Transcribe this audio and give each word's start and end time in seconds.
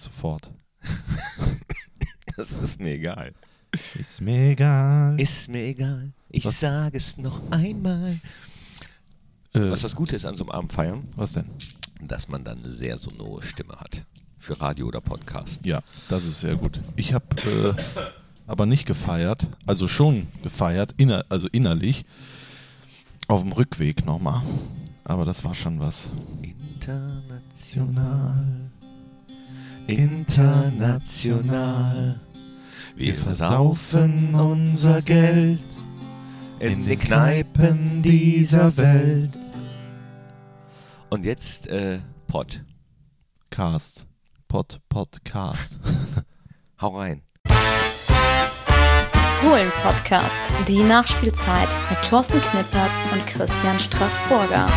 sofort. 0.00 0.50
Das 2.36 2.52
ist 2.52 2.78
mir 2.78 2.92
egal. 2.94 3.32
Ist 3.98 4.20
mir 4.20 4.50
egal. 4.50 5.18
Ist 5.20 5.48
mir 5.48 5.64
egal. 5.64 6.12
Ich 6.30 6.44
Was? 6.44 6.60
sage 6.60 6.98
es 6.98 7.16
noch 7.18 7.42
einmal. 7.50 8.20
äh, 9.54 9.70
Was 9.70 9.80
das 9.80 9.96
Gute 9.96 10.14
ist 10.14 10.24
an 10.24 10.36
so 10.36 10.44
einem 10.44 10.52
Abend 10.52 10.72
feiern, 10.72 11.08
was 11.16 11.32
denn? 11.32 11.46
dass 12.00 12.28
man 12.28 12.44
dann 12.44 12.58
eine 12.60 12.70
sehr 12.70 12.96
sonore 12.96 13.42
Stimme 13.42 13.74
hat. 13.74 14.04
Für 14.38 14.60
Radio 14.60 14.86
oder 14.86 15.00
Podcast. 15.00 15.66
Ja, 15.66 15.82
das 16.08 16.24
ist 16.26 16.38
sehr 16.38 16.54
gut. 16.54 16.78
Ich 16.94 17.12
habe 17.12 17.26
äh, 17.44 17.74
aber 18.46 18.66
nicht 18.66 18.86
gefeiert, 18.86 19.48
also 19.66 19.88
schon 19.88 20.28
gefeiert, 20.44 20.94
inner, 20.96 21.24
also 21.28 21.48
innerlich, 21.48 22.04
auf 23.26 23.42
dem 23.42 23.50
Rückweg 23.50 24.06
nochmal. 24.06 24.42
Aber 25.02 25.24
das 25.24 25.42
war 25.42 25.56
schon 25.56 25.80
was. 25.80 26.12
International. 26.40 28.70
International. 29.88 31.40
Wir 32.94 33.14
versaufen 33.14 34.34
unser 34.34 35.00
Geld 35.00 35.60
in 36.60 36.86
den 36.86 36.98
Kneipen 36.98 38.02
dieser 38.02 38.76
Welt. 38.76 39.30
Und 41.08 41.24
jetzt 41.24 41.68
äh, 41.68 42.00
Pott. 42.26 42.62
Cast. 43.50 44.06
Pod, 44.46 44.78
Podcast. 44.90 45.78
Hau 46.80 46.98
rein. 46.98 47.22
Fohlen-Podcast, 49.40 50.36
die 50.66 50.82
Nachspielzeit 50.82 51.68
mit 51.88 52.02
Thorsten 52.02 52.40
Knippertz 52.40 52.92
und 53.12 53.26
Christian 53.26 53.78
Straßburger. 53.78 54.68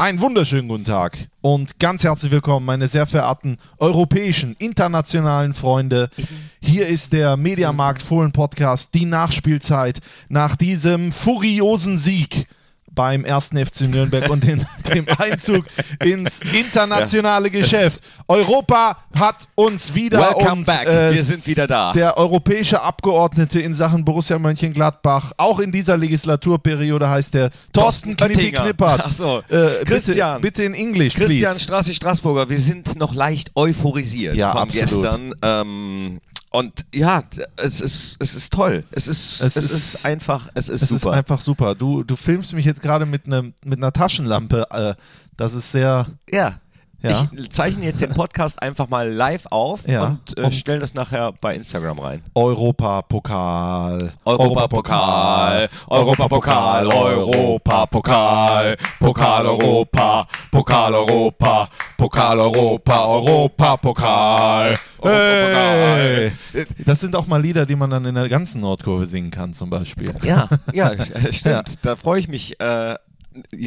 Einen 0.00 0.22
wunderschönen 0.22 0.66
guten 0.66 0.86
Tag 0.86 1.28
und 1.42 1.78
ganz 1.78 2.04
herzlich 2.04 2.32
willkommen, 2.32 2.64
meine 2.64 2.88
sehr 2.88 3.04
verehrten 3.04 3.58
europäischen, 3.76 4.56
internationalen 4.58 5.52
Freunde. 5.52 6.08
Hier 6.58 6.86
ist 6.86 7.12
der 7.12 7.36
Mediamarkt 7.36 8.00
Fohlen 8.00 8.32
Podcast, 8.32 8.94
die 8.94 9.04
Nachspielzeit 9.04 10.00
nach 10.30 10.56
diesem 10.56 11.12
furiosen 11.12 11.98
Sieg 11.98 12.46
beim 13.00 13.24
ersten 13.24 13.56
FC 13.56 13.88
Nürnberg 13.88 14.28
und 14.28 14.44
den, 14.44 14.66
dem 14.94 15.06
Einzug 15.16 15.64
ins 16.04 16.42
internationale 16.42 17.48
Geschäft. 17.48 18.00
Europa 18.28 18.98
hat 19.18 19.36
uns 19.54 19.94
wieder 19.94 20.18
Welcome 20.20 20.52
und 20.52 20.64
back. 20.66 20.86
äh, 20.86 21.14
Wir 21.14 21.24
sind 21.24 21.46
wieder 21.46 21.66
da. 21.66 21.92
der 21.94 22.18
europäische 22.18 22.82
Abgeordnete 22.82 23.58
in 23.58 23.72
Sachen 23.72 24.04
Borussia 24.04 24.38
Mönchengladbach, 24.38 25.32
auch 25.38 25.60
in 25.60 25.72
dieser 25.72 25.96
Legislaturperiode 25.96 27.08
heißt 27.08 27.32
der 27.32 27.48
Thorsten 27.72 28.16
Knippi. 28.16 28.52
Knippert. 28.52 29.08
So. 29.20 29.42
Äh, 29.48 29.82
Christian. 29.86 30.40
Bitte, 30.42 30.62
bitte 30.62 30.64
in 30.64 30.74
English, 30.74 31.14
Christian 31.14 31.52
please. 31.52 31.60
Strassi 31.64 31.94
Straßburger, 31.94 32.50
wir 32.50 32.60
sind 32.60 32.98
noch 32.98 33.14
leicht 33.14 33.50
euphorisiert 33.54 34.36
Ja, 34.36 34.52
von 34.52 34.60
absolut. 34.62 35.02
gestern. 35.02 35.34
Ähm, 35.42 36.20
und 36.50 36.84
ja, 36.94 37.22
es 37.56 37.80
ist, 37.80 38.16
es 38.18 38.34
ist 38.34 38.52
toll. 38.52 38.84
Es 38.90 39.06
ist, 39.08 39.40
Es 39.40 39.56
es, 39.56 39.64
ist- 39.64 39.94
ist, 39.94 40.06
einfach, 40.06 40.48
es 40.54 40.68
ist 40.68 40.82
Es 40.82 40.88
super. 40.90 41.10
ist 41.12 41.16
einfach 41.18 41.40
super. 41.40 41.74
Du, 41.74 42.02
du 42.02 42.16
filmst 42.16 42.52
mich 42.52 42.64
jetzt 42.64 42.82
gerade 42.82 43.06
mit, 43.06 43.26
einem 43.26 43.54
mit 43.64 43.78
einer 43.78 43.92
Taschenlampe. 43.92 44.66
Äh, 44.70 44.94
das 45.36 45.54
ist 45.54 45.70
sehr. 45.72 46.06
ja. 46.30 46.58
Ja. 47.02 47.28
Ich 47.36 47.50
zeichne 47.50 47.84
jetzt 47.86 48.00
den 48.02 48.10
Podcast 48.12 48.60
einfach 48.62 48.88
mal 48.88 49.08
live 49.10 49.46
auf 49.50 49.88
Ja. 49.88 50.04
und, 50.06 50.36
äh, 50.38 50.42
Und- 50.42 50.54
stelle 50.54 50.80
das 50.80 50.92
nachher 50.94 51.32
bei 51.40 51.54
Instagram 51.54 51.98
rein. 51.98 52.22
Europapokal. 52.34 54.12
Europapokal, 54.24 55.68
Europapokal, 55.88 56.86
Europapokal, 56.86 58.76
Pokal 58.98 59.46
Europa, 59.46 60.26
Pokal 60.50 60.94
Europa, 60.94 61.68
Pokal 61.96 62.38
Europa, 62.38 63.04
Europapokal. 63.06 64.74
Hey. 65.02 66.32
Das 66.84 67.00
sind 67.00 67.16
auch 67.16 67.26
mal 67.26 67.40
Lieder, 67.40 67.64
die 67.64 67.76
man 67.76 67.88
dann 67.90 68.04
in 68.04 68.14
der 68.14 68.28
ganzen 68.28 68.60
Nordkurve 68.60 69.06
singen 69.06 69.30
kann, 69.30 69.54
zum 69.54 69.70
Beispiel. 69.70 70.12
Ja, 70.22 70.48
ja, 70.72 70.90
stimmt. 71.32 71.44
Ja. 71.46 71.62
Da 71.82 71.96
freue 71.96 72.20
ich 72.20 72.28
mich. 72.28 72.60
Äh, 72.60 72.96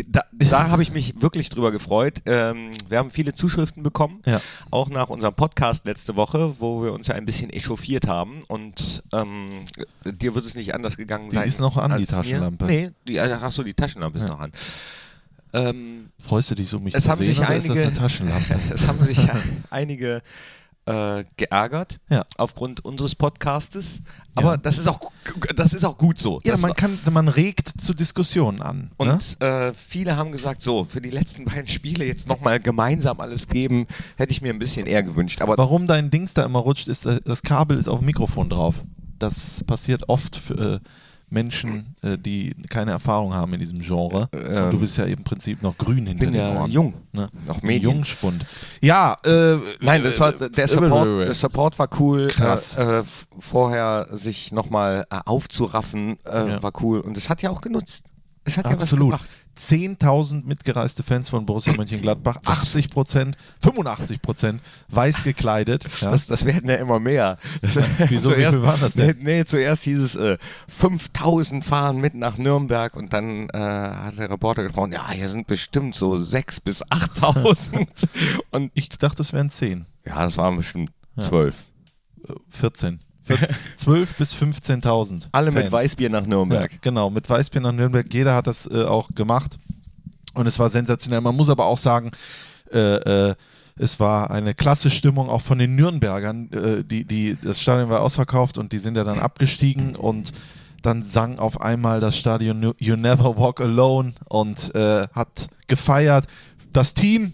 da 0.07 0.23
da 0.33 0.69
habe 0.69 0.81
ich 0.83 0.91
mich 0.91 1.21
wirklich 1.21 1.49
drüber 1.49 1.71
gefreut. 1.71 2.21
Ähm, 2.25 2.71
wir 2.89 2.97
haben 2.97 3.09
viele 3.09 3.33
Zuschriften 3.33 3.81
bekommen, 3.83 4.21
Ja. 4.25 4.41
auch 4.71 4.89
nach 4.89 5.09
unserem 5.09 5.33
Podcast 5.35 5.85
letzte 5.85 6.15
Woche, 6.15 6.55
wo 6.59 6.83
wir 6.83 6.91
uns 6.93 7.07
ja 7.07 7.15
ein 7.15 7.25
bisschen 7.25 7.49
echauffiert 7.49 8.07
haben. 8.07 8.43
Und 8.47 9.03
ähm, 9.13 9.45
dir 10.05 10.35
wird 10.35 10.45
es 10.45 10.55
nicht 10.55 10.75
anders 10.75 10.97
gegangen 10.97 11.29
Die 11.29 11.35
sein. 11.37 11.47
ist 11.47 11.59
noch 11.61 11.77
an, 11.77 11.91
die 11.91 11.95
als 11.95 12.11
mir. 12.11 12.17
Taschenlampe. 12.17 12.65
Nee, 12.65 12.91
die, 13.07 13.19
ach 13.19 13.51
so, 13.51 13.63
die 13.63 13.73
Taschenlampe 13.73 14.17
ist 14.19 14.25
Ja. 14.25 14.31
noch 14.31 14.39
an. 14.39 14.51
Ähm, 15.53 16.09
Freust 16.19 16.49
du 16.51 16.55
dich 16.55 16.67
so, 16.67 16.79
mich 16.79 16.95
es 16.95 17.03
zu 17.03 17.09
haben 17.11 17.17
sehen, 17.23 17.27
sich 17.27 17.41
einige, 17.45 17.57
ist 17.59 17.69
das 17.69 17.81
eine 17.81 17.93
Taschenlampe? 17.93 18.59
es 18.73 18.87
haben 18.87 19.03
sich 19.03 19.19
einige 19.69 20.21
äh, 20.85 21.23
geärgert 21.37 21.99
Ja. 22.09 22.23
aufgrund 22.37 22.83
unseres 22.83 23.15
Podcastes. 23.15 24.01
Aber 24.35 24.51
Ja. 24.51 24.57
das 24.57 24.77
ist 24.77 24.87
auch 24.87 24.99
das 25.55 25.73
ist 25.73 25.85
auch 25.85 25.97
gut 25.97 26.19
so. 26.19 26.41
Ja, 26.43 26.51
Das 26.53 26.61
man 26.61 26.73
kann, 26.73 26.99
man 27.11 27.27
regt 27.29 27.79
zu 27.79 27.93
Diskussionen 27.93 28.61
an. 28.61 28.77
ne? 28.99 29.13
und 29.13 29.41
äh, 29.41 29.73
viele 29.73 30.17
haben 30.17 30.31
gesagt, 30.33 30.61
so, 30.61 30.83
für 30.83 30.99
die 30.99 31.09
letzten 31.11 31.45
beiden 31.45 31.67
Spiele 31.67 32.05
jetzt 32.05 32.27
nochmal 32.27 32.59
gemeinsam 32.59 33.19
alles 33.21 33.47
geben, 33.47 33.87
hätte 34.17 34.31
ich 34.33 34.41
mir 34.41 34.51
ein 34.53 34.59
bisschen 34.59 34.85
eher 34.85 35.03
gewünscht. 35.03 35.41
Aber 35.41 35.57
Warum 35.57 35.87
dein 35.87 36.11
Dings 36.11 36.33
da 36.33 36.43
immer 36.43 36.59
rutscht, 36.59 36.87
ist, 36.89 37.05
äh, 37.05 37.21
das 37.23 37.41
Kabel 37.43 37.77
ist 37.77 37.87
auf 37.87 37.99
dem 37.99 38.05
Mikrofon 38.07 38.49
drauf. 38.49 38.81
Das 39.19 39.63
passiert 39.65 40.09
oft 40.09 40.35
für 40.35 40.75
äh, 40.75 40.79
Menschen, 41.33 41.95
äh, 42.01 42.17
die 42.17 42.55
keine 42.69 42.91
Erfahrung 42.91 43.33
haben 43.33 43.53
in 43.53 43.59
diesem 43.59 43.79
Genre. 43.79 44.29
Ähm, 44.31 44.65
Und 44.65 44.71
du 44.73 44.79
bist 44.79 44.97
ja 44.97 45.05
im 45.05 45.23
Prinzip 45.23 45.61
noch 45.63 45.77
grün 45.77 46.05
hinter 46.07 46.23
bin 46.25 46.33
den 46.33 46.41
ja 46.41 46.53
Ohren. 46.61 46.71
jung, 46.71 46.93
Ne? 47.11 47.27
noch 47.47 47.61
Medien. 47.63 47.91
Jungspund. 47.95 48.45
Ja, 48.81 49.17
äh, 49.25 49.57
Nein, 49.81 50.03
das 50.03 50.19
war, 50.19 50.31
der, 50.33 50.67
Support, 50.67 51.07
äh, 51.07 51.25
der 51.25 51.33
Support 51.33 51.79
war 51.79 51.89
cool. 51.99 52.27
Krass. 52.27 52.75
Äh, 52.77 52.83
äh, 52.83 52.97
f- 52.99 53.27
vorher 53.39 54.07
sich 54.11 54.51
nochmal 54.51 55.05
äh, 55.09 55.19
aufzuraffen, 55.25 56.17
äh, 56.25 56.49
Ja. 56.51 56.63
war 56.63 56.71
cool. 56.81 56.99
Und 57.01 57.17
es 57.17 57.29
hat 57.29 57.41
ja 57.41 57.49
auch 57.49 57.61
genutzt. 57.61 58.03
Es 58.45 58.57
hat 58.57 58.65
Absolut. 58.65 59.13
ja 59.13 59.19
was 59.19 59.21
gebracht. 59.21 59.29
10.000 59.59 60.45
mitgereiste 60.45 61.03
Fans 61.03 61.29
von 61.29 61.45
Borussia 61.45 61.73
Mönchengladbach, 61.77 62.39
80 62.45 62.89
Prozent, 62.89 63.37
85 63.61 64.21
Prozent 64.21 64.61
weiß 64.89 65.23
gekleidet. 65.23 65.87
Ja. 66.01 66.11
Das, 66.11 66.27
das 66.27 66.45
werden 66.45 66.69
ja 66.69 66.75
immer 66.75 66.99
mehr. 66.99 67.37
Das, 67.61 67.77
Wieso, 68.09 68.31
wie 68.31 68.45
viel 68.45 68.61
waren 68.63 68.81
das 68.81 68.93
denn? 68.95 69.17
Nee, 69.19 69.37
nee, 69.37 69.45
zuerst 69.45 69.83
hieß 69.83 69.99
es, 69.99 70.15
äh, 70.15 70.37
5000 70.67 71.63
fahren 71.63 71.97
mit 71.97 72.15
nach 72.15 72.37
Nürnberg 72.37 72.95
und 72.95 73.13
dann 73.13 73.47
äh, 73.49 73.57
hat 73.57 74.17
der 74.17 74.29
Reporter 74.29 74.63
gesprochen, 74.63 74.91
ja, 74.91 75.09
hier 75.11 75.29
sind 75.29 75.47
bestimmt 75.47 75.95
so 75.95 76.17
6 76.17 76.59
bis 76.61 76.83
8000. 76.89 77.87
und 78.51 78.71
Ich 78.73 78.89
dachte, 78.89 79.21
es 79.21 79.33
wären 79.33 79.49
10, 79.49 79.85
ja, 80.05 80.23
das 80.23 80.37
waren 80.37 80.57
bestimmt 80.57 80.91
Ja. 81.15 81.23
12. 81.23 81.55
äh, 82.27 82.33
14. 82.49 82.99
14 83.23 83.55
12 83.77 84.13
bis 84.17 84.35
15.000. 84.35 85.27
Alle 85.31 85.51
mit 85.51 85.61
Fans. 85.63 85.71
Weißbier 85.71 86.09
nach 86.09 86.25
Nürnberg. 86.25 86.71
Ja, 86.71 86.77
genau, 86.81 87.09
mit 87.09 87.29
Weißbier 87.29 87.61
nach 87.61 87.71
Nürnberg. 87.71 88.11
Jeder 88.13 88.35
hat 88.35 88.47
das 88.47 88.69
äh, 88.69 88.83
auch 88.83 89.09
gemacht. 89.15 89.57
Und 90.33 90.47
es 90.47 90.57
war 90.59 90.69
sensationell. 90.69 91.21
Man 91.21 91.35
muss 91.35 91.49
aber 91.49 91.65
auch 91.65 91.77
sagen, 91.77 92.11
äh, 92.71 92.79
äh, 93.29 93.35
es 93.77 93.99
war 93.99 94.29
eine 94.31 94.53
klasse 94.53 94.89
Stimmung 94.91 95.29
auch 95.29 95.41
von 95.41 95.57
den 95.59 95.75
Nürnbergern. 95.75 96.51
Äh, 96.51 96.83
die, 96.83 97.05
die, 97.05 97.37
das 97.41 97.61
Stadion 97.61 97.89
war 97.89 98.01
ausverkauft 98.01 98.57
und 98.57 98.71
die 98.71 98.79
sind 98.79 98.95
ja 98.97 99.03
dann 99.03 99.19
abgestiegen 99.19 99.95
und 99.95 100.31
dann 100.81 101.01
sang 101.01 101.39
auf 101.39 101.61
einmal 101.61 101.99
das 102.01 102.17
Stadion 102.17 102.61
"You- 102.61 102.73
You 102.77 102.95
Never 102.97 103.37
Walk 103.37 103.61
Alone 103.61 104.13
und 104.27 104.73
äh, 104.75 105.07
hat 105.13 105.47
gefeiert. 105.67 106.25
Das 106.73 106.93
Team, 106.93 107.33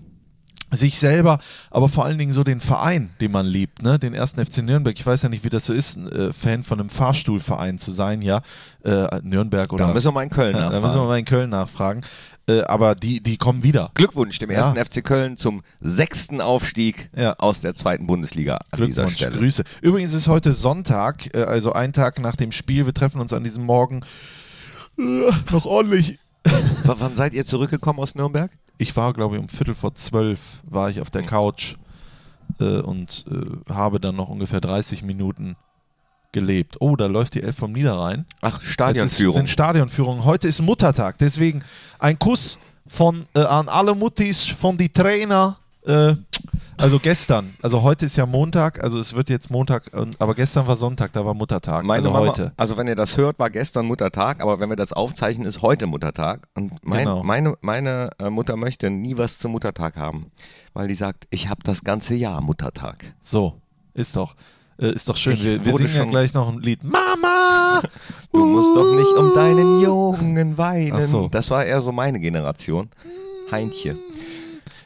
sich 0.72 1.00
selber, 1.00 1.40
aber 1.72 1.90
vor 1.90 2.06
allen 2.06 2.18
Dingen 2.18 2.34
so 2.34 2.44
den 2.44 2.60
Verein, 2.60 3.10
den 3.22 3.32
man 3.32 3.46
liebt, 3.46 3.82
ne? 3.82 3.98
den 4.00 4.14
ersten 4.14 4.44
FC 4.46 4.60
Nürnberg. 4.60 4.98
Ich 5.00 5.06
weiß 5.06 5.24
ja 5.24 5.30
nicht, 5.30 5.44
wie 5.44 5.50
das 5.50 5.66
so 5.66 5.74
ist, 5.74 5.98
ein 5.98 6.12
äh, 6.12 6.34
Fan 6.34 6.64
von 6.64 6.80
einem 6.80 6.90
Fahrstuhlverein 6.90 7.78
zu 7.80 7.92
sein, 7.92 8.22
ja, 8.22 8.42
äh, 8.84 9.08
Nürnberg 9.24 9.72
oder. 9.74 9.88
Da 9.88 9.94
müssen 9.94 10.08
wir 10.08 10.12
mal 10.14 10.24
in 10.24 10.30
Köln 10.30 10.56
Ja, 10.56 10.70
da 10.70 10.80
müssen 10.80 10.82
wir 10.82 10.88
nachfragen. 10.88 11.08
mal 11.08 11.20
in 11.20 11.26
Köln 11.26 11.50
nachfragen. 11.50 12.02
Äh, 12.48 12.62
aber 12.64 12.96
die, 12.96 13.22
die 13.22 13.38
kommen 13.38 13.62
wieder. 13.64 13.92
Glückwunsch 13.94 14.40
dem 14.40 14.50
Ja. 14.50 14.58
ersten 14.58 14.78
FC 14.84 15.04
Köln 15.04 15.38
zum 15.38 15.62
sechsten 15.82 16.42
Aufstieg 16.42 17.10
Ja. 17.16 17.34
aus 17.38 17.62
der 17.62 17.74
zweiten 17.76 18.08
Bundesliga 18.08 18.56
an 18.72 18.80
dieser 18.86 18.86
Glückwunsch, 19.04 19.14
Stelle. 19.16 19.38
Grüße. 19.38 19.64
Übrigens 19.82 20.14
ist 20.14 20.28
heute 20.28 20.54
Sonntag, 20.54 21.34
äh, 21.36 21.44
also 21.44 21.74
ein 21.74 21.94
Tag 21.94 22.20
nach 22.20 22.36
dem 22.36 22.52
Spiel. 22.52 22.86
Wir 22.86 22.94
treffen 22.94 23.22
uns 23.22 23.34
an 23.34 23.44
diesem 23.44 23.66
Morgen 23.66 24.02
äh, 24.98 25.02
noch 25.52 25.66
ordentlich. 25.66 26.20
W 26.44 26.52
wann 26.98 27.16
seid 27.16 27.34
ihr 27.34 27.46
zurückgekommen 27.46 28.00
aus 28.00 28.16
Nürnberg? 28.16 28.52
Ich 28.80 28.96
war, 28.96 29.14
glaube 29.14 29.36
ich, 29.36 29.42
um 29.42 29.50
Viertel 29.50 29.76
vor 29.76 29.94
zwölf 29.94 30.62
war 30.64 30.90
ich 30.90 31.02
auf 31.02 31.10
der 31.10 31.24
Couch 31.24 31.76
äh, 32.60 32.80
und 32.80 33.26
äh, 33.30 33.72
habe 33.74 34.00
dann 34.00 34.16
noch 34.16 34.30
ungefähr 34.30 34.62
30 34.62 35.04
Minuten 35.04 35.56
gelebt. 36.32 36.78
Oh, 36.80 36.96
da 36.96 37.08
läuft 37.08 37.36
die 37.36 37.44
Elf 37.44 37.58
vom 37.58 37.74
Niederrhein. 37.74 38.26
Ach, 38.42 38.54
Jetzt 38.56 38.64
ist, 38.64 38.72
Stadionführung. 38.72 39.36
sind 39.36 39.50
Stadionführungen. 39.50 40.24
Heute 40.24 40.48
ist 40.48 40.62
Muttertag, 40.62 41.18
deswegen 41.18 41.62
ein 42.00 42.18
Kuss 42.18 42.58
von, 42.88 43.26
äh, 43.36 43.42
an 43.42 43.68
alle 43.68 43.94
Muttis, 43.94 44.46
von 44.46 44.78
die 44.78 44.90
Trainer, 44.90 45.58
äh, 45.86 46.14
Also 46.80 46.98
gestern, 46.98 47.54
also 47.62 47.84
heute 47.84 48.06
ist 48.06 48.16
ja 48.16 48.26
Montag, 48.26 48.82
also 48.82 49.00
es 49.00 49.14
wird 49.14 49.30
jetzt 49.30 49.52
Montag, 49.52 49.92
aber 50.18 50.34
gestern 50.34 50.66
war 50.66 50.78
Sonntag, 50.78 51.12
da 51.12 51.26
war 51.26 51.34
Muttertag. 51.34 51.84
Meine 51.84 51.98
also 51.98 52.12
Mama, 52.12 52.28
heute. 52.28 52.54
also 52.56 52.78
wenn 52.78 52.88
ihr 52.88 52.96
das 52.96 53.18
hört, 53.18 53.38
war 53.38 53.50
gestern 53.50 53.86
Muttertag, 53.86 54.42
aber 54.42 54.62
wenn 54.62 54.70
wir 54.70 54.78
das 54.78 54.94
aufzeichnen, 54.94 55.46
ist 55.46 55.62
heute 55.62 55.88
Muttertag. 55.88 56.48
Und 56.56 56.74
mein, 56.86 57.00
Genau. 57.04 57.22
meine, 57.24 57.56
meine 57.60 58.12
äh, 58.18 58.30
Mutter 58.30 58.56
möchte 58.56 58.90
nie 58.90 59.18
was 59.18 59.40
zum 59.40 59.52
Muttertag 59.52 59.98
haben, 59.98 60.32
weil 60.74 60.88
die 60.88 60.96
sagt, 60.96 61.28
ich 61.32 61.50
habe 61.50 61.62
das 61.64 61.84
ganze 61.84 62.16
Jahr 62.16 62.40
Muttertag. 62.40 63.14
So, 63.22 63.56
ist 63.94 64.16
doch. 64.16 64.36
Äh, 64.80 64.92
ist 64.94 65.10
doch 65.10 65.18
schön. 65.18 65.34
Ich 65.34 65.44
Wir, 65.44 65.66
wir 65.66 65.74
singen 65.74 65.94
ja 65.94 66.06
gleich 66.06 66.34
noch 66.34 66.48
ein 66.48 66.60
Lied. 66.62 66.82
Mama! 66.84 67.82
Du 68.32 68.46
musst 68.46 68.76
doch 68.76 68.96
nicht 68.96 69.12
um 69.18 69.34
deinen 69.34 69.82
Jungen 69.82 70.58
weinen. 70.58 70.94
Ach 70.94 71.02
so. 71.04 71.28
Das 71.30 71.50
war 71.50 71.66
eher 71.66 71.82
so 71.82 71.92
meine 71.92 72.20
Generation. 72.20 72.90
Heintje. 73.52 73.98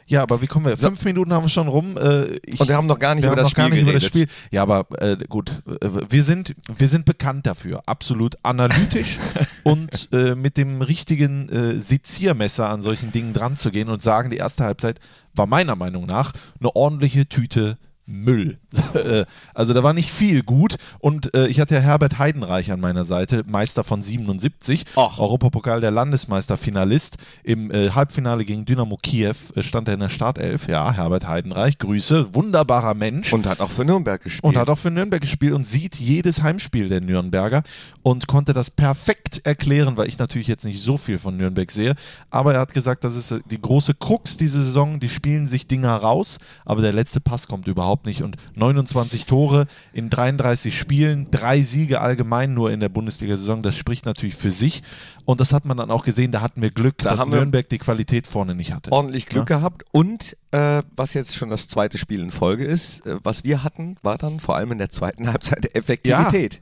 Ja, 0.06 0.22
aber 0.22 0.42
wie 0.42 0.46
kommen 0.46 0.66
wir? 0.66 0.76
Fünf 0.76 1.04
Minuten 1.04 1.32
haben 1.32 1.44
wir 1.44 1.48
schon 1.48 1.68
rum. 1.68 1.96
Äh, 1.96 2.36
ich, 2.46 2.60
Und 2.60 2.68
wir 2.68 2.76
haben 2.76 2.86
noch 2.86 2.98
gar 2.98 3.14
nicht 3.14 3.24
über 3.24 3.36
das 3.36 3.48
noch 3.48 3.54
gar 3.54 3.66
Spiel 3.66 3.78
nicht 3.78 3.88
über 3.88 3.98
das. 3.98 4.04
Spiel. 4.04 4.26
Ja, 4.50 4.62
aber 4.62 4.86
äh, 4.98 5.16
gut, 5.28 5.62
äh, 5.80 5.88
wir 6.08 6.22
sind, 6.22 6.54
wir 6.76 6.88
sind 6.88 7.04
bekannt 7.04 7.46
dafür, 7.46 7.82
absolut 7.86 8.36
analytisch 8.42 9.18
und 9.64 10.08
äh, 10.12 10.34
mit 10.34 10.56
dem 10.56 10.82
richtigen 10.82 11.48
äh, 11.48 11.80
Seziermesser 11.80 12.68
an 12.68 12.82
solchen 12.82 13.12
Dingen 13.12 13.32
dran 13.32 13.56
zu 13.56 13.70
gehen 13.70 13.88
und 13.88 14.02
sagen, 14.02 14.30
die 14.30 14.36
erste 14.36 14.64
Halbzeit 14.64 15.00
war 15.32 15.46
meiner 15.46 15.76
Meinung 15.76 16.06
nach 16.06 16.32
eine 16.60 16.74
ordentliche 16.76 17.28
Tüte 17.28 17.78
Müll. 18.06 18.58
Äh, 18.94 19.24
also 19.54 19.74
da 19.74 19.82
war 19.82 19.92
nicht 19.92 20.10
viel 20.10 20.44
gut 20.44 20.76
und 21.00 21.34
äh, 21.34 21.48
ich 21.48 21.58
hatte 21.58 21.74
ja 21.74 21.80
Herbert 21.80 22.18
Heidenreich 22.18 22.70
an 22.70 22.78
meiner 22.78 23.04
Seite, 23.04 23.42
Meister 23.44 23.82
von 23.82 24.02
77, 24.02 24.84
Ach. 24.94 25.18
Europapokal 25.18 25.80
der 25.80 25.90
Landesmeister, 25.90 26.56
Finalist. 26.56 27.18
Im 27.42 27.72
äh, 27.72 27.90
Halbfinale 27.90 28.44
gegen 28.44 28.66
Dynamo 28.66 28.96
Kiew 28.96 29.34
äh, 29.56 29.62
stand 29.64 29.88
er 29.88 29.94
in 29.94 30.00
der 30.00 30.10
Startelf. 30.10 30.68
Ja, 30.68 30.92
Herbert 30.92 31.26
Heidenreich, 31.26 31.78
Grüße, 31.78 32.34
wunderbarer 32.36 32.94
Mensch. 32.94 33.32
Und 33.32 33.46
hat 33.46 33.60
auch 33.60 33.70
für 33.70 33.84
Nürnberg 33.84 34.22
gespielt. 34.22 34.44
Und 34.44 34.56
hat 34.56 34.68
auch 34.68 34.78
für 34.78 34.92
Nürnberg 34.92 35.20
gespielt 35.20 35.52
und 35.52 35.66
sieht 35.66 35.96
jedes 35.96 36.42
Heimspiel 36.42 36.88
der 36.88 37.00
Nürnberger 37.00 37.64
und 38.02 38.28
konnte 38.28 38.52
das 38.52 38.70
perfekt 38.70 39.40
erklären, 39.44 39.96
weil 39.96 40.08
ich 40.08 40.18
natürlich 40.18 40.46
jetzt 40.46 40.64
nicht 40.64 40.80
so 40.80 40.98
viel 40.98 41.18
von 41.18 41.36
Nürnberg 41.36 41.70
sehe. 41.70 41.94
Aber 42.30 42.54
er 42.54 42.60
hat 42.60 42.74
gesagt, 42.74 43.02
das 43.02 43.16
ist 43.16 43.34
die 43.50 43.60
große 43.60 43.94
Krux 43.94 44.36
diese 44.36 44.62
Saison. 44.62 45.00
Die 45.00 45.08
spielen 45.08 45.48
sich 45.48 45.66
Dinger 45.66 45.96
raus, 45.96 46.38
aber 46.64 46.82
der 46.82 46.92
letzte 46.92 47.20
Pass 47.20 47.48
kommt 47.48 47.66
überhaupt 47.66 47.93
nicht. 48.04 48.22
Und 48.22 48.36
29 48.54 49.26
Tore 49.26 49.66
in 49.92 50.10
33 50.10 50.76
Spielen, 50.76 51.28
drei 51.30 51.62
Siege 51.62 52.00
allgemein 52.00 52.52
nur 52.54 52.70
in 52.72 52.80
der 52.80 52.88
Bundesliga-Saison, 52.88 53.62
das 53.62 53.76
spricht 53.76 54.04
natürlich 54.06 54.34
für 54.34 54.50
sich. 54.50 54.82
Und 55.24 55.40
das 55.40 55.52
hat 55.52 55.64
man 55.64 55.76
dann 55.76 55.90
auch 55.90 56.04
gesehen, 56.04 56.32
da 56.32 56.40
hatten 56.40 56.60
wir 56.60 56.70
Glück, 56.70 56.98
Da 56.98 57.10
dass 57.10 57.26
Nürnberg 57.26 57.68
die 57.68 57.78
Qualität 57.78 58.26
vorne 58.26 58.54
nicht 58.54 58.72
hatte. 58.72 58.92
ordentlich 58.92 59.26
Glück 59.26 59.46
gehabt. 59.46 59.84
Und 59.92 60.36
äh, 60.50 60.82
was 60.96 61.14
jetzt 61.14 61.34
schon 61.36 61.50
das 61.50 61.68
zweite 61.68 61.96
Spiel 61.98 62.20
in 62.20 62.30
Folge 62.30 62.64
ist, 62.64 63.06
äh, 63.06 63.18
was 63.22 63.44
wir 63.44 63.62
hatten, 63.64 63.96
war 64.02 64.18
dann 64.18 64.40
vor 64.40 64.56
allem 64.56 64.72
in 64.72 64.78
der 64.78 64.90
zweiten 64.90 65.28
Halbzeit 65.32 65.74
Effektivität. 65.74 66.60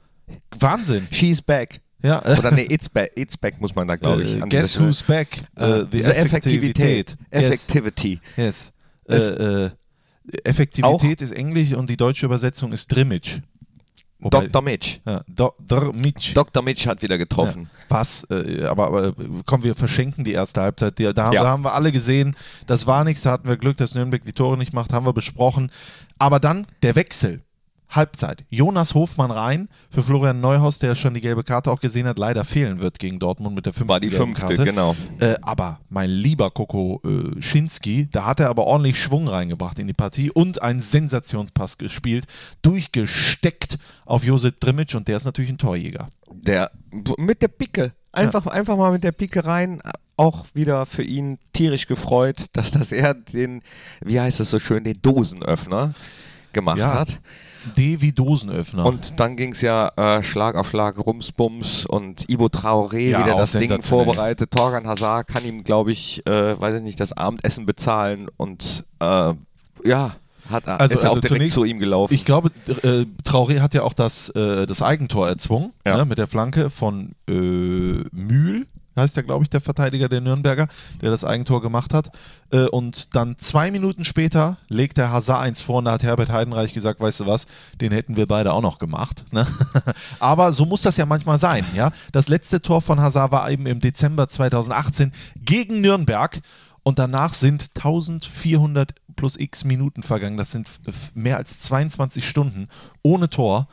Wahnsinn. 0.59 1.09
She's 1.11 1.43
back. 1.43 1.81
Ja. 2.03 2.21
Oder 2.39 2.51
nee, 2.51 2.67
it's 2.69 2.89
back, 2.89 3.11
it's 3.15 3.37
back 3.37 3.61
muss 3.61 3.75
man 3.75 3.87
da, 3.87 3.97
glaube 3.97 4.23
ich. 4.25 4.35
Äh, 4.35 4.41
guess 4.49 4.79
who's 4.79 5.03
back? 5.03 5.29
Stelle. 5.55 5.77
Äh, 5.77 5.81
Äh, 5.83 5.87
diese 5.93 6.17
Effektivität. 6.17 7.17
Yes. 7.33 7.45
Effectivity. 7.45 8.21
Yes. 8.37 8.73
Äh, 9.09 9.15
Es- 9.15 9.29
äh, 9.39 9.71
Effektivität 10.45 11.21
ist 11.21 11.33
Englisch 11.33 11.73
und 11.75 11.91
die 11.91 11.97
deutsche 11.97 12.27
Übersetzung 12.27 12.73
ist 12.73 12.89
Drimmage. 12.95 13.43
Wobei- 14.21 14.47
Dr. 14.47 14.63
Mitch. 14.63 15.01
Ja, 15.05 15.21
Do, 15.27 15.53
Drmitsch. 15.67 16.33
Dr. 16.37 16.63
Mitch 16.63 16.89
hat 16.89 17.03
wieder 17.03 17.19
getroffen. 17.19 17.69
Was? 17.89 18.23
Äh, 18.31 18.65
aber, 18.67 18.87
aber 18.87 19.15
komm, 19.47 19.65
wir 19.65 19.75
verschenken 19.75 20.23
die 20.23 20.31
erste 20.33 20.61
Halbzeit. 20.63 21.01
Da, 21.01 21.25
haben- 21.25 21.33
Ja. 21.35 21.43
da 21.43 21.49
haben 21.49 21.65
wir 21.65 21.75
alle 21.75 21.91
gesehen, 21.91 22.37
das 22.69 22.87
war 22.87 23.03
nichts, 23.03 23.23
da 23.23 23.33
hatten 23.33 23.49
wir 23.49 23.57
Glück, 23.57 23.77
dass 23.79 23.97
Nürnberg 23.97 24.23
die 24.25 24.33
Tore 24.33 24.57
nicht 24.57 24.73
macht, 24.73 24.93
haben 24.93 25.05
wir 25.07 25.13
besprochen. 25.13 25.73
Aber 26.19 26.39
dann 26.39 26.67
der 26.83 26.95
Wechsel. 26.95 27.41
Halbzeit. 27.93 28.45
Jonas 28.51 28.95
Hofmann 28.95 29.31
rein 29.31 29.69
für 29.91 30.03
Florian 30.03 30.41
Neuhaus, 30.41 30.79
der 30.79 30.95
schon 30.95 31.15
die 31.15 31.21
gelbe 31.21 31.45
Karte 31.45 31.71
auch 31.71 31.81
gesehen 31.81 32.07
hat, 32.07 32.19
leider 32.19 32.45
fehlen 32.45 32.81
wird 32.81 32.99
gegen 32.99 33.19
Dortmund 33.19 33.55
mit 33.55 33.67
der 33.67 33.73
fünften 33.73 33.89
War 33.89 34.01
die 34.01 34.11
fünfte, 34.11 34.47
Karte. 34.47 34.65
genau. 34.65 34.97
Äh, 35.21 35.35
aber 35.43 35.81
mein 35.89 36.11
lieber 36.11 36.51
Koko 36.51 37.01
äh, 37.05 37.41
Schinski, 37.41 38.09
da 38.11 38.25
hat 38.25 38.41
er 38.41 38.49
aber 38.49 38.65
ordentlich 38.65 39.01
Schwung 39.01 39.29
reingebracht 39.29 39.79
in 39.79 39.87
die 39.87 39.93
Partie 39.93 40.31
und 40.31 40.63
einen 40.63 40.81
Sensationspass 40.81 41.79
gespielt, 41.79 42.25
durchgesteckt 42.63 43.79
auf 44.05 44.25
Josip 44.25 44.61
Drimic 44.61 44.95
und 44.95 45.09
der 45.09 45.17
ist 45.17 45.25
natürlich 45.25 45.51
ein 45.51 45.59
Torjäger. 45.59 46.09
Der 46.33 46.71
mit 47.19 47.43
der 47.43 47.49
Picke. 47.49 47.93
Einfach, 48.13 48.47
einfach 48.47 48.77
mal 48.77 48.93
mit 48.93 49.05
der 49.05 49.13
Picke 49.13 49.45
rein. 49.45 49.81
Auch 50.17 50.45
wieder 50.55 50.85
für 50.85 51.03
ihn 51.03 51.39
tierisch 51.55 51.87
gefreut, 51.87 52.47
dass 52.53 52.71
das 52.71 52.93
er 52.93 53.15
den, 53.15 53.63
wie 54.03 54.21
heißt 54.21 54.41
es 54.41 54.51
so 54.51 54.59
schön, 54.59 54.85
den 54.85 54.99
Dosenöffner 55.01 55.95
gemacht 56.53 56.79
Ja. 56.79 56.95
hat. 56.95 57.21
D 57.77 58.01
wie 58.01 58.13
Dosenöffner. 58.13 58.85
Und 58.85 59.19
dann 59.21 59.37
ging 59.37 59.53
es 59.53 59.61
ja 59.61 59.89
äh, 59.97 60.23
Schlag 60.23 60.57
auf 60.57 60.69
Schlag, 60.69 60.99
Rumsbums 60.99 61.87
und 61.87 62.29
Ivo 62.31 62.47
Traoré 62.47 63.11
Ja, 63.11 63.21
wieder 63.25 63.35
auch 63.35 63.39
das 63.41 63.53
Ding 63.53 63.83
vorbereitet. 63.83 64.51
Torgan 64.51 64.87
Hazard 64.87 65.29
kann 65.29 65.45
ihm, 65.45 65.65
glaube 65.65 65.93
ich, 65.93 66.27
äh, 66.27 66.61
weiß 66.61 66.77
ich 66.77 66.83
nicht, 66.83 67.01
das 67.01 67.13
Abendessen 67.13 67.67
bezahlen 67.67 68.29
und 68.37 68.85
äh, 69.01 69.33
ja, 69.85 70.15
hat 70.51 70.67
er 70.67 70.81
Also- 70.81 70.95
ist 70.95 71.05
er 71.05 71.11
auch 71.11 71.15
also 71.17 71.21
direkt 71.21 71.39
zunächst- 71.39 71.55
zu 71.55 71.65
ihm 71.65 71.79
gelaufen. 71.79 72.13
ich 72.15 72.25
glaube, 72.25 72.51
äh, 72.83 73.07
Traoré 73.25 73.61
hat 73.61 73.75
ja 73.75 73.83
auch 73.83 73.93
das, 73.95 74.29
äh, 74.31 74.67
das 74.67 74.83
Eigentor 74.83 75.29
erzwungen, 75.29 75.71
Ja. 75.87 75.97
ne, 75.99 76.05
mit 76.05 76.19
der 76.19 76.27
Flanke 76.27 76.69
von 76.71 77.13
äh, 77.29 77.33
Mühl, 77.33 78.67
heißt 78.97 79.17
ja, 79.17 79.23
glaube 79.23 79.45
ich, 79.45 79.51
der 79.51 79.61
Verteidiger 79.61 80.09
der 80.09 80.21
Nürnberger, 80.21 80.69
der 81.01 81.11
das 81.11 81.25
Eigentor 81.25 81.63
gemacht 81.63 81.95
hat. 81.95 82.11
Äh, 82.51 82.67
und 82.67 83.15
dann 83.15 83.37
zwei 83.39 83.71
Minuten 83.71 84.05
später 84.05 84.59
legt 84.69 84.97
der 84.99 85.13
Hazard 85.13 85.43
eins 85.43 85.63
vor 85.63 85.79
und 85.79 85.87
da 85.87 85.93
hat 85.93 86.03
Herbert 86.03 86.31
Heidenreich 86.31 86.73
gesagt, 86.73 87.01
weißt 87.01 87.21
du 87.21 87.27
was, 87.27 87.47
den 87.81 87.93
hätten 87.93 88.17
wir 88.17 88.27
beide 88.27 88.53
auch 88.53 88.63
noch 88.63 88.79
gemacht. 88.79 89.25
Ne? 89.33 89.47
Aber 90.21 90.53
so 90.53 90.67
muss 90.67 90.83
das 90.83 90.97
ja 90.97 91.07
manchmal 91.07 91.39
sein. 91.39 91.65
Ja? 91.75 91.91
Das 92.13 92.29
letzte 92.29 92.61
Tor 92.61 92.83
von 92.83 93.01
Hazard 93.01 93.33
war 93.33 93.51
eben 93.51 93.67
im 93.67 93.81
Dezember 93.81 94.29
2018 94.29 95.13
gegen 95.37 95.81
Nürnberg. 95.81 96.41
Und 96.85 96.99
danach 96.99 97.35
sind 97.35 97.71
1400 97.77 98.95
plus 99.15 99.39
x 99.39 99.65
Minuten 99.65 100.03
vergangen. 100.03 100.37
Das 100.37 100.51
sind 100.51 100.69
mehr 101.15 101.37
als 101.37 101.61
22 101.61 102.29
Stunden 102.29 102.69
ohne 103.03 103.31
Tor. 103.31 103.69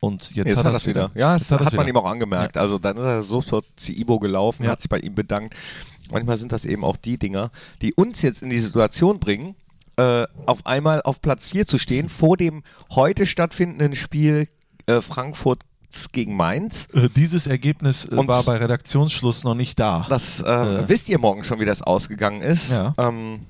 Und 0.00 0.34
jetzt, 0.34 0.46
Jetzt 0.46 0.56
hat 0.58 0.64
hat 0.66 0.72
er 0.74 0.76
es 0.76 0.86
wieder. 0.86 1.10
wieder. 1.10 1.20
Ja, 1.20 1.36
das 1.38 1.50
hat, 1.50 1.60
er's 1.60 1.72
man 1.72 1.88
ihm 1.88 1.96
auch 1.96 2.08
angemerkt. 2.08 2.56
Also 2.56 2.78
dann 2.78 2.96
ist 2.96 3.02
er 3.02 3.22
sofort 3.22 3.64
zu 3.76 3.92
Ibo 3.92 4.18
gelaufen, 4.18 4.64
Ja. 4.64 4.70
hat 4.70 4.80
sich 4.80 4.88
bei 4.88 4.98
ihm 5.00 5.14
bedankt. 5.14 5.54
Manchmal 6.10 6.36
sind 6.38 6.52
das 6.52 6.64
eben 6.64 6.84
auch 6.84 6.96
die 6.96 7.18
Dinger, 7.18 7.50
die 7.82 7.92
uns 7.94 8.22
jetzt 8.22 8.42
in 8.42 8.50
die 8.50 8.60
Situation 8.60 9.18
bringen, 9.18 9.56
äh, 9.96 10.26
auf 10.46 10.64
einmal 10.66 11.02
auf 11.02 11.20
Platz 11.20 11.50
4 11.50 11.66
zu 11.66 11.78
stehen, 11.78 12.08
vor 12.08 12.36
dem 12.36 12.62
heute 12.94 13.26
stattfindenden 13.26 13.94
Spiel 13.96 14.48
äh, 14.86 15.00
Frankfurt 15.00 15.60
gegen 16.12 16.36
Mainz. 16.36 16.86
Äh, 16.94 17.08
Dieses 17.16 17.46
Ergebnis 17.48 18.04
äh, 18.04 18.16
war 18.28 18.42
bei 18.44 18.56
Redaktionsschluss 18.58 19.42
noch 19.44 19.54
nicht 19.54 19.80
da. 19.80 20.06
Das 20.08 20.40
äh, 20.40 20.88
wisst 20.88 21.08
ihr 21.08 21.18
morgen 21.18 21.42
schon, 21.44 21.58
wie 21.60 21.64
das 21.64 21.82
ausgegangen 21.82 22.40
ist. 22.42 22.70
Ja. 22.70 22.94
Ähm, 22.98 23.40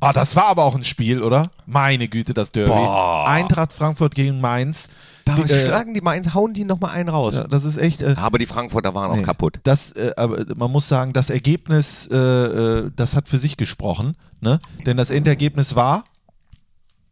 Ah, 0.00 0.12
das 0.12 0.36
war 0.36 0.46
aber 0.46 0.64
auch 0.64 0.74
ein 0.74 0.84
Spiel, 0.84 1.22
oder? 1.22 1.50
Meine 1.66 2.08
Güte, 2.08 2.34
das 2.34 2.52
Derby. 2.52 2.68
Boah. 2.72 3.26
Eintracht 3.26 3.72
Frankfurt 3.72 4.14
gegen 4.14 4.38
Mainz. 4.40 4.90
Da 5.24 5.36
Die, 5.36 5.42
äh, 5.42 5.64
schlagen 5.64 5.94
die 5.94 6.00
Mainz, 6.00 6.34
hauen 6.34 6.52
die 6.52 6.64
nochmal 6.64 6.92
einen 6.92 7.08
raus. 7.08 7.34
Ja, 7.34 7.46
das 7.46 7.64
ist 7.64 7.76
echt. 7.76 8.02
Äh, 8.02 8.14
Aber 8.16 8.38
die 8.38 8.46
Frankfurter 8.46 8.94
waren 8.94 9.10
auch 9.10 9.16
nee. 9.16 9.22
kaputt. 9.22 9.60
Das, 9.64 9.92
äh, 9.92 10.12
aber 10.16 10.44
man 10.54 10.70
muss 10.70 10.88
sagen, 10.88 11.12
das 11.12 11.30
Ergebnis, 11.30 12.08
äh, 12.10 12.16
äh, 12.16 12.90
das 12.94 13.16
hat 13.16 13.28
für 13.28 13.38
sich 13.38 13.56
gesprochen. 13.56 14.16
Ne? 14.40 14.58
Denn 14.84 14.96
das 14.96 15.10
Endergebnis 15.10 15.74
war, 15.74 16.04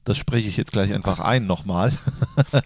das 0.05 0.17
spreche 0.17 0.49
ich 0.49 0.57
jetzt 0.57 0.73
gleich 0.73 0.93
einfach 0.93 1.21
ein 1.21 1.47
nochmal. 1.47 1.93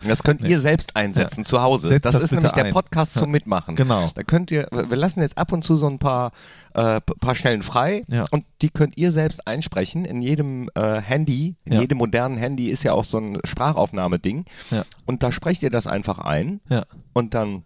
Das 0.07 0.23
könnt 0.23 0.43
ihr 0.47 0.61
selbst 0.61 0.97
einsetzen 0.97 1.45
zu 1.45 1.61
Hause. 1.62 1.88
Setzt 1.88 2.05
das, 2.07 2.12
das 2.14 2.23
ist 2.25 2.33
nämlich 2.33 2.52
der 2.52 2.66
ein. 2.66 2.73
Podcast 2.73 3.14
zum 3.14 3.31
Mitmachen. 3.33 3.76
Genau. 3.76 4.11
Da 4.14 4.23
könnt 4.23 4.50
ihr, 4.50 4.69
wir 4.71 4.97
lassen 4.97 5.21
jetzt 5.21 5.37
ab 5.38 5.52
und 5.52 5.62
zu 5.62 5.76
so 5.76 5.87
ein 5.88 5.99
paar, 5.99 6.31
äh, 6.75 7.00
paar 7.00 7.35
Stellen 7.35 7.62
frei 7.62 8.05
Ja. 8.09 8.25
und 8.31 8.45
die 8.62 8.71
könnt 8.71 8.97
ihr 8.97 9.12
selbst 9.12 9.47
einsprechen. 9.47 10.05
In 10.05 10.23
jedem 10.23 10.69
äh, 10.75 11.00
Handy, 11.00 11.57
in 11.64 11.75
Ja. 11.75 11.81
jedem 11.81 11.99
modernen 11.99 12.37
Handy 12.38 12.69
ist 12.69 12.83
ja 12.85 12.93
auch 12.93 13.05
so 13.05 13.19
ein 13.19 13.38
Sprachaufnahmeding. 13.45 14.45
Ja. 14.71 14.85
Und 15.05 15.23
da 15.23 15.31
sprecht 15.33 15.62
ihr 15.62 15.71
das 15.71 15.87
einfach 15.87 16.19
ein 16.21 16.61
ja. 16.69 16.85
und 17.12 17.35
dann 17.35 17.64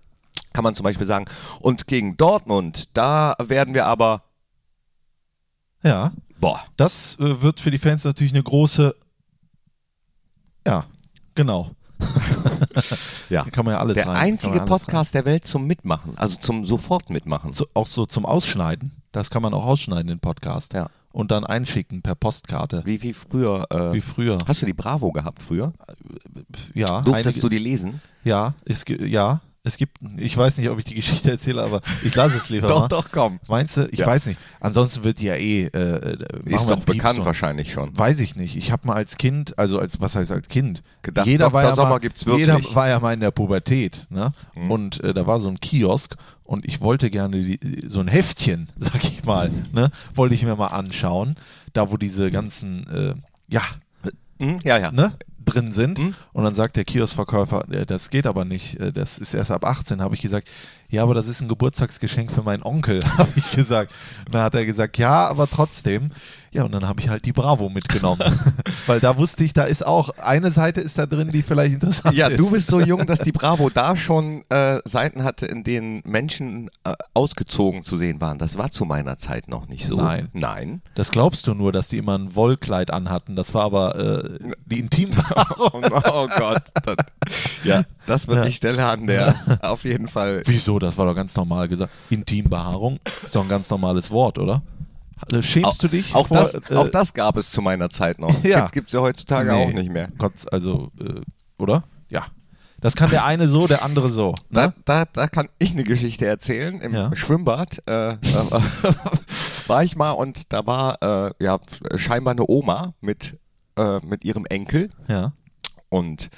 kann 0.52 0.64
man 0.64 0.74
zum 0.74 0.84
Beispiel 0.84 1.06
sagen, 1.06 1.26
und 1.60 1.86
gegen 1.86 2.16
Dortmund, 2.16 2.96
da 2.96 3.36
werden 3.38 3.72
wir 3.74 3.86
aber, 3.86 4.24
ja, 5.82 6.12
boah, 6.40 6.60
das 6.76 7.18
äh, 7.20 7.40
wird 7.42 7.60
für 7.60 7.70
die 7.70 7.78
Fans 7.78 8.04
natürlich 8.04 8.32
eine 8.32 8.42
große. 8.42 8.94
Ja, 10.70 10.84
genau. 11.34 11.70
Ja. 13.28 13.44
Da 13.44 13.50
kann 13.50 13.64
man 13.64 13.74
ja 13.74 13.80
alles 13.80 13.94
der 13.94 14.06
rein. 14.06 14.16
kann 14.16 14.24
einzige 14.28 14.60
Podcast 14.60 15.14
der 15.14 15.24
Welt 15.24 15.46
zum 15.46 15.66
Mitmachen, 15.66 16.12
also 16.16 16.36
zum 16.38 16.64
sofort 16.64 17.10
Mitmachen. 17.10 17.48
Rein. 17.50 17.54
So, 17.54 17.66
auch 17.74 17.86
so 17.86 18.06
zum 18.06 18.26
Ausschneiden. 18.26 18.92
Das 19.12 19.30
kann 19.30 19.42
man 19.42 19.54
auch 19.54 19.64
ausschneiden, 19.64 20.06
den 20.08 20.18
Podcast. 20.20 20.72
Ja. 20.72 20.88
Und 21.12 21.30
dann 21.30 21.44
einschicken 21.44 22.02
per 22.02 22.14
Postkarte. 22.14 22.82
Wie, 22.84 23.02
wie 23.02 23.12
früher. 23.12 23.66
Äh, 23.70 23.92
Wie 23.92 24.00
früher. 24.00 24.38
Hast 24.46 24.62
du 24.62 24.66
die 24.66 24.72
Bravo 24.72 25.10
gehabt 25.12 25.42
früher? 25.42 25.72
Ja, 26.74 27.02
Durftest 27.02 27.26
einige- 27.36 27.40
du 27.40 27.48
die 27.48 27.58
lesen? 27.58 28.00
Ja, 28.24 28.54
ge- 28.84 29.06
ja, 29.06 29.40
es 29.62 29.76
gibt, 29.76 29.98
ich 30.16 30.34
weiß 30.36 30.56
nicht, 30.58 30.70
ob 30.70 30.78
ich 30.78 30.86
die 30.86 30.94
Geschichte 30.94 31.30
erzähle, 31.30 31.62
aber 31.62 31.82
ich 32.02 32.14
lasse 32.14 32.36
es 32.36 32.48
lieber 32.48 32.68
Doch, 32.68 32.80
mal. 32.80 32.88
doch, 32.88 33.10
komm. 33.12 33.40
Meinst 33.46 33.76
du? 33.76 33.86
Ich 33.92 33.98
Ja. 34.00 34.06
weiß 34.06 34.26
nicht. 34.26 34.40
Ansonsten 34.58 35.04
wird 35.04 35.18
die 35.20 35.26
ja 35.26 35.34
eh. 35.34 35.66
Äh, 35.66 35.78
äh, 35.78 36.16
Ist 36.46 36.70
doch 36.70 36.80
bekannt 36.84 37.16
so. 37.16 37.24
wahrscheinlich 37.26 37.70
schon. 37.72 37.96
Weiß 37.96 38.20
ich 38.20 38.36
nicht. 38.36 38.56
Ich 38.56 38.72
habe 38.72 38.86
mal 38.86 38.94
als 38.94 39.18
Kind, 39.18 39.58
also 39.58 39.78
als 39.78 40.00
was 40.00 40.14
heißt 40.16 40.32
als 40.32 40.48
Kind? 40.48 40.82
Gedacht, 41.02 41.26
jeder 41.26 41.46
Dr. 41.50 41.52
war 41.52 41.62
ja 41.64 41.74
Sommer 41.74 41.90
mal, 42.00 42.38
Jeder 42.38 42.58
war 42.74 42.88
ja 42.88 43.00
mal 43.00 43.12
in 43.12 43.20
der 43.20 43.30
Pubertät, 43.32 44.06
ne? 44.08 44.32
Mhm. 44.54 44.70
Und 44.70 45.04
äh, 45.04 45.12
da 45.12 45.26
war 45.26 45.40
so 45.40 45.48
ein 45.48 45.60
Kiosk 45.60 46.14
und 46.44 46.64
ich 46.64 46.80
wollte 46.80 47.10
gerne 47.10 47.38
die, 47.40 47.60
so 47.86 48.00
ein 48.00 48.08
Heftchen, 48.08 48.68
sag 48.78 49.04
ich 49.04 49.24
mal, 49.24 49.50
ne? 49.72 49.90
Wollte 50.14 50.34
ich 50.34 50.42
mir 50.42 50.56
mal 50.56 50.68
anschauen, 50.68 51.36
da 51.74 51.90
wo 51.90 51.98
diese 51.98 52.30
ganzen, 52.30 52.86
äh, 52.88 53.14
ja, 53.48 53.62
Hm? 54.40 54.58
Ja, 54.64 54.78
ja. 54.78 54.90
ne? 54.90 55.12
Drin 55.52 55.73
sind. 55.73 55.99
Mhm. 55.99 56.14
Und 56.33 56.45
dann 56.45 56.54
sagt 56.54 56.76
der 56.76 56.85
Kioskverkäufer, 56.85 57.71
äh, 57.71 57.87
das 57.87 58.11
geht 58.11 58.26
aber 58.26 58.45
nicht, 58.45 58.78
äh, 58.80 58.92
das 58.92 59.19
ist 59.19 59.35
erst 59.35 59.50
ab 59.50 59.64
18. 59.64 60.02
Habe 60.02 60.14
ich 60.14 60.21
gesagt, 60.21 60.49
ja, 60.90 61.02
aber 61.02 61.14
das 61.14 61.28
ist 61.28 61.40
ein 61.40 61.49
Geburtstagsgeschenk 61.49 62.32
für 62.32 62.42
meinen 62.42 62.62
Onkel, 62.62 63.02
habe 63.18 63.30
ich 63.37 63.50
gesagt. 63.50 63.92
Und 64.26 64.35
dann 64.35 64.42
hat 64.42 64.54
er 64.54 64.66
gesagt, 64.66 64.99
ja, 64.99 65.28
aber 65.28 65.49
trotzdem. 65.49 66.11
Ja, 66.52 66.64
und 66.64 66.73
dann 66.73 66.88
habe 66.88 67.00
ich 67.00 67.09
halt 67.09 67.25
die 67.26 67.32
Bravo 67.32 67.68
mitgenommen. 67.68 68.20
Weil 68.87 68.99
da 68.99 69.16
wusste 69.16 69.44
ich, 69.44 69.52
da 69.52 69.64
ist 69.64 69.87
auch, 69.87 70.11
eine 70.18 70.50
Seite 70.50 70.80
ist 70.80 70.99
da 70.99 71.06
drin, 71.06 71.30
die 71.30 71.42
vielleicht 71.44 71.75
interessant 71.75 72.16
Ja, 72.16 72.26
ist. 72.26 72.40
du 72.40 72.50
bist 72.50 72.66
so 72.66 72.80
jung, 72.85 73.06
dass 73.06 73.20
die 73.20 73.30
Bravo 73.30 73.70
da 73.70 73.97
schon 73.97 74.42
äh, 74.49 74.80
Seiten 74.85 75.23
hatte, 75.23 75.47
in 75.47 75.62
denen 75.62 76.02
Menschen 76.04 76.68
äh, 76.82 76.94
ausgezogen 77.14 77.85
zu 77.85 77.97
sehen 77.97 78.20
waren. 78.20 78.38
Das 78.38 78.59
war 78.59 78.73
zu 78.73 78.85
meiner 78.85 79.16
Zeit 79.16 79.47
noch 79.47 79.68
nicht 79.68 79.87
so. 79.87 79.94
Nein. 79.97 80.28
Nein. 80.32 80.82
Das 80.97 81.12
glaubst 81.12 81.47
du 81.47 81.54
nur, 81.54 81.70
dass 81.70 81.87
die 81.87 81.99
immer 81.99 82.18
ein 82.18 82.35
Wollkleid 82.35 82.90
anhatten. 82.90 83.37
Das 83.37 83.54
war 83.54 83.62
aber 83.62 83.94
äh, 83.94 84.38
die 84.66 84.80
Intimbehaarung. 84.80 85.85
Oh, 85.88 86.00
oh 86.12 86.26
Gott. 86.37 86.62
Das, 86.85 86.97
ja, 87.62 87.82
das 88.10 88.28
wird 88.28 88.38
Ja. 88.38 88.44
die 88.44 88.52
Stelle 88.52 88.84
an 88.86 89.06
der 89.06 89.34
auf 89.62 89.84
jeden 89.84 90.08
Fall. 90.08 90.42
Wieso? 90.46 90.78
Das 90.78 90.98
war 90.98 91.06
doch 91.06 91.14
ganz 91.14 91.34
normal 91.36 91.68
gesagt. 91.68 91.92
Intimbehaarung 92.10 92.98
ist 93.24 93.34
doch 93.34 93.42
ein 93.42 93.48
ganz 93.48 93.70
normales 93.70 94.10
Wort, 94.10 94.38
oder? 94.38 94.62
Also 95.26 95.42
Schämst 95.42 95.82
du 95.82 95.88
dich? 95.88 96.14
Auch, 96.14 96.28
vor, 96.28 96.38
das, 96.38 96.54
äh, 96.54 96.74
auch 96.76 96.88
das 96.88 97.12
gab 97.12 97.36
es 97.36 97.50
zu 97.50 97.60
meiner 97.62 97.90
Zeit 97.90 98.18
noch. 98.18 98.32
Ja. 98.44 98.68
Gibt 98.68 98.88
es 98.88 98.92
ja 98.94 99.00
heutzutage 99.00 99.52
Nee. 99.52 99.64
auch 99.64 99.72
nicht 99.72 99.90
mehr. 99.90 100.08
Gott, 100.18 100.32
also, 100.52 100.90
äh, 101.00 101.20
oder? 101.58 101.84
Ja. 102.10 102.24
Das 102.80 102.96
kann 102.96 103.10
der 103.10 103.26
eine 103.26 103.46
so, 103.46 103.66
der 103.66 103.84
andere 103.84 104.08
so. 104.10 104.34
Da, 104.50 104.68
Ne? 104.68 104.74
da, 104.86 105.04
da 105.12 105.26
kann 105.28 105.50
ich 105.58 105.72
eine 105.72 105.84
Geschichte 105.84 106.24
erzählen. 106.24 106.80
Im 106.80 106.94
Ja. 106.94 107.14
Schwimmbad 107.14 107.82
äh, 107.86 108.12
äh, 108.12 108.16
war 109.66 109.84
ich 109.84 109.96
mal 109.96 110.12
und 110.12 110.50
da 110.52 110.66
war 110.66 110.96
äh, 111.02 111.32
ja 111.44 111.58
scheinbar 111.96 112.32
eine 112.32 112.48
Oma 112.48 112.94
mit, 113.02 113.38
äh, 113.76 113.98
mit 114.06 114.24
ihrem 114.24 114.46
Enkel 114.46 114.88
Ja. 115.08 115.32
und 115.90 116.30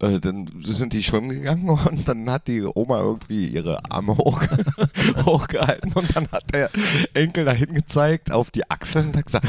äh, 0.00 0.20
dann 0.20 0.48
sind 0.62 0.92
die 0.92 1.02
schwimmen 1.02 1.30
gegangen 1.30 1.68
und 1.90 2.06
dann 2.06 2.30
hat 2.30 2.46
die 2.46 2.62
Oma 2.62 3.00
irgendwie 3.00 3.46
ihre 3.46 3.90
Arme 3.90 4.16
hoch, 4.16 4.42
hochgehalten 5.24 5.92
und 5.92 6.16
dann 6.16 6.28
hat 6.30 6.44
der 6.52 6.70
Enkel 7.14 7.44
dahin 7.44 7.74
gezeigt 7.74 8.30
auf 8.30 8.50
die 8.50 8.68
Achseln 8.70 9.08
und 9.08 9.16
hat 9.16 9.26
gesagt, 9.26 9.46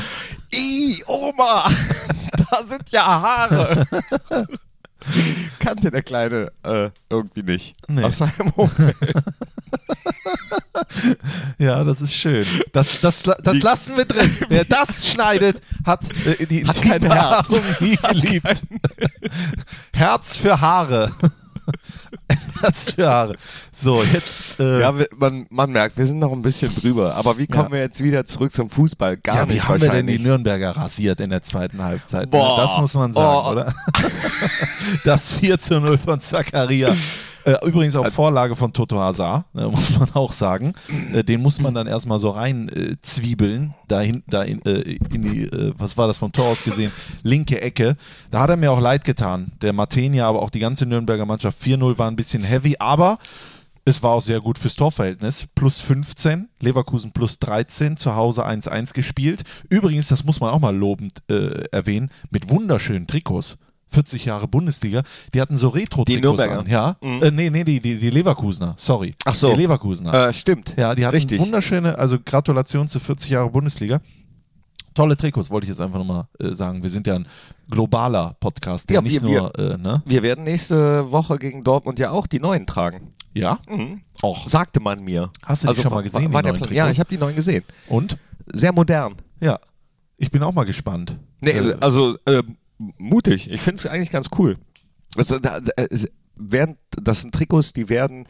Ih, 0.53 1.03
Oma, 1.07 1.69
da 2.37 2.67
sind 2.67 2.89
ja 2.91 3.03
Haare. 3.05 3.85
Kannte 5.59 5.91
der 5.91 6.03
Kleine 6.03 6.51
äh, 6.63 6.89
irgendwie 7.09 7.43
nicht. 7.43 7.75
Nee. 7.87 8.03
Aus 8.03 8.17
seinem 8.17 8.49
Umfeld. 8.55 8.95
Ja, 11.57 11.83
das 11.83 12.01
ist 12.01 12.15
schön. 12.15 12.45
Das, 12.71 13.01
das, 13.01 13.23
das 13.23 13.61
lassen 13.61 13.97
wir 13.97 14.05
drin. 14.05 14.35
Wer 14.47 14.63
das 14.65 15.07
schneidet, 15.07 15.61
hat 15.85 16.01
äh, 16.25 16.45
die 16.45 16.65
Hat 16.65 16.81
kein 16.81 16.93
Intimbehaarung 16.93 17.61
nie 17.79 17.95
geliebt. 17.95 18.63
Herz 19.93 20.37
für 20.37 20.59
Haare. 20.59 21.11
Herz 22.61 22.91
für 22.91 23.07
Haare. 23.09 23.35
So, 23.71 24.03
jetzt. 24.03 24.59
Äh, 24.59 24.81
Ja, 24.81 24.93
man, 25.17 25.45
man 25.49 25.71
merkt, 25.71 25.97
wir 25.97 26.05
sind 26.05 26.19
noch 26.19 26.31
ein 26.31 26.41
bisschen 26.41 26.73
drüber. 26.75 27.15
Aber 27.15 27.37
wie 27.37 27.47
kommen 27.47 27.65
Ja. 27.69 27.71
wir 27.73 27.79
jetzt 27.79 28.03
wieder 28.03 28.25
zurück 28.25 28.53
zum 28.53 28.69
Fußball? 28.69 29.17
Gar 29.17 29.35
ja, 29.35 29.49
wie 29.49 29.53
nicht 29.53 29.67
haben 29.67 29.81
wir 29.81 29.89
denn 29.89 30.07
die. 30.07 30.19
Nürnberger 30.19 30.71
rasiert 30.71 31.19
in 31.21 31.29
der 31.29 31.41
zweiten 31.43 31.81
Halbzeit? 31.83 32.29
Boah. 32.29 32.57
Das 32.57 32.77
muss 32.77 32.93
man 32.95 33.13
sagen, 33.13 33.45
Oh. 33.47 33.51
oder? 33.51 33.73
das 35.05 35.33
4 35.33 35.59
zu 35.59 35.79
0 35.79 35.97
von 35.97 36.19
Zakaria. 36.21 36.93
Äh, 37.45 37.55
übrigens 37.65 37.95
auf 37.95 38.07
Vorlage 38.07 38.55
von 38.55 38.73
Toto 38.73 38.99
Hazard, 38.99 39.45
äh, 39.55 39.63
muss 39.63 39.97
man 39.97 40.09
auch 40.13 40.31
sagen. 40.31 40.73
Äh, 41.13 41.23
den 41.23 41.41
muss 41.41 41.59
man 41.59 41.73
dann 41.73 41.87
erstmal 41.87 42.19
so 42.19 42.29
rein 42.29 42.69
äh, 42.69 42.95
zwiebeln, 43.01 43.73
dahin, 43.87 44.23
da 44.27 44.43
in, 44.43 44.63
äh, 44.65 44.81
in 44.81 45.23
die, 45.23 45.43
äh, 45.43 45.73
was 45.77 45.97
war 45.97 46.07
das 46.07 46.17
vom 46.17 46.31
Tor 46.31 46.47
aus 46.47 46.63
gesehen, 46.63 46.91
linke 47.23 47.61
Ecke. 47.61 47.95
Da 48.31 48.41
hat 48.41 48.49
er 48.49 48.57
mir 48.57 48.71
auch 48.71 48.81
leid 48.81 49.05
getan. 49.05 49.51
Der 49.61 49.73
Matenia, 49.73 50.27
aber 50.27 50.41
auch 50.41 50.49
die 50.49 50.59
ganze 50.59 50.85
Nürnberger 50.85 51.25
Mannschaft 51.25 51.61
4-0 51.61 51.97
war 51.97 52.09
ein 52.09 52.15
bisschen 52.15 52.43
heavy, 52.43 52.75
aber 52.79 53.17
es 53.85 54.03
war 54.03 54.11
auch 54.11 54.21
sehr 54.21 54.39
gut 54.39 54.57
fürs 54.57 54.75
Torverhältnis. 54.75 55.47
Plus 55.55 55.81
15, 55.81 56.49
Leverkusen 56.59 57.11
plus 57.11 57.39
13, 57.39 57.97
zu 57.97 58.15
Hause 58.15 58.45
1-1 58.45 58.93
gespielt. 58.93 59.43
Übrigens, 59.69 60.09
das 60.09 60.23
muss 60.23 60.39
man 60.39 60.51
auch 60.51 60.59
mal 60.59 60.75
lobend 60.75 61.23
äh, 61.29 61.63
erwähnen, 61.71 62.09
mit 62.29 62.49
wunderschönen 62.49 63.07
Trikots. 63.07 63.57
40 63.89 64.25
Jahre 64.25 64.47
Bundesliga, 64.47 65.03
die 65.33 65.41
hatten 65.41 65.57
so 65.57 65.69
Retro-Trikots 65.69 66.41
an. 66.47 66.67
Ja, 66.67 66.95
Mhm. 67.01 67.23
äh, 67.23 67.31
nee, 67.31 67.49
nee, 67.49 67.63
die, 67.63 67.79
die, 67.81 67.97
die 67.99 68.09
Leverkusener, 68.09 68.73
sorry. 68.77 69.15
Ach 69.25 69.33
so. 69.35 69.51
Die 69.53 69.61
Leverkusener. 69.61 70.27
Äh, 70.29 70.33
stimmt. 70.33 70.75
ja, 70.77 70.93
die 70.95 71.05
hatten 71.05 71.15
Richtig. 71.15 71.39
wunderschöne, 71.41 71.97
also 71.97 72.17
Gratulation 72.23 72.87
zu 72.87 72.99
40 72.99 73.31
Jahre 73.31 73.49
Bundesliga. 73.49 73.99
Tolle 74.95 75.15
Trikots, 75.15 75.49
wollte 75.49 75.65
ich 75.65 75.69
jetzt 75.69 75.81
einfach 75.81 75.99
nochmal 75.99 76.25
äh, 76.39 76.53
sagen. 76.55 76.81
Wir 76.83 76.89
sind 76.89 77.07
ja 77.07 77.15
ein 77.15 77.27
globaler 77.69 78.35
Podcast, 78.39 78.89
der 78.89 78.95
Ja, 78.95 79.01
nicht 79.01 79.21
wir- 79.23 79.41
nur, 79.41 79.57
äh, 79.59 79.77
ne? 79.77 80.01
Wir 80.05 80.23
werden 80.23 80.43
nächste 80.43 81.09
Woche 81.11 81.37
gegen 81.37 81.63
Dortmund 81.63 81.99
ja 81.99 82.11
auch 82.11 82.27
die 82.27 82.39
neuen 82.39 82.65
tragen. 82.65 83.13
Ja? 83.33 83.59
Mhm. 83.69 84.01
Och. 84.23 84.49
Sagte 84.49 84.79
man 84.79 85.03
mir. 85.03 85.29
Hast 85.45 85.63
du 85.63 85.71
die 85.73 85.81
schon 85.81 85.91
mal 85.91 85.97
war- 85.97 86.03
gesehen, 86.03 86.33
War 86.33 86.41
die 86.41 86.51
der 86.51 86.59
neuen 86.59 86.73
ja, 86.73 86.89
ich 86.89 86.99
habe 86.99 87.09
die 87.09 87.17
neuen 87.17 87.35
gesehen. 87.35 87.63
Und? 87.87 88.17
Sehr 88.47 88.73
modern. 88.73 89.13
Ja. 89.39 89.59
Ich 90.17 90.31
bin 90.31 90.41
auch 90.43 90.51
mal 90.51 90.65
gespannt. 90.65 91.15
Nee, 91.39 91.51
Äh, 91.51 91.75
also 91.79 92.17
äh, 92.25 92.41
mutig. 92.97 93.49
Ich 93.51 93.61
finde 93.61 93.79
es 93.79 93.85
eigentlich 93.85 94.11
ganz 94.11 94.27
cool. 94.37 94.57
Also, 95.15 95.39
da, 95.39 95.59
da, 95.59 95.71
es 95.89 96.07
werden, 96.35 96.77
das 96.91 97.21
sind 97.21 97.35
Trikots, 97.35 97.73
die 97.73 97.89
werden 97.89 98.25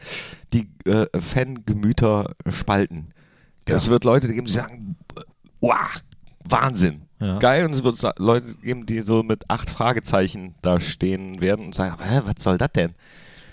die 0.52 0.68
äh, 0.84 1.06
Fangemüter 1.18 2.34
spalten. 2.48 3.08
Ja. 3.68 3.76
Es 3.76 3.88
wird 3.88 4.04
Leute 4.04 4.28
geben, 4.28 4.46
die 4.46 4.52
sagen, 4.52 4.96
wow, 5.60 6.02
Wahnsinn. 6.44 7.02
Ja. 7.20 7.38
Geil. 7.38 7.66
Und 7.66 7.74
es 7.74 7.84
wird 7.84 8.18
Leute 8.18 8.54
geben, 8.56 8.86
die 8.86 9.00
so 9.00 9.22
mit 9.22 9.48
acht 9.48 9.70
Fragezeichen 9.70 10.54
da 10.62 10.80
stehen 10.80 11.40
werden 11.40 11.66
und 11.66 11.74
sagen, 11.74 11.96
hä, 12.02 12.20
was 12.24 12.42
soll 12.42 12.58
das 12.58 12.72
denn? 12.72 12.94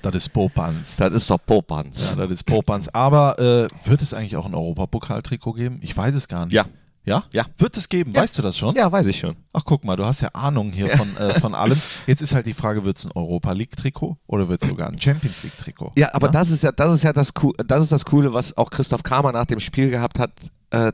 Das 0.02 0.16
ist 0.16 0.30
Popanz. 0.30 0.96
Das 0.96 1.12
ist 1.12 1.30
doch 1.30 1.40
Popanz. 1.44 2.12
Ja, 2.12 2.16
das 2.16 2.32
ist 2.32 2.44
Popanz. 2.44 2.88
Aber 2.90 3.38
äh, 3.40 3.68
wird 3.88 4.02
es 4.02 4.14
eigentlich 4.14 4.38
auch 4.38 4.46
ein 4.46 4.56
Europapokaltrikot 4.56 5.54
geben? 5.54 5.80
Ich 5.82 5.96
weiß 5.96 6.16
es 6.16 6.28
gar 6.28 6.46
nicht. 6.46 6.54
Ja. 6.54 6.66
Ja? 7.08 7.24
Ja. 7.32 7.46
Wird 7.58 7.78
es 7.78 7.88
geben? 7.88 8.12
Ja. 8.12 8.22
Weißt 8.22 8.38
du 8.38 8.42
das 8.42 8.58
schon? 8.58 8.76
Ja, 8.76 8.92
weiß 8.92 9.08
ich 9.08 9.18
schon. 9.18 9.38
Ach, 9.54 9.64
guck 9.64 9.86
mal, 9.86 9.96
du 9.96 10.04
hast 10.04 10.20
ja 10.22 10.28
Ahnung 10.34 10.72
hier 10.74 10.90
von, 10.90 11.16
äh, 11.16 11.40
von 11.40 11.56
allem. 11.56 11.78
Jetzt 12.06 12.22
ist 12.22 12.36
halt 12.36 12.46
die 12.46 12.54
Frage, 12.54 12.84
wird 12.84 12.98
es 12.98 13.06
ein 13.06 13.12
Europa 13.16 13.54
League-Trikot 13.54 14.18
oder 14.28 14.50
wird 14.50 14.62
es 14.62 14.68
sogar 14.70 14.90
ein 14.90 15.00
Champions 15.00 15.44
League-Trikot? 15.44 15.94
Ja, 15.96 16.14
aber 16.14 16.28
das 16.28 16.52
ist 16.52 16.64
ja, 16.64 16.74
das 16.74 16.94
ist 16.94 17.04
ja 17.04 17.14
das, 17.14 17.32
das 17.66 17.84
ist 17.84 17.92
das 17.94 18.04
Coole, 18.04 18.34
was 18.34 18.58
auch 18.58 18.70
Christoph 18.70 19.04
Kramer 19.04 19.32
nach 19.32 19.46
dem 19.46 19.62
Spiel 19.62 19.90
gehabt 19.90 20.20
hat. 20.20 20.32
Äh, 20.70 20.92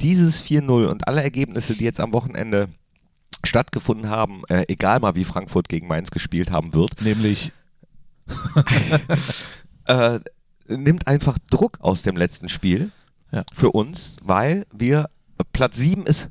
dieses 0.00 0.42
4-0 0.42 0.86
und 0.86 1.06
alle 1.06 1.22
Ergebnisse, 1.22 1.74
die 1.74 1.84
jetzt 1.84 2.00
am 2.00 2.14
Wochenende 2.14 2.68
stattgefunden 3.44 4.08
haben, 4.08 4.42
äh, 4.48 4.64
egal 4.68 5.00
mal 5.00 5.14
wie 5.14 5.24
Frankfurt 5.24 5.68
gegen 5.68 5.86
Mainz 5.88 6.10
gespielt 6.10 6.50
haben 6.50 6.72
wird, 6.72 7.02
Nämlich, 7.02 7.52
äh, 9.86 10.20
nimmt 10.68 11.06
einfach 11.06 11.36
Druck 11.50 11.76
aus 11.80 12.00
dem 12.00 12.16
letzten 12.16 12.48
Spiel 12.48 12.92
Ja. 13.30 13.42
für 13.52 13.72
uns, 13.72 14.16
weil 14.22 14.64
wir 14.72 15.10
Platz 15.52 15.76
7 15.76 16.06
ist 16.06 16.28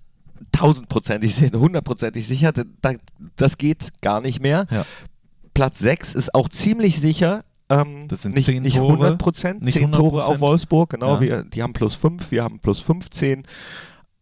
tausendprozentig, 0.52 1.36
hundertprozentig 1.54 2.28
sicher, 2.28 2.52
da, 2.54 2.94
das 3.36 3.58
geht 3.58 3.90
gar 4.02 4.22
nicht 4.22 4.42
mehr. 4.42 4.68
ja, 4.72 4.86
Platz 5.54 5.80
6 5.80 6.16
ist 6.16 6.34
auch 6.36 6.50
ziemlich 6.50 7.00
sicher. 7.00 7.44
Ähm, 7.70 8.08
Das 8.08 8.24
sind 8.24 8.34
nicht, 8.36 8.46
zehn 8.46 8.64
nicht 8.64 8.78
Tore, 8.78 8.94
100 8.94 9.18
Prozent, 9.20 9.62
nicht 9.62 9.78
10 9.78 9.92
Tore 9.92 10.24
100%. 10.24 10.26
auf 10.26 10.40
Wolfsburg, 10.40 10.90
genau. 10.92 11.16
Ja. 11.16 11.22
Wir, 11.22 11.44
die 11.44 11.62
haben 11.62 11.74
plus 11.74 11.96
5, 11.96 12.32
wir 12.32 12.44
haben 12.44 12.60
plus 12.60 12.80
15. 12.80 13.44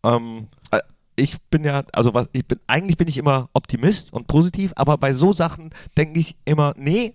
Ähm, 0.04 0.48
äh, 0.72 0.80
ich 1.16 1.38
bin 1.50 1.64
ja, 1.64 1.84
also 1.94 2.14
was, 2.14 2.28
ich 2.34 2.46
bin, 2.46 2.60
eigentlich 2.68 2.98
bin 2.98 3.08
ich 3.08 3.18
immer 3.18 3.50
Optimist 3.54 4.12
und 4.14 4.28
positiv, 4.28 4.74
aber 4.76 4.98
bei 4.98 5.14
so 5.14 5.32
Sachen 5.34 5.70
denke 5.96 6.20
ich 6.20 6.36
immer, 6.46 6.74
nee, 6.78 7.14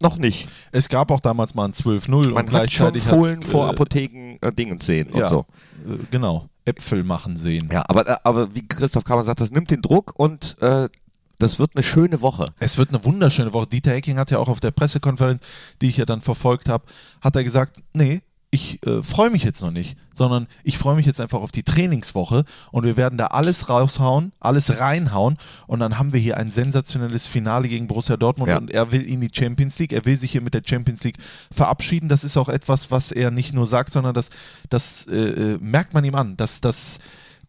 noch 0.00 0.16
nicht. 0.16 0.48
es 0.72 0.88
gab 0.88 1.10
auch 1.10 1.20
damals 1.20 1.54
mal 1.54 1.64
ein 1.66 1.72
12-0 1.72 2.12
und 2.28 2.32
Man 2.32 2.46
hat 2.52 2.70
schon 2.70 2.92
gleichzeitig 2.92 3.02
Fohlen 3.02 3.40
hat, 3.40 3.48
vor 3.48 3.66
äh, 3.66 3.70
Apotheken 3.70 4.38
äh, 4.40 4.52
Dingen 4.52 4.80
sehen 4.80 5.10
und 5.10 5.20
ja, 5.20 5.28
so. 5.28 5.44
äh, 5.86 5.98
genau, 6.10 6.48
Äpfel 6.68 7.04
machen 7.04 7.36
sehen. 7.36 7.68
Ja, 7.72 7.84
aber, 7.88 8.08
äh, 8.08 8.16
aber 8.22 8.54
wie 8.54 8.66
Christoph 8.66 9.04
Kammer 9.04 9.24
sagt, 9.24 9.40
das 9.40 9.50
nimmt 9.50 9.70
den 9.70 9.82
Druck 9.82 10.12
und 10.16 10.56
äh, 10.60 10.88
das 11.38 11.58
wird 11.58 11.72
eine 11.74 11.82
schöne 11.82 12.20
Woche. 12.20 12.46
Es 12.58 12.78
wird 12.78 12.90
eine 12.90 13.04
wunderschöne 13.04 13.52
Woche. 13.52 13.68
Dieter 13.68 13.92
Hecking 13.92 14.18
hat 14.18 14.30
ja 14.30 14.38
auch 14.38 14.48
auf 14.48 14.60
der 14.60 14.72
Pressekonferenz, 14.72 15.40
die 15.80 15.88
ich 15.88 15.96
ja 15.96 16.04
dann 16.04 16.20
verfolgt 16.20 16.68
habe, 16.68 16.84
hat 17.20 17.36
er 17.36 17.44
gesagt, 17.44 17.80
nee, 17.92 18.22
ich 18.50 18.84
äh, 18.86 19.02
freue 19.02 19.30
mich 19.30 19.44
jetzt 19.44 19.60
noch 19.60 19.70
nicht, 19.70 19.96
sondern 20.14 20.46
ich 20.64 20.78
freue 20.78 20.96
mich 20.96 21.04
jetzt 21.04 21.20
einfach 21.20 21.40
auf 21.40 21.52
die 21.52 21.62
Trainingswoche 21.62 22.44
und 22.72 22.84
wir 22.84 22.96
werden 22.96 23.18
da 23.18 23.26
alles 23.26 23.68
raushauen, 23.68 24.32
alles 24.40 24.80
reinhauen 24.80 25.36
und 25.66 25.80
dann 25.80 25.98
haben 25.98 26.12
wir 26.14 26.20
hier 26.20 26.38
ein 26.38 26.50
sensationelles 26.50 27.26
Finale 27.26 27.68
gegen 27.68 27.88
Borussia 27.88 28.16
Dortmund 28.16 28.48
Ja. 28.48 28.56
und 28.56 28.70
er 28.70 28.90
will 28.90 29.02
in 29.02 29.20
die 29.20 29.30
Champions 29.32 29.78
League, 29.78 29.92
er 29.92 30.06
will 30.06 30.16
sich 30.16 30.32
hier 30.32 30.40
mit 30.40 30.54
der 30.54 30.62
Champions 30.64 31.04
League 31.04 31.18
verabschieden. 31.50 32.08
Das 32.08 32.24
ist 32.24 32.38
auch 32.38 32.48
etwas, 32.48 32.90
was 32.90 33.12
er 33.12 33.30
nicht 33.30 33.52
nur 33.52 33.66
sagt, 33.66 33.92
sondern 33.92 34.14
das, 34.14 34.30
das 34.70 35.06
äh, 35.06 35.16
äh, 35.16 35.58
merkt 35.60 35.92
man 35.92 36.04
ihm 36.04 36.14
an, 36.14 36.36
dass 36.38 36.62
das 36.62 37.00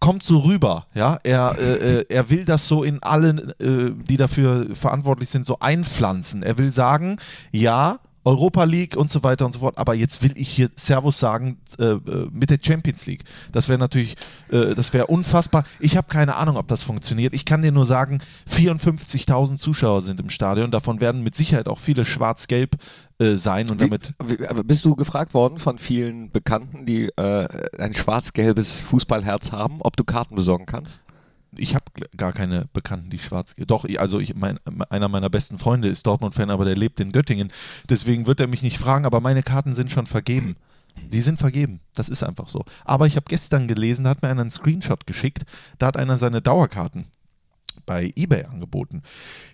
kommt 0.02 0.24
so 0.24 0.40
rüber, 0.40 0.88
ja. 0.94 1.20
Er, 1.24 1.58
äh, 1.60 2.00
äh, 2.00 2.06
er 2.10 2.30
will 2.30 2.46
das 2.46 2.68
so 2.68 2.84
in 2.84 3.04
allen, 3.04 3.50
äh, 3.60 3.92
die 4.08 4.16
dafür 4.18 4.68
verantwortlich 4.74 5.30
sind, 5.30 5.46
so 5.46 5.60
einpflanzen. 5.60 6.42
Er 6.42 6.58
will 6.58 6.72
sagen, 6.72 7.18
ja, 7.52 8.00
Europa 8.26 8.64
League 8.66 8.96
und 8.98 9.10
so 9.10 9.24
weiter 9.24 9.46
und 9.46 9.54
so 9.54 9.60
fort, 9.60 9.78
aber 9.78 9.94
jetzt 9.94 10.22
will 10.24 10.34
ich 10.36 10.50
hier 10.50 10.70
Servus 10.76 11.20
sagen 11.20 11.58
äh, 11.78 11.86
äh, 11.86 12.28
mit 12.32 12.50
der 12.50 12.60
Champions 12.62 13.06
League. 13.06 13.24
Das 13.52 13.70
wäre 13.70 13.80
natürlich, 13.80 14.16
äh, 14.52 14.76
das 14.76 14.94
wäre 14.94 15.08
unfassbar. 15.08 15.64
Ich 15.80 15.98
habe 15.98 16.08
keine 16.08 16.36
Ahnung, 16.36 16.58
ob 16.58 16.68
das 16.68 16.84
funktioniert. 16.84 17.34
Ich 17.34 17.46
kann 17.46 17.62
dir 17.62 17.72
nur 17.72 17.86
sagen, 17.86 18.20
54.000 18.50 19.58
Zuschauer 19.58 20.02
sind 20.02 20.20
im 20.20 20.30
Stadion. 20.30 20.72
Davon 20.72 21.00
werden 21.00 21.24
mit 21.24 21.36
Sicherheit 21.36 21.68
auch 21.68 21.80
viele 21.80 22.06
schwarz-gelb 22.06 22.76
äh, 23.20 23.36
sein 23.36 23.70
und 23.70 23.82
damit 23.82 24.14
Wie, 24.24 24.38
bist 24.64 24.86
du 24.86 24.96
gefragt 24.96 25.34
worden 25.34 25.60
von 25.60 25.80
vielen 25.80 26.32
Bekannten, 26.32 26.86
die 26.86 27.10
äh, 27.16 27.48
ein 27.78 27.94
schwarz-gelbes 27.94 28.82
Fußballherz 28.82 29.52
haben, 29.52 29.82
ob 29.82 29.96
du 29.96 30.04
Karten 30.04 30.36
besorgen 30.36 30.66
kannst? 30.66 31.02
Ich 31.58 31.76
habe 31.76 31.86
gar 32.16 32.34
keine 32.34 32.66
Bekannten, 32.74 33.10
die 33.10 33.20
schwarz. 33.20 33.56
Doch, 33.68 33.86
ich- 33.86 34.00
also 34.00 34.20
ich, 34.20 34.36
mein, 34.36 34.60
einer 34.90 35.08
meiner 35.08 35.30
besten 35.30 35.58
Freunde 35.58 35.88
ist 35.88 36.06
Dortmund-Fan, 36.06 36.50
aber 36.50 36.66
der 36.66 36.76
lebt 36.76 37.00
in 37.00 37.12
Göttingen. 37.12 37.52
Deswegen 37.90 38.28
wird 38.28 38.40
er 38.40 38.48
mich 38.48 38.62
nicht 38.64 38.78
fragen, 38.78 39.06
aber 39.06 39.20
meine 39.20 39.44
Karten 39.44 39.76
sind 39.76 39.92
schon 39.92 40.06
vergeben. 40.06 40.56
Die 41.12 41.22
sind 41.22 41.38
vergeben. 41.40 41.80
Das 41.94 42.10
ist 42.10 42.24
einfach 42.24 42.50
so. 42.50 42.64
Aber 42.84 43.08
ich 43.08 43.16
habe 43.16 43.26
gestern 43.30 43.68
gelesen, 43.68 44.04
da 44.04 44.10
hat 44.12 44.22
mir 44.22 44.30
einer 44.30 44.42
einen 44.42 44.52
Screenshot 44.52 45.08
geschickt. 45.08 45.44
Da 45.78 45.88
hat 45.88 45.98
einer 45.98 46.18
seine 46.18 46.42
Dauerkarten 46.42 47.06
bei 47.90 48.14
eBay 48.16 48.46
angeboten. 48.46 49.02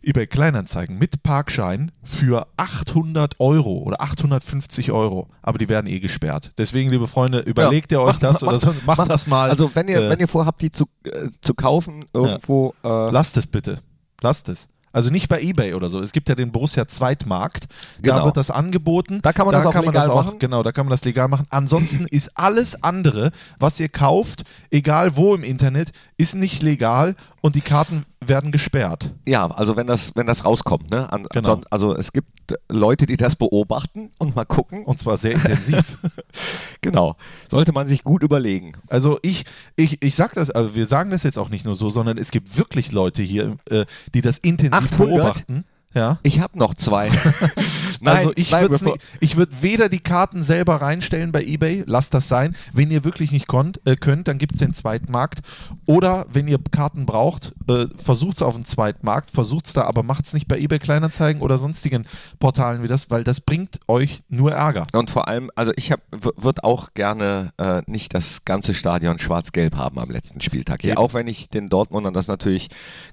eBay 0.04 0.27
Kleinanzeigen 0.27 0.98
mit 1.00 1.24
Parkschein 1.24 1.94
für 2.04 2.46
800 2.58 3.39
Euro 3.39 3.77
oder 3.77 4.01
850 4.01 4.92
Euro. 4.92 5.30
Aber 5.42 5.58
die 5.58 5.70
werden 5.70 5.88
eh 5.88 6.01
gesperrt. 6.01 6.51
Deswegen, 6.58 6.89
liebe 6.89 7.08
Freunde, 7.08 7.39
überlegt 7.39 7.94
ihr 7.94 8.01
euch 8.01 8.20
Macht- 8.20 8.24
das 8.24 8.44
oder 8.44 8.51
macht- 8.51 8.62
so, 8.62 8.74
macht, 8.86 9.10
das 9.10 9.27
mal. 9.27 9.50
Also 9.50 9.72
wenn 9.74 9.88
ihr, 9.88 10.01
äh, 10.01 10.10
wenn 10.10 10.20
ihr 10.20 10.27
vorhabt, 10.27 10.62
die 10.62 10.70
zu, 10.72 10.86
äh, 11.06 11.30
zu 11.42 11.54
kaufen, 11.54 12.04
irgendwo, 12.13 12.74
äh, 12.84 12.88
Lasst 13.10 13.38
es 13.38 13.48
bitte. 13.48 13.80
Lasst 14.22 14.50
es. 14.50 14.68
Also 14.92 15.10
nicht 15.10 15.27
bei 15.27 15.42
eBay 15.42 15.74
oder 15.74 15.89
so. 15.89 16.00
Es 16.00 16.13
gibt 16.13 16.30
ja 16.30 16.36
den 16.36 16.54
Borussia 16.54 16.88
Zweitmarkt. 16.88 17.68
Da 18.01 18.13
Genau. 18.13 18.25
wird 18.27 18.38
das 18.38 18.50
angeboten. 18.50 19.20
Da 19.22 19.34
kann 19.34 19.46
man 19.46 19.51
das 19.51 19.65
auch 19.65 19.75
legal 19.75 20.10
auch, 20.10 20.24
machen. 20.24 20.39
Genau, 20.39 20.63
da 20.63 20.72
kann 20.72 20.86
man 20.86 20.92
das 20.92 21.04
legal 21.04 21.27
machen. 21.27 21.46
Ansonsten 21.50 22.06
ist 22.08 22.32
alles 22.38 22.82
andere, 22.82 23.32
was 23.60 23.77
ihr 23.82 23.89
kauft, 23.89 24.44
egal 24.72 25.18
wo 25.18 25.36
im 25.36 25.44
Internet, 25.44 25.92
ist 26.15 26.36
nicht 26.36 26.63
legal 26.63 27.15
und 27.46 27.54
die 27.56 27.62
Karten 27.62 28.06
werden 28.25 28.52
gesperrt. 28.52 29.14
ja, 29.28 29.46
also 29.52 29.75
wenn 29.75 29.86
das, 29.86 30.12
wenn 30.16 30.25
das 30.25 30.46
rauskommt, 30.46 30.90
ne? 30.90 31.14
An, 31.14 31.28
Genau. 31.32 31.54
anson- 31.54 31.66
also 31.70 31.96
es 31.96 32.12
gibt 32.12 32.52
äh, 32.52 32.56
Leute, 32.70 33.06
die 33.06 33.18
das 33.18 33.36
beobachten 33.36 34.10
und 34.18 34.36
mal 34.36 34.46
gucken. 34.46 34.84
Und 34.84 35.00
zwar 35.00 35.18
sehr 35.20 35.34
intensiv. 35.34 36.00
genau. 36.82 37.16
Sollte 37.52 37.72
man 37.72 37.88
sich 37.88 38.04
gut 38.04 38.24
überlegen. 38.24 38.74
Also 38.90 39.20
ich, 39.22 39.46
ich, 39.75 40.02
ich 40.04 40.16
sag 40.16 40.34
das, 40.34 40.50
also 40.50 40.74
wir 40.74 40.88
sagen 40.88 41.12
das 41.12 41.22
jetzt 41.22 41.38
auch 41.38 41.50
nicht 41.50 41.66
nur 41.66 41.75
so, 41.75 41.92
sondern 41.92 42.18
es 42.18 42.32
gibt 42.32 42.58
wirklich 42.58 42.92
Leute 42.92 43.22
hier, 43.22 43.58
äh, 43.70 43.86
die 44.16 44.22
das 44.22 44.40
intensiv 44.40 44.74
800? 44.94 44.98
beobachten. 45.18 45.66
Ja. 45.96 46.20
Ich 46.24 46.42
habe 46.42 46.60
noch 46.60 46.74
zwei. 46.74 47.10
also 48.04 48.34
ich 48.36 48.52
nein, 48.52 48.70
würde 48.70 48.86
nicht, 48.86 48.98
ich 49.22 49.38
würde 49.38 49.54
weder 49.62 49.88
die 49.88 50.00
Karten 50.00 50.44
selber 50.44 50.75
reinstellen 50.75 51.32
bei 51.32 51.42
eBay, 51.42 51.84
lasst 51.88 52.14
das 52.14 52.28
sein. 52.28 52.56
Wenn 52.74 52.92
ihr 52.92 53.06
wirklich 53.06 53.32
nicht 53.32 53.48
konnt, 53.48 53.80
äh, 53.86 53.96
könnt, 53.96 54.28
dann 54.28 54.38
gibt 54.38 54.56
es 54.56 54.60
den 54.60 54.74
Zweitmarkt. 54.74 55.40
Oder 55.86 56.25
wenn 56.32 56.50
ihr 56.50 56.60
Karten 56.72 57.06
braucht, 57.06 57.54
äh, 57.70 57.86
versucht 57.96 58.36
es 58.36 58.42
auf 58.42 58.56
dem 58.56 58.66
Zweitmarkt, 58.66 59.32
versucht 59.32 59.68
es 59.68 59.74
da, 59.74 59.84
aber 59.84 60.04
macht 60.04 60.28
es 60.28 60.34
nicht 60.34 60.50
bei 60.50 60.60
eBay 60.60 60.80
Kleinanzeigen 60.80 61.42
oder 61.42 61.58
sonstigen 61.58 62.06
Portalen 62.40 62.84
wie 62.84 62.88
das, 62.90 63.10
weil 63.10 63.24
das 63.24 63.40
bringt 63.40 63.80
euch 63.88 64.22
nur 64.28 64.52
Ärger. 64.52 64.88
Und 64.94 65.10
vor 65.10 65.30
allem, 65.30 65.50
also 65.56 65.72
ich 65.78 65.94
würde 66.12 66.64
auch 66.66 66.94
gerne 66.94 67.54
äh, 67.58 67.82
nicht 67.88 68.14
das 68.14 68.44
ganze 68.44 68.74
Stadion 68.74 69.18
schwarz-gelb 69.18 69.78
haben 69.78 69.98
am 70.00 70.12
letzten 70.12 70.42
Spieltag. 70.42 70.82
Hier, 70.82 70.92
Eben. 70.92 71.00
auch 71.00 71.14
wenn 71.14 71.28
ich 71.28 71.48
den 71.48 71.68
Dortmundern 71.68 72.14
das 72.14 72.28
natürlich 72.28 72.68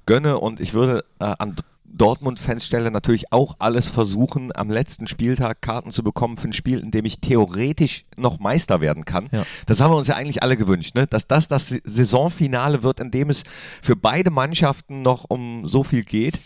gönne 0.05 0.39
und 0.39 0.59
ich 0.59 0.75
würde 0.75 1.05
äh, 1.21 1.33
an 1.39 1.55
Dortmund-Fans 1.93 2.65
Stelle 2.65 2.91
natürlich 2.91 3.33
auch 3.33 3.57
alles 3.59 3.91
versuchen, 3.91 4.51
am 4.55 4.71
letzten 4.71 5.07
Spieltag 5.07 5.61
Karten 5.61 5.93
zu 5.93 6.03
bekommen 6.03 6.37
für 6.37 6.49
ein 6.49 6.53
Spiel, 6.53 6.81
in 6.81 6.91
dem 6.91 7.05
ich 7.05 7.21
theoretisch 7.21 8.05
noch 8.17 8.41
Meister 8.41 8.81
werden 8.81 9.05
kann. 9.05 9.29
Ja. 9.31 9.45
Das 9.67 9.81
haben 9.81 9.93
wir 9.93 9.97
uns 9.97 10.09
ja 10.09 10.17
eigentlich 10.17 10.43
alle 10.43 10.57
gewünscht, 10.57 10.95
ne? 10.95 11.07
dass 11.07 11.27
das 11.27 11.49
das 11.49 11.69
Saisonfinale 11.85 12.83
wird, 12.83 13.01
in 13.01 13.11
dem 13.11 13.31
es 13.31 13.45
für 13.83 13.97
beide 13.97 14.31
Mannschaften 14.31 15.03
noch 15.03 15.25
um 15.29 15.67
so 15.67 15.85
viel 15.85 16.05
geht. 16.05 16.41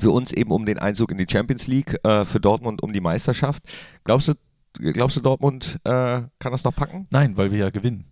Für 0.00 0.10
uns 0.10 0.32
eben 0.32 0.52
um 0.52 0.64
den 0.64 0.78
Einzug 0.78 1.10
in 1.10 1.18
die 1.18 1.26
Champions 1.28 1.66
League, 1.66 1.98
äh, 2.04 2.24
für 2.24 2.38
Dortmund 2.38 2.82
um 2.82 2.92
die 2.92 3.00
Meisterschaft. 3.00 3.64
Glaubst 4.04 4.28
du, 4.28 4.34
glaubst 4.74 5.16
du 5.16 5.20
Dortmund 5.20 5.80
äh, 5.84 6.22
kann 6.38 6.52
das 6.52 6.62
noch 6.62 6.74
packen? 6.74 7.08
Nein, 7.10 7.36
weil 7.36 7.50
wir 7.50 7.58
ja 7.58 7.70
gewinnen. 7.70 8.04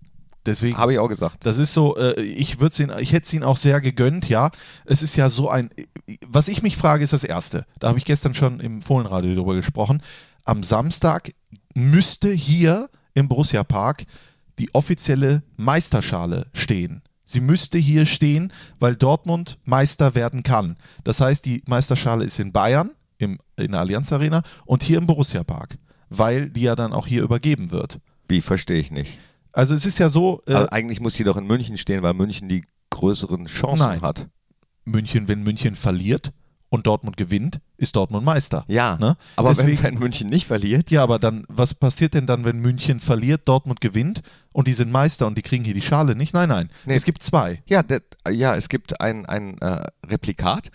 Deswegen. 0.46 0.76
Habe 0.76 0.92
ich 0.92 0.98
auch 0.98 1.08
gesagt. 1.08 1.44
Das 1.44 1.58
ist 1.58 1.74
so, 1.74 1.96
äh, 1.96 2.20
ich 2.22 2.60
würde 2.60 2.82
ihn, 2.82 2.92
ich 3.00 3.12
hätte 3.12 3.26
es 3.26 3.34
ihn 3.34 3.42
auch 3.42 3.56
sehr 3.56 3.80
gegönnt, 3.80 4.28
ja. 4.28 4.50
Es 4.84 5.02
ist 5.02 5.16
ja 5.16 5.28
so 5.28 5.50
ein, 5.50 5.70
was 6.26 6.48
ich 6.48 6.62
mich 6.62 6.76
frage, 6.76 7.04
ist 7.04 7.12
das 7.12 7.24
Erste. 7.24 7.66
Da 7.80 7.88
habe 7.88 7.98
ich 7.98 8.04
gestern 8.04 8.34
schon 8.34 8.60
im 8.60 8.80
Fohlenradio 8.80 9.34
drüber 9.34 9.54
gesprochen. 9.54 10.02
Am 10.44 10.62
Samstag 10.62 11.32
müsste 11.74 12.30
hier 12.30 12.88
im 13.14 13.28
Borussia 13.28 13.64
Park 13.64 14.04
die 14.58 14.72
offizielle 14.74 15.42
Meisterschale 15.56 16.46
stehen. 16.52 17.02
Sie 17.24 17.40
müsste 17.40 17.76
hier 17.76 18.06
stehen, 18.06 18.52
weil 18.78 18.94
Dortmund 18.94 19.58
Meister 19.64 20.14
werden 20.14 20.44
kann. 20.44 20.76
Das 21.02 21.20
heißt, 21.20 21.44
die 21.44 21.62
Meisterschale 21.66 22.24
ist 22.24 22.38
in 22.38 22.52
Bayern, 22.52 22.92
im, 23.18 23.38
in 23.56 23.72
der 23.72 23.80
Allianz 23.80 24.12
Arena 24.12 24.42
und 24.64 24.84
hier 24.84 24.98
im 24.98 25.06
Borussia 25.06 25.42
Park, 25.42 25.76
weil 26.08 26.50
die 26.50 26.62
ja 26.62 26.76
dann 26.76 26.92
auch 26.92 27.06
hier 27.06 27.22
übergeben 27.22 27.72
wird. 27.72 27.98
Wie 28.28 28.40
verstehe 28.40 28.78
ich 28.78 28.92
nicht. 28.92 29.18
Also 29.56 29.74
es 29.74 29.86
ist 29.86 29.98
ja 29.98 30.08
so, 30.10 30.42
äh, 30.46 30.66
eigentlich 30.70 31.00
muss 31.00 31.14
sie 31.14 31.24
doch 31.24 31.36
in 31.38 31.46
München 31.46 31.78
stehen, 31.78 32.02
weil 32.02 32.12
München 32.14 32.48
die 32.48 32.62
größeren 32.90 33.46
Chancen 33.46 33.86
Nein. 33.86 34.02
hat. 34.02 34.28
München, 34.84 35.28
wenn 35.28 35.42
München 35.42 35.74
verliert 35.74 36.32
und 36.68 36.86
Dortmund 36.86 37.16
gewinnt, 37.16 37.60
ist 37.78 37.96
Dortmund 37.96 38.24
Meister. 38.24 38.64
Ja, 38.68 38.98
Ne? 39.00 39.16
aber 39.36 39.48
Deswegen- 39.50 39.78
wenn, 39.82 39.94
wenn 39.94 39.98
München 40.00 40.28
nicht 40.28 40.46
verliert, 40.46 40.90
Ja, 40.90 41.02
aber 41.02 41.18
dann, 41.18 41.44
was 41.48 41.72
passiert 41.74 42.12
denn 42.14 42.26
dann, 42.26 42.44
wenn 42.44 42.58
München 42.58 43.00
verliert, 43.00 43.42
Dortmund 43.48 43.80
gewinnt 43.80 44.20
und 44.52 44.68
die 44.68 44.74
sind 44.74 44.92
Meister 44.92 45.26
und 45.26 45.38
die 45.38 45.42
kriegen 45.42 45.64
hier 45.64 45.74
die 45.74 45.80
Schale 45.82 46.14
nicht? 46.16 46.34
Nein, 46.34 46.48
nein. 46.50 46.68
Nee. 46.84 46.94
Es 46.94 47.04
gibt 47.04 47.22
zwei. 47.22 47.62
ja, 47.66 47.82
der, 47.82 48.02
ja 48.30 48.54
es 48.56 48.68
gibt 48.68 49.00
ein, 49.00 49.24
ein 49.26 49.56
äh, 49.58 49.84
Replikat. 50.06 50.68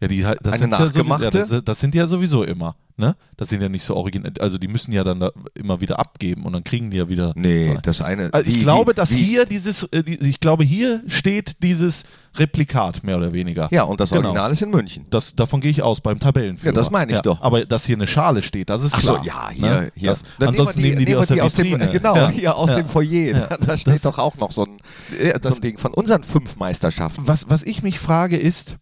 Ja, 0.00 0.06
die, 0.08 0.24
halt- 0.26 0.38
das, 0.42 0.52
Eine 0.54 0.58
sind 0.60 0.70
ja 0.72 0.78
sowieso, 0.86 0.98
ja, 1.02 1.08
nachgemachte? 1.08 1.38
das, 1.56 1.64
das 1.64 1.80
sind 1.80 1.94
ja 1.94 2.06
sowieso 2.06 2.44
immer. 2.44 2.76
Ne? 3.00 3.14
Das 3.36 3.48
sind 3.48 3.62
ja 3.62 3.68
nicht 3.68 3.84
so 3.84 3.94
originell. 3.94 4.32
Also 4.40 4.58
die 4.58 4.66
müssen 4.66 4.90
ja 4.90 5.04
dann 5.04 5.20
da 5.20 5.30
immer 5.54 5.80
wieder 5.80 6.00
abgeben 6.00 6.44
und 6.46 6.52
dann 6.52 6.64
kriegen 6.64 6.90
die 6.90 6.96
ja 6.96 7.08
wieder. 7.08 7.32
Nee, 7.36 7.74
so. 7.74 7.78
das 7.80 8.00
eine. 8.02 8.28
Also 8.32 8.48
ich 8.48 8.56
wie- 8.56 8.60
glaube, 8.60 8.92
dass 8.94 9.12
wie- 9.12 9.16
hier 9.22 9.44
dieses, 9.44 9.84
äh, 9.84 10.02
die, 10.02 10.16
ich 10.28 10.40
glaube, 10.40 10.64
hier 10.64 11.02
steht 11.06 11.62
dieses 11.62 12.04
Replikat 12.36 13.04
mehr 13.04 13.16
oder 13.16 13.32
weniger. 13.32 13.68
Ja, 13.70 13.84
und 13.84 14.00
das 14.00 14.10
Genau. 14.10 14.22
Original 14.28 14.50
ist 14.52 14.62
in 14.62 14.70
München. 14.70 15.06
Das, 15.10 15.34
davon 15.36 15.60
gehe 15.60 15.70
ich 15.70 15.82
aus 15.82 16.00
beim 16.00 16.18
Tabellenführer. 16.18 16.74
Ja, 16.74 16.80
das 16.80 16.90
meine 16.90 17.12
ich 17.12 17.20
doch. 17.20 17.40
Aber 17.42 17.64
dass 17.64 17.84
hier 17.84 17.96
eine 17.96 18.06
Schale 18.08 18.42
steht, 18.42 18.68
das 18.70 18.82
ist 18.82 18.94
Ach 18.94 19.00
so, 19.00 19.14
klar. 19.14 19.24
ja, 19.24 19.50
hier, 19.50 19.66
ne? 19.82 19.92
hier. 19.94 20.10
Das, 20.10 20.24
ansonsten 20.40 20.80
nehmen 20.80 20.98
die 20.98 21.04
die 21.04 21.10
nehmen 21.12 21.20
aus 21.20 21.26
der 21.28 21.44
Vitrine. 21.44 21.78
Dem, 21.86 21.92
genau, 21.92 22.16
Ja, 22.16 22.28
hier 22.30 22.56
aus 22.56 22.70
ja. 22.70 22.76
dem 22.76 22.88
Foyer. 22.88 23.08
Ja. 23.36 23.48
Da 23.64 23.76
steht 23.76 23.94
Das- 23.94 24.02
doch 24.02 24.18
auch 24.18 24.36
noch 24.38 24.50
so 24.52 24.64
ein, 24.64 24.76
Ja, 25.24 25.34
so 25.42 25.54
ein 25.54 25.60
Ding 25.60 25.78
von 25.78 25.92
unseren 25.94 26.22
fünf 26.24 26.56
Meisterschaften. 26.56 27.22
was, 27.26 27.48
was 27.48 27.62
ich 27.62 27.82
mich 27.84 27.98
frage 28.00 28.36
ist, 28.36 28.76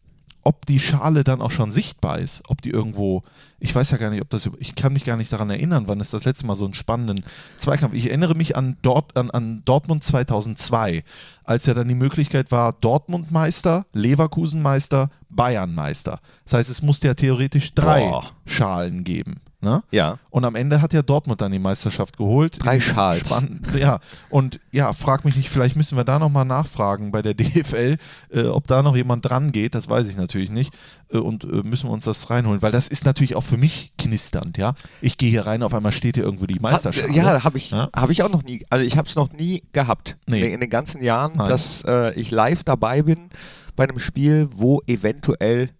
ob 0.46 0.64
die 0.64 0.78
Schale 0.78 1.24
dann 1.24 1.42
auch 1.42 1.50
schon 1.50 1.72
sichtbar 1.72 2.20
ist, 2.20 2.44
ob 2.46 2.62
die 2.62 2.70
irgendwo, 2.70 3.24
ich 3.58 3.74
weiß 3.74 3.90
ja 3.90 3.96
gar 3.96 4.10
nicht, 4.10 4.22
ob 4.22 4.30
das, 4.30 4.48
ich 4.60 4.76
kann 4.76 4.92
mich 4.92 5.02
gar 5.02 5.16
nicht 5.16 5.32
daran 5.32 5.50
erinnern, 5.50 5.88
wann 5.88 5.98
es 5.98 6.10
das 6.12 6.24
letzte 6.24 6.46
Mal 6.46 6.54
so 6.54 6.64
einen 6.64 6.74
spannenden 6.74 7.24
Zweikampf, 7.58 7.94
ich 7.94 8.06
erinnere 8.06 8.36
mich 8.36 8.56
an, 8.56 8.76
Dort, 8.80 9.16
an, 9.16 9.32
an 9.32 9.62
Dortmund 9.64 10.04
2002, 10.04 11.02
als 11.42 11.66
ja 11.66 11.74
dann 11.74 11.88
die 11.88 11.96
Möglichkeit 11.96 12.52
war, 12.52 12.74
Dortmund 12.74 13.32
Meister, 13.32 13.86
Leverkusen 13.92 14.62
Meister, 14.62 15.10
Bayern 15.30 15.74
Meister. 15.74 16.20
Das 16.44 16.52
heißt, 16.52 16.70
es 16.70 16.80
musste 16.80 17.08
ja 17.08 17.14
theoretisch 17.14 17.74
drei 17.74 18.08
Boah. 18.08 18.30
Schalen 18.44 19.02
geben. 19.02 19.40
Ne? 19.66 19.82
Ja. 19.90 20.18
Und 20.30 20.44
am 20.44 20.54
Ende 20.54 20.80
hat 20.80 20.92
ja 20.92 21.02
Dortmund 21.02 21.40
dann 21.40 21.50
die 21.50 21.58
Meisterschaft 21.58 22.16
geholt. 22.16 22.64
Drei 22.64 22.78
Schals. 22.78 23.26
Spannend, 23.26 23.66
ja. 23.76 23.98
Und 24.30 24.60
ja, 24.70 24.92
frag 24.92 25.24
mich 25.24 25.34
nicht, 25.34 25.50
vielleicht 25.50 25.74
müssen 25.74 25.96
wir 25.96 26.04
da 26.04 26.20
nochmal 26.20 26.44
nachfragen 26.44 27.10
bei 27.10 27.20
der 27.20 27.34
DFL, 27.40 27.96
äh, 28.30 28.44
ob 28.44 28.68
da 28.68 28.82
noch 28.82 28.94
jemand 28.94 29.28
dran 29.28 29.50
geht, 29.50 29.74
das 29.74 29.88
weiß 29.88 30.06
ich 30.06 30.16
natürlich 30.16 30.52
nicht. 30.52 30.72
Äh, 31.12 31.18
und 31.18 31.42
äh, 31.42 31.62
müssen 31.64 31.88
wir 31.88 31.92
uns 31.92 32.04
das 32.04 32.30
reinholen, 32.30 32.62
weil 32.62 32.70
das 32.70 32.86
ist 32.86 33.04
natürlich 33.06 33.34
auch 33.34 33.40
für 33.42 33.56
mich 33.56 33.92
knisternd, 33.98 34.56
ja. 34.56 34.74
Ich 35.00 35.18
gehe 35.18 35.30
hier 35.30 35.46
rein, 35.46 35.64
auf 35.64 35.74
einmal 35.74 35.90
steht 35.90 36.14
hier 36.14 36.22
irgendwo 36.24 36.46
die 36.46 36.60
Meisterschaft. 36.60 37.10
Ja, 37.12 37.42
habe 37.42 37.58
ich, 37.58 37.72
Ja? 37.72 37.88
hab 37.92 38.10
ich 38.10 38.22
auch 38.22 38.30
noch 38.30 38.44
nie. 38.44 38.64
Also 38.70 38.84
ich 38.84 38.96
habe 38.96 39.08
es 39.08 39.16
noch 39.16 39.32
nie 39.32 39.64
gehabt. 39.72 40.16
Nee. 40.28 40.52
In 40.54 40.60
den 40.60 40.70
ganzen 40.70 41.02
Jahren, 41.02 41.32
Nein. 41.34 41.48
dass 41.48 41.82
äh, 41.88 42.14
ich 42.14 42.30
live 42.30 42.62
dabei 42.62 43.02
bin 43.02 43.30
bei 43.74 43.82
einem 43.82 43.98
Spiel, 43.98 44.48
wo 44.54 44.80
eventuell 44.86 45.70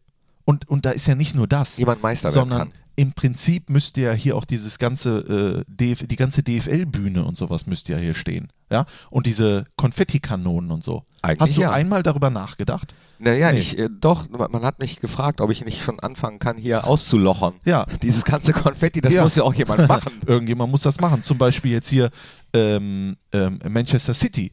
Und, 0.44 0.68
und 0.68 0.86
da 0.86 0.90
ist 0.90 1.06
ja 1.06 1.14
nicht 1.14 1.36
nur 1.36 1.46
das, 1.46 1.76
jemand 1.78 2.02
Meister 2.02 2.24
werden 2.24 2.34
sondern 2.34 2.58
kann. 2.58 2.72
Im 2.96 3.12
Prinzip 3.12 3.68
müsste 3.68 4.00
ja 4.00 4.12
hier 4.12 4.36
auch 4.36 4.44
dieses 4.46 4.78
ganze, 4.78 5.18
äh, 5.18 5.64
DF 5.68 6.06
die 6.06 6.16
ganze 6.16 6.42
DFL-Bühne 6.42 7.24
und 7.24 7.36
sowas 7.36 7.66
müsste 7.66 7.92
ja 7.92 7.98
hier 7.98 8.14
stehen. 8.14 8.48
Ja? 8.70 8.86
Und 9.10 9.26
diese 9.26 9.64
Konfettikanonen 9.76 10.70
und 10.70 10.82
so. 10.82 11.04
Eigentlich 11.22 11.40
Hast 11.40 11.56
du 11.56 11.60
ja. 11.60 11.70
einmal 11.72 12.02
darüber 12.02 12.30
nachgedacht? 12.30 12.94
Naja, 13.18 13.52
Nee. 13.52 13.58
ich, 13.58 13.78
äh, 13.78 13.88
doch, 13.90 14.28
man 14.30 14.62
hat 14.64 14.78
mich 14.78 14.98
gefragt, 15.00 15.40
ob 15.40 15.50
ich 15.50 15.64
nicht 15.64 15.82
schon 15.82 16.00
anfangen 16.00 16.38
kann, 16.38 16.56
hier 16.56 16.86
auszulochern. 16.86 17.54
Ja. 17.64 17.86
Dieses 18.02 18.24
ganze 18.24 18.52
Konfetti, 18.52 19.00
das 19.02 19.12
Ja. 19.12 19.22
muss 19.22 19.36
ja 19.36 19.42
auch 19.42 19.54
jemand 19.54 19.86
machen. 19.88 20.12
Irgendjemand 20.26 20.70
muss 20.70 20.82
das 20.82 20.98
machen. 21.00 21.22
Zum 21.22 21.36
Beispiel 21.38 21.72
jetzt 21.72 21.90
hier 21.90 22.10
ähm, 22.54 23.16
ähm, 23.32 23.58
Manchester 23.68 24.14
City. 24.14 24.52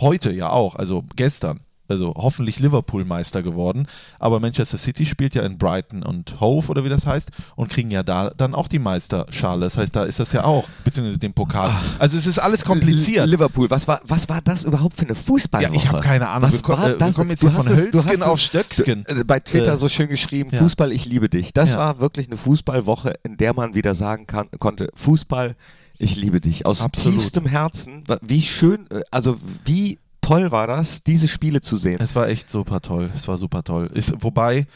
Heute 0.00 0.32
ja 0.32 0.50
auch, 0.50 0.74
also 0.74 1.04
gestern. 1.14 1.60
Also 1.86 2.14
hoffentlich 2.16 2.58
Liverpool 2.60 3.04
Meister 3.04 3.42
geworden. 3.42 3.86
Aber 4.18 4.40
Manchester 4.40 4.78
City 4.78 5.04
spielt 5.04 5.34
ja 5.34 5.42
in 5.42 5.58
Brighton 5.58 6.02
und 6.02 6.40
Hove 6.40 6.68
oder 6.70 6.82
wie 6.84 6.88
das 6.88 7.06
heißt 7.06 7.30
und 7.56 7.68
kriegen 7.70 7.90
ja 7.90 8.02
da 8.02 8.30
dann 8.30 8.54
auch 8.54 8.68
die 8.68 8.78
Meisterschale. 8.78 9.64
Das 9.64 9.76
heißt, 9.76 9.94
da 9.94 10.04
ist 10.04 10.18
das 10.18 10.32
ja 10.32 10.44
auch, 10.44 10.66
beziehungsweise 10.84 11.18
den 11.18 11.34
Pokal. 11.34 11.70
Also 11.98 12.16
es 12.16 12.26
ist 12.26 12.38
alles 12.38 12.64
kompliziert. 12.64 13.26
Liverpool, 13.28 13.68
was 13.70 13.86
war, 13.86 14.00
was 14.04 14.28
war 14.30 14.40
das 14.40 14.64
überhaupt 14.64 14.96
für 14.96 15.04
eine 15.04 15.14
Fußballwoche? 15.14 15.74
Ja, 15.74 15.78
ich 15.78 15.88
habe 15.88 16.00
keine 16.00 16.28
Ahnung. 16.28 16.50
Was 16.50 16.62
wir, 16.62 16.68
war 16.68 16.86
äh, 16.86 16.90
wir 16.92 16.96
das? 16.98 17.14
kommen 17.16 17.30
jetzt 17.30 17.42
Du 17.42 17.48
hier 17.50 17.56
von 17.60 17.66
es- 17.66 17.78
Hölzgen 17.78 18.22
auf 18.22 18.40
Stöcksken. 18.40 19.04
Äh, 19.06 19.24
Bei 19.24 19.40
Twitter 19.40 19.74
Äh, 19.74 19.78
so 19.78 19.88
schön 19.90 20.08
geschrieben, 20.08 20.50
ja. 20.52 20.58
Fußball, 20.60 20.90
ich 20.90 21.04
liebe 21.04 21.28
dich. 21.28 21.52
Das 21.52 21.70
Ja. 21.70 21.78
war 21.78 22.00
wirklich 22.00 22.28
eine 22.28 22.36
Fußballwoche, 22.38 23.12
in 23.24 23.36
der 23.36 23.52
man 23.54 23.74
wieder 23.74 23.94
sagen 23.94 24.26
kann, 24.26 24.48
konnte, 24.58 24.88
Fußball, 24.94 25.54
ich 25.98 26.16
liebe 26.16 26.40
dich. 26.40 26.66
Aus 26.66 26.80
Absolut. 26.80 27.18
tiefstem 27.20 27.46
Herzen. 27.46 28.02
Wie 28.22 28.42
schön, 28.42 28.86
äh, 28.90 29.02
also 29.10 29.36
wie 29.64 29.98
toll 30.24 30.50
war 30.50 30.66
das, 30.66 31.02
diese 31.02 31.28
Spiele 31.28 31.60
zu 31.60 31.76
sehen. 31.76 31.98
Es 32.00 32.14
war 32.14 32.28
echt 32.28 32.50
super 32.50 32.80
toll. 32.80 33.10
Es 33.14 33.28
war 33.28 33.38
super 33.38 33.62
toll. 33.62 33.90
Ich, 33.94 34.12
wobei, 34.20 34.66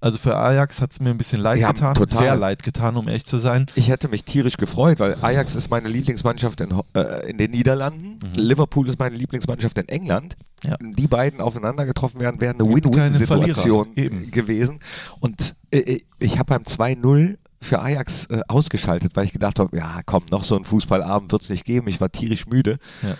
also 0.00 0.18
für 0.18 0.36
Ajax 0.36 0.80
hat 0.80 0.92
es 0.92 1.00
mir 1.00 1.10
ein 1.10 1.18
bisschen 1.18 1.40
leid 1.40 1.60
Ja, 1.60 1.72
getan. 1.72 1.94
total. 1.94 2.18
Sehr 2.18 2.36
leid 2.36 2.62
getan, 2.62 2.96
um 2.96 3.08
ehrlich 3.08 3.24
zu 3.24 3.38
sein. 3.38 3.66
Ich 3.74 3.88
hätte 3.88 4.08
mich 4.08 4.24
tierisch 4.24 4.56
gefreut, 4.56 5.00
weil 5.00 5.16
Ajax 5.22 5.54
ist 5.54 5.70
meine 5.70 5.88
Lieblingsmannschaft 5.88 6.60
in, 6.60 6.70
äh, 6.94 7.28
in 7.30 7.38
den 7.38 7.50
Niederlanden. 7.50 8.18
Liverpool 8.36 8.88
ist 8.88 8.98
meine 8.98 9.16
Lieblingsmannschaft 9.16 9.76
in 9.78 9.88
England. 9.88 10.36
Mhm. 10.62 10.70
Ja. 10.70 10.76
Die 10.80 11.06
beiden 11.06 11.40
aufeinander 11.40 11.86
getroffen 11.86 12.20
wären, 12.20 12.40
wäre 12.40 12.54
eine 12.54 12.64
Win-Win-Situation 12.64 13.94
gewesen. 14.30 14.80
Und 15.20 15.54
äh, 15.70 16.00
ich 16.18 16.38
habe 16.38 16.58
beim 16.58 16.62
2-0 16.62 17.36
für 17.60 17.80
Ajax 17.80 18.26
äh, 18.26 18.40
ausgeschaltet, 18.46 19.12
weil 19.16 19.24
ich 19.24 19.32
gedacht 19.32 19.58
habe, 19.58 19.76
ja 19.76 20.00
komm, 20.06 20.22
noch 20.30 20.44
so 20.44 20.56
ein 20.56 20.64
Fußballabend 20.64 21.32
wird 21.32 21.42
es 21.42 21.48
nicht 21.48 21.64
geben. 21.64 21.88
Ich 21.88 22.00
war 22.00 22.10
tierisch 22.12 22.46
müde. 22.46 22.78
Ja. 23.02 23.16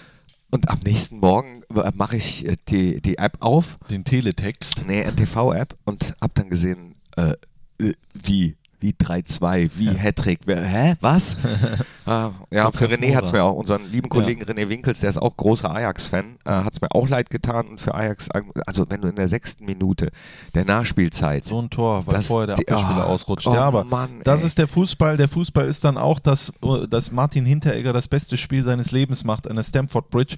Und 0.50 0.68
am 0.68 0.78
nächsten 0.80 1.18
Morgen 1.18 1.62
äh, 1.74 1.90
mache 1.94 2.16
ich 2.16 2.46
äh, 2.46 2.56
die, 2.68 3.00
die 3.00 3.18
App 3.18 3.36
auf 3.40 3.78
Den 3.90 4.04
Teletext. 4.04 4.84
Nee, 4.86 5.02
NTV-App 5.02 5.76
und 5.84 6.14
hab 6.20 6.34
dann 6.34 6.48
gesehen, 6.48 6.94
äh, 7.16 7.34
äh, 7.80 7.92
wie, 8.14 8.56
wie 8.80 8.92
3-2, 8.92 9.70
wie 9.76 9.90
Hattrick, 9.90 10.40
wer- 10.44 10.62
hä, 10.62 10.94
was? 11.00 11.36
ah, 12.06 12.30
ja, 12.50 12.70
für 12.70 12.84
Lukas 12.84 12.98
René 12.98 13.14
hat 13.14 13.24
es 13.24 13.32
mir 13.32 13.42
auch, 13.42 13.54
unseren 13.54 13.90
lieben 13.90 14.08
Kollegen 14.08 14.42
René 14.42 14.68
Winkels, 14.68 15.00
der 15.00 15.10
ist 15.10 15.16
auch 15.16 15.36
großer 15.36 15.74
Ajax-Fan, 15.74 16.36
äh, 16.44 16.50
hat 16.50 16.74
es 16.74 16.80
mir 16.80 16.88
auch 16.92 17.08
leid 17.08 17.30
getan 17.30 17.66
und 17.66 17.80
für 17.80 17.94
Ajax, 17.94 18.28
also 18.66 18.84
wenn 18.88 19.00
du 19.00 19.08
in 19.08 19.16
der 19.16 19.28
sechsten 19.28 19.64
Minute 19.64 20.10
der 20.54 20.64
Nachspielzeit, 20.64 21.44
So 21.44 21.60
ein 21.60 21.70
Tor, 21.70 22.06
weil 22.06 22.22
vorher 22.22 22.46
der 22.46 22.58
Abwehrspieler 22.58 23.06
oh, 23.08 23.12
ausrutscht. 23.12 23.46
oh 23.48 23.54
ja, 23.54 23.62
aber 23.62 23.84
Mann, 23.84 24.20
das 24.24 24.44
ist 24.44 24.58
der 24.58 24.68
Fußball. 24.68 25.16
Der 25.16 25.28
Fußball 25.28 25.66
ist 25.66 25.84
dann 25.84 25.96
auch, 25.96 26.18
dass, 26.18 26.52
dass 26.88 27.10
Martin 27.10 27.44
Hinteregger 27.44 27.92
das 27.92 28.08
beste 28.08 28.36
Spiel 28.36 28.62
seines 28.62 28.92
Lebens 28.92 29.24
macht 29.24 29.48
an 29.48 29.56
der 29.56 29.64
Stamford 29.64 30.10
Bridge 30.10 30.36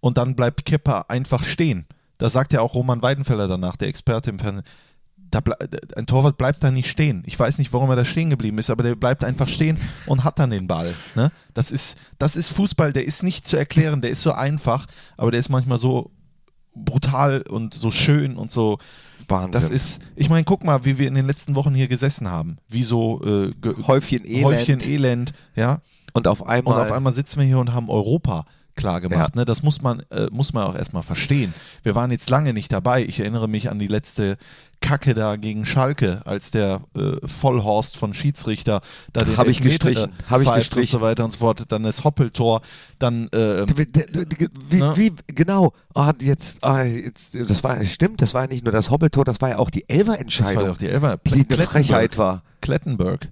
und 0.00 0.16
dann 0.18 0.36
bleibt 0.36 0.64
Kepper 0.64 1.10
einfach 1.10 1.44
stehen. 1.44 1.86
Da 2.18 2.28
sagt 2.28 2.52
ja 2.52 2.60
auch 2.60 2.74
Roman 2.74 3.02
Weidenfeller 3.02 3.48
danach, 3.48 3.76
der 3.76 3.88
Experte 3.88 4.30
im 4.30 4.38
Fernsehen. 4.38 4.64
Da 5.30 5.40
ein 5.96 6.06
Torwart 6.06 6.38
bleibt 6.38 6.64
da 6.64 6.70
nicht 6.70 6.90
stehen. 6.90 7.22
Ich 7.26 7.38
weiß 7.38 7.58
nicht, 7.58 7.72
warum 7.72 7.88
er 7.90 7.96
da 7.96 8.04
stehen 8.04 8.30
geblieben 8.30 8.58
ist, 8.58 8.70
aber 8.70 8.82
der 8.82 8.96
bleibt 8.96 9.22
einfach 9.24 9.48
stehen 9.48 9.78
und 10.06 10.24
hat 10.24 10.38
dann 10.38 10.50
den 10.50 10.66
Ball. 10.66 10.94
Ne? 11.14 11.30
Das, 11.54 11.70
ist, 11.70 11.98
das 12.18 12.36
ist 12.36 12.50
Fußball, 12.50 12.92
der 12.92 13.04
ist 13.04 13.22
nicht 13.22 13.46
zu 13.46 13.56
erklären, 13.56 14.00
der 14.00 14.10
ist 14.10 14.22
so 14.22 14.32
einfach, 14.32 14.86
aber 15.16 15.30
der 15.30 15.40
ist 15.40 15.48
manchmal 15.48 15.78
so 15.78 16.10
brutal 16.74 17.42
und 17.42 17.74
so 17.74 17.90
schön 17.90 18.36
und 18.36 18.50
so. 18.50 18.78
Wahnsinn. 19.28 19.52
Das 19.52 19.70
ist, 19.70 20.00
ich 20.16 20.28
meine, 20.28 20.44
guck 20.44 20.64
mal, 20.64 20.84
wie 20.84 20.98
wir 20.98 21.06
in 21.06 21.14
den 21.14 21.26
letzten 21.26 21.54
Wochen 21.54 21.74
hier 21.74 21.88
gesessen 21.88 22.28
haben. 22.28 22.58
Wie 22.68 22.82
so 22.82 23.20
äh, 23.24 23.50
Häufchen 23.86 24.26
Elend 24.26 24.44
Häufchen 24.44 24.80
Elend, 24.80 25.32
ja. 25.54 25.80
und 26.12 26.26
auf 26.26 26.40
Und 26.40 26.48
einmal, 26.48 26.84
auf 26.84 26.92
einmal 26.92 27.12
sitzen 27.12 27.40
wir 27.40 27.46
hier 27.46 27.58
und 27.58 27.72
haben 27.72 27.88
Europa 27.88 28.44
klar 28.74 29.00
gemacht. 29.00 29.32
Ja. 29.34 29.40
Ne? 29.40 29.44
Das 29.44 29.62
muss 29.62 29.82
man, 29.82 30.00
äh, 30.10 30.26
muss 30.30 30.52
man 30.52 30.64
auch 30.64 30.74
erstmal 30.74 31.02
verstehen. 31.02 31.54
Wir 31.82 31.94
waren 31.94 32.10
jetzt 32.10 32.30
lange 32.30 32.52
nicht 32.52 32.72
dabei. 32.72 33.02
Ich 33.04 33.20
erinnere 33.20 33.48
mich 33.48 33.70
an 33.70 33.78
die 33.78 33.86
letzte 33.86 34.36
Kacke 34.80 35.14
da 35.14 35.36
gegen 35.36 35.66
Schalke, 35.66 36.22
als 36.24 36.50
der 36.50 36.80
äh, 36.96 37.26
Vollhorst 37.26 37.98
von 37.98 38.14
Schiedsrichter 38.14 38.80
da 39.12 39.24
den 39.24 39.36
Hab 39.36 39.46
ich 39.46 39.60
gestrichen, 39.60 40.10
äh, 40.10 40.30
hab 40.30 40.40
ich 40.40 40.52
gestrichen. 40.52 40.96
und 40.96 41.00
so 41.00 41.06
weiter 41.06 41.24
und 41.24 41.32
so 41.32 41.38
fort. 41.38 41.64
Dann 41.68 41.82
das 41.82 42.04
Hoppeltor, 42.04 42.62
dann 42.98 43.28
äh, 43.28 43.66
wie, 43.76 44.76
Ne? 44.78 44.92
wie 44.96 45.12
genau, 45.26 45.72
ah, 45.94 46.12
jetzt, 46.20 46.64
ah, 46.64 46.82
jetzt, 46.82 47.34
das 47.34 47.62
war, 47.62 47.84
stimmt, 47.84 48.22
das 48.22 48.32
war 48.34 48.42
ja 48.42 48.48
nicht 48.48 48.64
nur 48.64 48.72
das 48.72 48.90
Hoppeltor, 48.90 49.24
das 49.24 49.40
war 49.40 49.50
ja 49.50 49.58
auch 49.58 49.70
die 49.70 49.80
das 49.86 49.88
war 49.88 50.14
Elfer-Entscheidung, 50.14 50.66
doch 50.66 50.78
die 50.78 50.88
Elfer. 50.88 51.18
die 51.18 51.32
eine 51.32 51.44
Klettenberg. 51.44 51.70
Frechheit 51.70 52.18
war. 52.18 52.42
Klettenberg, 52.60 53.24
ja. 53.24 53.30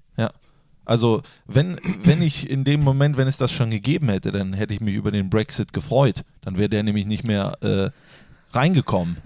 Also, 0.88 1.20
wenn, 1.46 1.78
wenn 2.02 2.22
ich 2.22 2.48
in 2.48 2.64
dem 2.64 2.82
Moment, 2.82 3.18
wenn 3.18 3.28
es 3.28 3.36
das 3.36 3.52
schon 3.52 3.70
gegeben 3.70 4.08
hätte, 4.08 4.32
dann 4.32 4.54
hätte 4.54 4.72
ich 4.72 4.80
mich 4.80 4.94
über 4.94 5.10
den 5.10 5.28
Brexit 5.28 5.74
gefreut. 5.74 6.24
Dann 6.40 6.56
wäre 6.56 6.70
der 6.70 6.82
nämlich 6.82 7.04
nicht 7.04 7.26
mehr 7.26 7.52
äh, 7.60 7.90
reingekommen. 8.56 9.18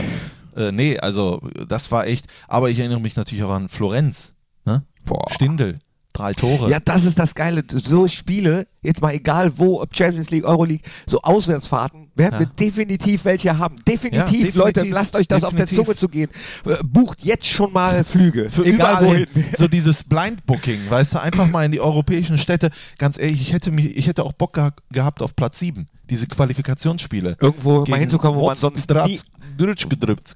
äh, 0.56 0.72
nee, 0.72 0.98
also, 0.98 1.40
das 1.68 1.92
war 1.92 2.08
echt. 2.08 2.26
Aber 2.48 2.68
ich 2.68 2.80
erinnere 2.80 3.00
mich 3.00 3.14
natürlich 3.14 3.44
auch 3.44 3.52
an 3.52 3.68
Florenz. 3.68 4.34
Ne? 4.64 4.82
Boah. 5.04 5.30
Stindel, 5.30 5.78
drei 6.14 6.32
Tore. 6.32 6.70
Ja, 6.70 6.78
das 6.80 7.04
ist 7.04 7.18
das 7.18 7.34
Geile. 7.34 7.62
So 7.70 8.08
Spiele, 8.08 8.66
jetzt 8.82 9.02
mal 9.02 9.12
egal 9.12 9.52
wo, 9.58 9.82
ob 9.82 9.94
Champions 9.94 10.30
League, 10.30 10.44
Euroleague, 10.46 10.82
so 11.06 11.20
Auswärtsfahrten, 11.20 12.08
werden 12.14 12.34
Ja. 12.34 12.40
wir 12.40 12.46
definitiv 12.46 13.24
welche 13.26 13.58
haben. 13.58 13.76
Definitiv, 13.86 14.18
Ja, 14.18 14.24
definitiv. 14.26 14.54
Leute, 14.54 14.82
lasst 14.84 15.14
euch 15.16 15.28
das 15.28 15.44
auf 15.44 15.50
der 15.54 15.66
Definitiv. 15.66 15.84
Zunge 15.86 15.96
zu 15.98 16.08
gehen. 16.08 16.30
Äh, 16.64 16.76
Bucht 16.82 17.22
jetzt 17.24 17.46
schon 17.46 17.72
mal 17.72 18.04
Flüge. 18.04 18.48
Für 18.48 18.64
egal 18.64 19.04
wohin. 19.04 19.26
hin. 19.34 19.44
So 19.56 19.68
dieses 19.68 20.04
Blind 20.04 20.46
Booking, 20.46 20.88
weißt 20.88 21.14
du, 21.14 21.18
einfach 21.20 21.48
mal 21.50 21.64
in 21.66 21.72
die 21.72 21.80
europäischen 21.80 22.38
Städte. 22.38 22.70
Ganz 22.98 23.18
ehrlich, 23.18 23.42
ich 23.42 23.52
hätte, 23.52 23.70
mich, 23.70 23.96
ich 23.96 24.06
hätte 24.06 24.24
auch 24.24 24.32
Bock 24.32 24.54
geha 24.54 24.70
gehabt 24.90 25.20
auf 25.20 25.36
Platz 25.36 25.58
7. 25.58 25.86
Diese 26.10 26.26
Qualifikationsspiele. 26.26 27.36
Irgendwo 27.40 27.84
mal 27.86 27.98
hinzukommen, 27.98 28.38
wo 28.38 28.46
man 28.46 28.56
sonst 28.56 28.88
nie... 28.90 29.18
Drutsch 29.56 29.88
gedrückt. 29.88 30.34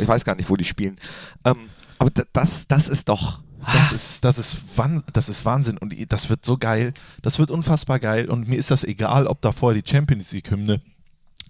Ich 0.00 0.08
weiß 0.08 0.24
gar 0.24 0.34
nicht, 0.34 0.50
wo 0.50 0.56
die 0.56 0.64
spielen. 0.64 0.96
Ähm, 1.44 1.56
aber 1.98 2.10
da- 2.10 2.24
das, 2.32 2.66
das 2.68 2.88
ist 2.88 3.08
doch... 3.08 3.42
Das 3.72 3.92
ist, 3.92 4.22
das, 4.26 4.36
ist, 4.36 4.58
das 5.14 5.30
ist 5.30 5.46
Wahnsinn 5.46 5.78
und 5.78 5.94
das 6.12 6.28
wird 6.28 6.44
so 6.44 6.58
geil. 6.58 6.92
Das 7.22 7.38
wird 7.38 7.50
unfassbar 7.50 7.98
geil 7.98 8.28
und 8.28 8.46
mir 8.46 8.56
ist 8.56 8.70
das 8.70 8.84
egal, 8.84 9.26
ob 9.26 9.40
da 9.40 9.52
vorher 9.52 9.80
die 9.80 9.90
Champions 9.90 10.32
League-Hymne 10.32 10.82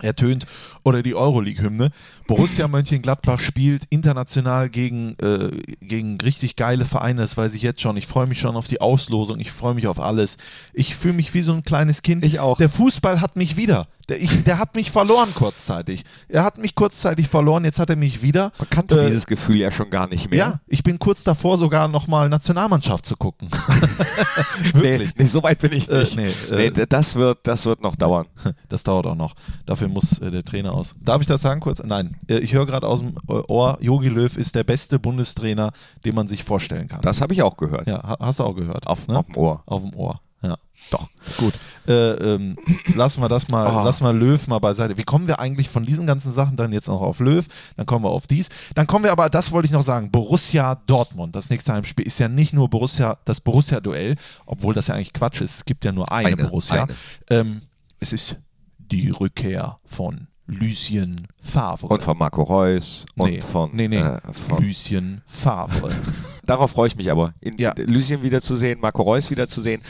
ertönt 0.00 0.46
oder 0.84 1.02
die 1.02 1.16
Euroleague-Hymne. 1.16 1.90
Borussia 2.28 2.68
Mönchengladbach 2.68 3.40
spielt 3.40 3.86
international 3.90 4.68
gegen, 4.68 5.16
äh, 5.18 5.50
gegen 5.80 6.20
richtig 6.20 6.54
geile 6.54 6.84
Vereine, 6.84 7.20
das 7.22 7.36
weiß 7.36 7.52
ich 7.54 7.62
jetzt 7.62 7.80
schon. 7.80 7.96
Ich 7.96 8.06
freue 8.06 8.28
mich 8.28 8.38
schon 8.38 8.54
auf 8.54 8.68
die 8.68 8.80
Auslosung, 8.80 9.40
ich 9.40 9.50
freue 9.50 9.74
mich 9.74 9.88
auf 9.88 9.98
alles. 9.98 10.36
Ich 10.72 10.94
fühle 10.94 11.14
mich 11.14 11.34
wie 11.34 11.42
so 11.42 11.52
ein 11.52 11.64
kleines 11.64 12.02
Kind. 12.02 12.24
Ich 12.24 12.38
auch. 12.38 12.58
Der 12.58 12.68
Fußball 12.68 13.20
hat 13.20 13.34
mich 13.34 13.56
wieder. 13.56 13.88
Der, 14.08 14.20
ich, 14.20 14.44
der 14.44 14.58
hat 14.58 14.74
mich 14.74 14.90
verloren 14.90 15.28
kurzzeitig. 15.34 16.04
Er 16.28 16.44
hat 16.44 16.58
mich 16.58 16.74
kurzzeitig 16.74 17.26
verloren, 17.28 17.64
jetzt 17.64 17.78
hat 17.78 17.88
er 17.90 17.96
mich 17.96 18.20
wieder. 18.22 18.52
Man 18.58 18.68
kannte 18.70 19.00
Äh, 19.02 19.06
dieses 19.06 19.26
Gefühl 19.26 19.56
ja 19.56 19.70
schon 19.70 19.88
gar 19.90 20.06
nicht 20.08 20.30
mehr. 20.30 20.38
ja, 20.38 20.60
ich 20.66 20.82
bin 20.82 20.98
kurz 20.98 21.24
davor, 21.24 21.56
sogar 21.56 21.88
nochmal 21.88 22.28
Nationalmannschaft 22.28 23.06
zu 23.06 23.16
gucken. 23.16 23.48
Nee, 24.74 24.80
Wirklich. 24.82 25.10
nee, 25.16 25.26
so 25.26 25.42
weit 25.42 25.58
bin 25.60 25.72
ich 25.72 25.88
Äh, 25.90 25.98
nicht. 26.00 26.16
nee, 26.16 26.30
nee, 26.50 26.66
äh, 26.82 26.86
das, 26.88 27.14
wird, 27.14 27.38
das 27.44 27.64
wird 27.66 27.82
noch 27.82 27.96
dauern. 27.96 28.26
Das 28.68 28.82
dauert 28.84 29.06
auch 29.06 29.14
noch. 29.14 29.34
Dafür 29.66 29.88
muss 29.88 30.18
äh, 30.20 30.30
der 30.30 30.44
Trainer 30.44 30.72
aus. 30.72 30.94
Darf 31.00 31.20
ich 31.20 31.26
das 31.26 31.42
sagen 31.42 31.60
kurz? 31.60 31.82
Nein. 31.84 32.16
Äh, 32.28 32.38
ich 32.38 32.52
höre 32.54 32.66
gerade 32.66 32.86
aus 32.86 33.00
dem 33.00 33.16
äh, 33.28 33.32
Ohr, 33.48 33.78
Jogi 33.80 34.08
Löw 34.08 34.36
ist 34.36 34.54
der 34.54 34.64
beste 34.64 34.98
Bundestrainer, 34.98 35.72
den 36.04 36.14
man 36.14 36.28
sich 36.28 36.44
vorstellen 36.44 36.88
kann. 36.88 37.00
Das 37.02 37.20
habe 37.20 37.32
ich 37.34 37.42
auch 37.42 37.56
gehört. 37.56 37.86
ja, 37.86 38.02
ha- 38.02 38.16
hast 38.20 38.38
du 38.40 38.44
auch 38.44 38.54
gehört. 38.54 38.86
Auf, 38.86 39.06
ne? 39.08 39.18
auf 39.18 39.26
dem 39.26 39.36
Ohr. 39.36 39.62
Auf 39.66 39.82
dem 39.82 39.94
Ohr. 39.94 40.20
Ja. 40.44 40.56
Doch. 40.90 41.08
Gut. 41.38 41.54
Äh, 41.88 42.10
ähm, 42.34 42.56
lassen 42.94 43.22
wir 43.22 43.28
das 43.28 43.48
mal, 43.48 43.66
Oh. 43.66 43.84
lassen 43.84 44.04
wir 44.04 44.12
Löw 44.12 44.46
mal 44.48 44.58
beiseite. 44.58 44.96
Wie 44.98 45.02
kommen 45.02 45.26
wir 45.26 45.38
eigentlich 45.38 45.68
von 45.70 45.84
diesen 45.86 46.06
ganzen 46.06 46.30
Sachen 46.30 46.56
dann 46.56 46.72
jetzt 46.72 46.88
noch 46.88 47.00
auf 47.00 47.20
Löw? 47.20 47.44
Dann 47.76 47.86
kommen 47.86 48.04
wir 48.04 48.10
auf 48.10 48.26
dies. 48.26 48.48
Dann 48.74 48.86
kommen 48.86 49.04
wir 49.04 49.12
aber, 49.12 49.30
das 49.30 49.50
wollte 49.52 49.66
ich 49.66 49.72
noch 49.72 49.82
sagen, 49.82 50.10
Borussia 50.10 50.74
Dortmund. 50.86 51.34
Das 51.34 51.48
nächste 51.50 51.72
Heimspiel 51.72 52.06
ist 52.06 52.18
ja 52.18 52.28
nicht 52.28 52.52
nur 52.52 52.68
Borussia, 52.68 53.16
das 53.24 53.40
Borussia-Duell, 53.40 54.16
obwohl 54.46 54.74
das 54.74 54.88
ja 54.88 54.94
eigentlich 54.94 55.12
Quatsch 55.14 55.40
ist. 55.40 55.56
Es 55.56 55.64
gibt 55.64 55.84
ja 55.86 55.92
nur 55.92 56.12
eine, 56.12 56.28
Eine, 56.28 56.36
Borussia. 56.44 56.84
eine. 56.84 56.94
Ähm, 57.30 57.62
es 58.00 58.12
ist 58.12 58.36
die 58.78 59.08
Rückkehr 59.10 59.78
von 59.86 60.26
Lucien 60.46 61.26
Favre. 61.40 61.86
Und 61.86 62.02
von 62.02 62.18
Marco 62.18 62.42
Reus 62.42 63.06
und 63.16 63.30
nee, 63.30 63.40
von, 63.40 63.70
nee, 63.74 63.88
nee. 63.88 63.96
Äh, 63.96 64.20
von 64.48 64.62
Lucien 64.62 65.22
Favre. 65.26 65.90
Darauf 66.44 66.72
freue 66.72 66.88
ich 66.88 66.96
mich 66.96 67.10
aber. 67.10 67.32
In, 67.40 67.56
Ja. 67.56 67.72
Lucien 67.78 68.22
wiederzusehen, 68.22 68.78
Marco 68.80 69.02
Reus 69.02 69.30
wiederzusehen 69.30 69.80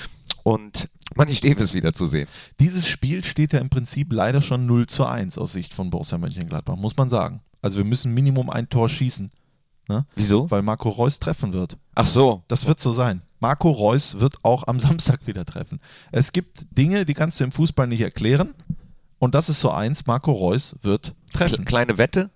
und 0.45 0.89
Manni 1.17 1.35
Steves 1.35 1.75
wiederzusehen. 1.75 2.29
Dieses 2.61 2.87
Spiel 2.87 3.25
steht 3.25 3.53
ja 3.53 3.59
im 3.59 3.69
Prinzip 3.71 4.13
leider 4.13 4.41
schon 4.43 4.67
0 4.67 4.87
zu 4.87 5.05
1 5.05 5.39
aus 5.39 5.53
Sicht 5.53 5.75
von 5.75 5.91
Borussia 5.91 6.19
Mönchengladbach, 6.19 6.77
muss 6.77 6.97
man 6.97 7.09
sagen. 7.09 7.41
Also 7.63 7.79
wir 7.79 7.85
müssen 7.85 8.15
Minimum 8.15 8.51
ein 8.51 8.69
Tor 8.69 8.89
schießen. 8.89 9.31
Ne? 9.89 10.07
Wieso? 10.15 10.51
Weil 10.51 10.63
Marco 10.63 10.89
Reus 10.89 11.19
treffen 11.19 11.53
wird. 11.53 11.77
Ach 11.95 12.07
so. 12.07 12.43
Das 12.49 12.67
wird 12.67 12.79
so 12.81 12.93
sein. 12.93 13.23
Marco 13.41 13.71
Reus 13.71 14.21
wird 14.21 14.37
auch 14.43 14.67
am 14.67 14.79
Samstag 14.87 15.27
wieder 15.27 15.45
treffen. 15.45 15.81
Es 16.13 16.33
gibt 16.33 16.67
Dinge, 16.77 17.05
die 17.05 17.15
kannst 17.15 17.41
du 17.41 17.45
im 17.45 17.53
Fußball 17.53 17.87
nicht 17.87 18.01
erklären. 18.03 18.55
Und 19.19 19.35
das 19.35 19.49
ist 19.49 19.61
so 19.61 19.71
eins, 19.71 20.07
Marco 20.07 20.33
Reus 20.33 20.77
wird 20.83 21.15
treffen. 21.33 21.65
Kleine 21.65 21.97
Wette? 21.99 22.31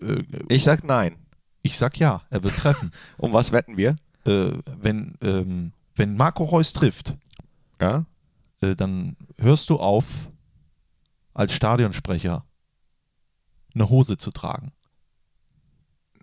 Äh, 0.00 0.22
Ich 0.48 0.64
sag 0.64 0.84
nein. 0.84 1.16
Ich 1.62 1.78
sag 1.78 1.98
ja, 1.98 2.22
er 2.30 2.42
wird 2.42 2.56
treffen. 2.56 2.90
Um 3.18 3.32
was 3.32 3.52
wetten 3.52 3.76
wir? 3.76 3.96
äh, 4.24 4.52
wenn, 4.80 5.14
ähm, 5.22 5.72
wenn 5.94 6.16
Marco 6.16 6.44
Reus 6.44 6.72
trifft, 6.72 7.16
Ja? 7.80 8.06
äh, 8.60 8.74
dann 8.76 9.16
hörst 9.38 9.70
du 9.70 9.78
auf, 9.78 10.06
als 11.34 11.52
Stadionsprecher 11.54 12.44
eine 13.74 13.88
Hose 13.88 14.18
zu 14.18 14.30
tragen. 14.30 14.72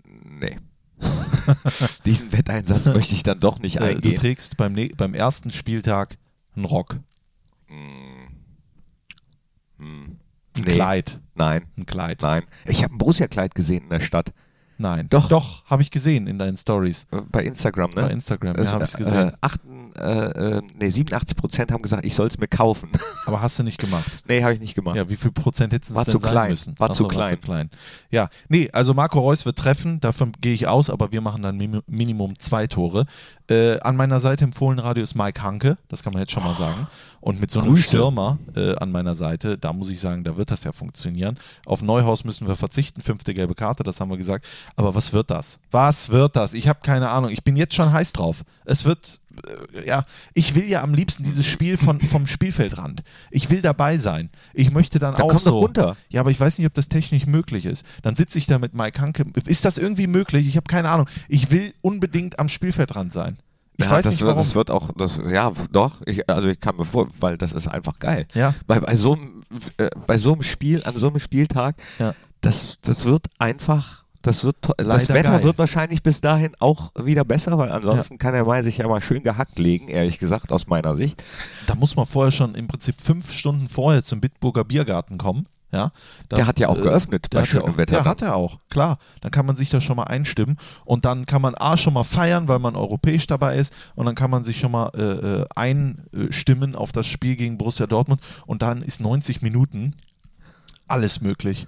Nee. 0.04 0.58
Diesen 2.06 2.32
Wetteinsatz 2.32 2.86
möchte 2.94 3.14
ich 3.16 3.24
dann 3.24 3.40
doch 3.40 3.60
nicht 3.60 3.78
Äh, 3.78 3.80
du 3.80 3.86
eingehen. 3.86 4.16
trägst 4.18 4.58
beim, 4.58 4.74
ne 4.74 4.90
beim 4.90 5.14
ersten 5.14 5.52
Spieltag 5.52 6.18
einen 6.56 6.66
Rock, 6.66 7.00
ein 7.70 8.36
Nee. 10.58 10.64
Kleid, 10.74 11.22
Nein, 11.36 11.66
ein 11.78 11.86
Kleid. 11.86 12.22
nein. 12.22 12.44
Ich 12.66 12.84
habe 12.84 12.94
ein 12.94 12.98
Borussia-Kleid 12.98 13.56
gesehen 13.56 13.84
in 13.84 13.90
der 13.90 14.02
Stadt. 14.02 14.34
Nein. 14.82 15.08
Doch. 15.10 15.28
Doch, 15.28 15.66
habe 15.66 15.82
ich 15.82 15.92
gesehen 15.92 16.26
in 16.26 16.40
deinen 16.40 16.56
Stories. 16.56 17.06
Äh, 17.12 17.18
Bei 17.30 17.44
Instagram, 17.44 17.90
ne? 17.96 18.02
Bei 18.04 18.10
Instagram, 18.12 18.54
ja, 18.56 18.60
Also, 18.60 18.72
habe 18.72 18.86
ich 18.86 18.94
gesehen. 18.94 19.28
Äh, 19.28 19.32
achten, 19.42 19.94
äh, 19.98 20.58
äh, 20.58 20.62
nee, 20.80 20.90
87 20.90 21.36
Prozent 21.36 21.72
haben 21.74 21.82
gesagt, 21.82 22.06
ich 22.06 22.16
soll 22.16 22.28
es 22.28 22.38
mir 22.38 22.48
kaufen. 22.48 22.90
Aber 23.26 23.42
hast 23.42 23.60
du 23.60 23.64
nicht 23.64 23.78
gemacht. 23.78 24.24
nee, 24.28 24.42
habe 24.42 24.54
ich 24.54 24.62
nicht 24.62 24.76
gemacht. 24.76 24.96
Ja, 24.96 25.10
wie 25.10 25.18
viel 25.18 25.32
Prozent 25.32 25.74
hätten 25.74 25.84
es 25.90 25.94
War 25.94 26.06
denn 26.06 26.14
zu 26.14 26.20
sein 26.20 26.32
klein. 26.32 26.50
müssen? 26.52 26.80
War 26.80 26.90
Ach 26.92 26.96
zu 26.96 27.08
klein. 27.10 27.40
klein. 27.42 27.70
Ja, 28.10 28.30
nee, 28.48 28.70
also 28.72 28.94
Marco 28.94 29.20
Reus 29.20 29.46
wird 29.46 29.58
treffen, 29.58 30.00
davon 30.00 30.32
gehe 30.40 30.54
ich 30.54 30.68
aus, 30.68 30.90
aber 30.90 31.12
wir 31.12 31.20
machen 31.20 31.42
dann 31.44 31.58
Minimum 31.88 32.40
zwei 32.40 32.66
Tore. 32.68 33.06
Äh, 33.50 33.80
an 33.80 33.96
meiner 33.96 34.20
Seite 34.20 34.44
im 34.44 34.54
Fohlenradio 34.54 35.02
ist 35.02 35.16
Mike 35.16 35.42
Hanke, 35.42 35.78
das 35.88 36.04
kann 36.04 36.14
man 36.14 36.22
jetzt 36.22 36.32
schon 36.32 36.44
mal 36.44 36.54
sagen. 36.54 36.88
Und 37.20 37.42
mit 37.42 37.52
so 37.52 37.60
einem 37.60 37.70
Grüße. 37.70 37.90
Stürmer 37.90 38.38
äh, 38.56 38.76
an 38.76 38.92
meiner 38.92 39.16
Seite, 39.16 39.58
da 39.58 39.74
muss 39.74 39.90
ich 39.90 40.00
sagen, 40.00 40.24
da 40.24 40.38
wird 40.38 40.52
das 40.52 40.64
ja 40.64 40.72
funktionieren. 40.72 41.38
Auf 41.66 41.82
Neuhaus 41.82 42.24
müssen 42.24 42.48
wir 42.48 42.56
verzichten, 42.56 43.02
fünfte 43.02 43.34
gelbe 43.34 43.56
Karte, 43.56 43.84
das 43.84 44.00
haben 44.00 44.10
wir 44.10 44.18
gesagt. 44.18 44.46
Aber 44.76 44.94
was 44.94 45.12
wird 45.14 45.32
das? 45.32 45.60
Was 45.72 46.12
wird 46.12 46.36
das? 46.36 46.54
Ich 46.54 46.68
habe 46.68 46.80
keine 46.84 47.10
Ahnung. 47.10 47.32
Ich 47.32 47.44
bin 47.44 47.58
jetzt 47.58 47.74
schon 47.74 47.92
heiß 47.92 48.14
drauf. 48.14 48.46
Es 48.66 48.86
wird, 48.86 49.20
ja, 49.86 50.06
ich 50.34 50.56
will 50.56 50.68
ja 50.70 50.82
am 50.84 50.94
liebsten 50.94 51.24
dieses 51.24 51.46
Spiel 51.46 51.78
von, 51.78 52.00
vom 52.02 52.28
Spielfeldrand. 52.28 53.04
Ich 53.32 53.50
will 53.50 53.62
dabei 53.62 53.98
sein. 53.98 54.30
Ich 54.54 54.72
möchte 54.72 55.00
dann, 55.00 55.14
Dann 55.14 55.22
auch 55.22 55.28
komm 55.30 55.38
doch 55.38 55.44
so. 55.44 55.60
runter. 55.60 55.98
Ja, 56.10 56.22
aber 56.22 56.32
ich 56.32 56.40
weiß 56.40 56.58
nicht, 56.58 56.68
ob 56.68 56.74
das 56.74 56.90
technisch 56.90 57.26
möglich 57.26 57.66
ist. 57.66 57.86
Dann 58.02 58.16
sitze 58.16 58.38
ich 58.38 58.46
da 58.48 58.60
mit 58.60 58.74
Mike 58.74 59.02
Hanke. 59.02 59.26
Ist 59.46 59.66
das 59.66 59.78
irgendwie 59.78 60.08
möglich? 60.08 60.48
Ich 60.48 60.56
habe 60.58 60.68
keine 60.68 60.90
Ahnung. 60.90 61.08
Ich 61.28 61.52
will 61.52 61.74
unbedingt 61.82 62.40
am 62.40 62.50
Spielfeldrand 62.50 63.14
sein. 63.14 63.38
Ich 63.78 63.86
ja, 63.86 63.92
weiß 63.92 64.04
das 64.04 64.12
nicht 64.12 64.26
warum. 64.26 64.40
Das 64.40 64.56
wird 64.56 64.72
auch, 64.72 64.92
das, 64.98 65.22
ja, 65.32 65.54
doch. 65.72 66.02
Ich, 66.06 66.30
also 66.30 66.50
ich 66.50 66.60
kann 66.60 66.76
mir 66.76 66.84
vor, 66.84 67.08
weil 67.22 67.38
das 67.38 67.54
ist 67.54 67.68
einfach 67.70 67.98
geil. 68.00 68.28
Ja. 68.34 68.54
Bei, 68.68 68.80
bei, 68.82 68.94
so, 68.96 69.14
einem, 69.14 69.44
äh, 69.78 69.90
bei 70.06 70.18
so 70.18 70.34
einem 70.34 70.44
Spiel, 70.44 70.84
an 70.84 70.98
so 70.98 71.08
einem 71.08 71.20
Spieltag, 71.20 71.78
Ja. 71.98 72.14
das, 72.42 72.78
das 72.82 73.06
wird 73.06 73.28
einfach, 73.38 74.04
das 74.22 74.44
wird 74.44 74.58
das 74.78 75.10
Wetter 75.10 75.32
geil. 75.32 75.44
wird 75.44 75.58
wahrscheinlich 75.58 76.04
bis 76.04 76.20
dahin 76.22 76.52
auch 76.60 76.92
wieder 76.96 77.24
besser, 77.24 77.58
weil 77.58 77.72
ansonsten 77.72 78.18
kann 78.18 78.34
der 78.34 78.44
Mai 78.46 78.62
sich 78.64 78.78
ja 78.80 78.88
mal 78.88 79.02
schön 79.02 79.24
gehackt 79.24 79.60
legen, 79.60 79.88
ehrlich 79.88 80.20
gesagt, 80.20 80.52
aus 80.52 80.68
meiner 80.68 80.96
Sicht. 80.96 81.24
Da 81.68 81.76
muss 81.76 81.96
man 81.96 82.06
vorher 82.06 82.32
schon 82.32 82.56
im 82.56 82.68
Prinzip 82.68 83.00
fünf 83.02 83.32
Stunden 83.32 83.68
vorher 83.68 84.04
zum 84.04 84.20
Bitburger 84.20 84.64
Biergarten 84.66 85.18
kommen. 85.18 85.48
Ja, 85.72 85.92
da, 86.30 86.38
Der 86.38 86.48
hat 86.48 86.60
ja 86.60 86.68
auch 86.68 86.82
geöffnet 86.82 87.32
der 87.32 87.38
bei 87.38 87.42
ja 87.44 87.46
schönem 87.46 87.74
auch, 87.76 87.78
Wetter 87.78 87.94
Ja, 87.94 88.00
dann. 88.00 88.08
hat 88.10 88.22
er 88.24 88.36
auch, 88.36 88.58
klar. 88.72 88.98
Dann 89.22 89.30
kann 89.30 89.46
man 89.46 89.56
sich 89.56 89.70
da 89.70 89.80
schon 89.80 89.98
mal 89.98 90.06
einstimmen 90.06 90.58
und 90.84 91.06
dann 91.06 91.28
kann 91.28 91.44
man 91.44 91.54
A 91.54 91.78
schon 91.78 91.94
mal 91.94 92.04
feiern, 92.04 92.48
weil 92.48 92.58
man 92.58 92.76
europäisch 92.76 93.28
dabei 93.28 93.56
ist 93.56 93.72
und 93.94 94.08
dann 94.08 94.16
kann 94.16 94.32
man 94.32 94.44
sich 94.44 94.60
schon 94.60 94.72
mal 94.72 94.90
äh, 94.96 95.02
äh, 95.42 95.46
einstimmen 95.56 96.76
auf 96.76 96.92
das 96.92 97.06
Spiel 97.06 97.36
gegen 97.36 97.60
Borussia 97.60 97.86
Dortmund 97.86 98.20
und 98.48 98.64
dann 98.64 98.82
ist 98.82 99.00
90 99.00 99.44
Minuten 99.44 99.94
alles 100.88 101.22
möglich. 101.22 101.68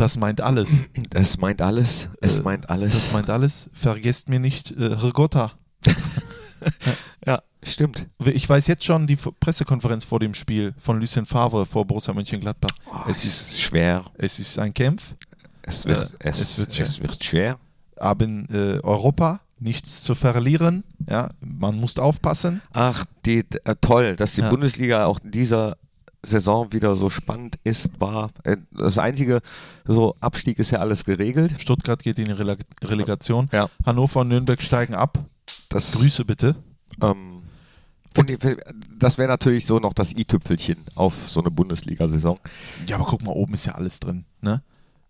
Das 0.00 0.16
meint 0.16 0.40
alles. 0.40 0.84
Es 1.12 1.36
meint 1.38 1.60
alles, 1.60 2.08
es 2.22 2.38
Äh, 2.38 2.42
meint 2.42 2.70
alles. 2.70 2.94
Das 2.94 3.12
meint 3.12 3.28
alles. 3.28 3.68
Vergesst 3.74 4.30
mir 4.30 4.40
nicht 4.40 4.70
äh, 4.70 4.84
Rigotta. 4.84 5.52
ja, 7.26 7.42
stimmt. 7.62 8.06
Ich 8.24 8.48
weiß 8.48 8.66
jetzt 8.66 8.84
schon 8.84 9.06
die 9.06 9.16
Pressekonferenz 9.16 10.04
vor 10.04 10.18
dem 10.18 10.32
Spiel 10.32 10.74
von 10.78 10.98
Lucien 11.00 11.26
Favre 11.26 11.66
vor 11.66 11.86
Borussia 11.86 12.14
Mönchengladbach. 12.14 12.70
es, 13.08 13.24
ist, 13.24 13.60
schwer. 13.60 14.04
es 14.16 14.38
ist 14.38 14.58
ein 14.58 14.72
Kampf, 14.72 15.14
Es 15.62 15.84
wird, 15.84 16.14
Äh, 16.24 16.30
es, 16.30 16.40
es 16.40 16.58
wird 16.58 16.72
schwer. 16.72 16.84
es 16.86 17.00
wird 17.02 17.22
schwer. 17.24 17.58
aber 17.96 18.24
in 18.24 18.46
äh, 18.48 18.80
Europa 18.82 19.40
nichts 19.58 20.02
zu 20.02 20.14
verlieren. 20.14 20.82
Ja, 21.10 21.28
man 21.40 21.78
muss 21.78 21.98
aufpassen. 21.98 22.62
Ach, 22.72 23.04
die, 23.26 23.44
äh, 23.64 23.74
toll, 23.82 24.16
dass 24.16 24.32
die 24.32 24.40
Ja. 24.40 24.48
Bundesliga 24.48 25.04
auch 25.04 25.18
in 25.22 25.30
dieser 25.30 25.76
Saison 26.24 26.72
wieder 26.72 26.96
so 26.96 27.10
spannend 27.10 27.58
ist, 27.64 28.00
war. 28.00 28.30
Äh, 28.44 28.58
das 28.72 28.98
einzige, 28.98 29.40
so 29.86 30.14
Abstieg 30.20 30.58
ist 30.58 30.70
ja 30.70 30.78
alles 30.80 31.04
geregelt. 31.04 31.54
Stuttgart 31.58 32.02
geht 32.02 32.18
in 32.18 32.26
die 32.26 32.32
Releg 32.32 32.60
Relegation. 32.82 33.48
Ja. 33.52 33.68
Hannover 33.84 34.20
und 34.20 34.28
Nürnberg 34.28 34.60
steigen 34.60 34.94
ab. 34.94 35.18
Das, 35.68 35.92
Grüße 35.92 36.24
bitte. 36.24 36.56
Ähm, 37.02 37.42
und 38.16 38.38
das 38.98 39.18
wäre 39.18 39.28
natürlich 39.28 39.66
so 39.66 39.78
noch 39.78 39.92
das 39.92 40.12
i-Tüpfelchen 40.12 40.78
auf 40.96 41.28
so 41.28 41.40
eine 41.40 41.50
Bundesliga-Saison. 41.50 42.38
Ja, 42.86 42.96
aber 42.96 43.04
guck 43.04 43.22
mal, 43.22 43.32
oben 43.32 43.54
ist 43.54 43.66
ja 43.66 43.74
alles 43.74 44.00
drin. 44.00 44.24
Ne? 44.40 44.62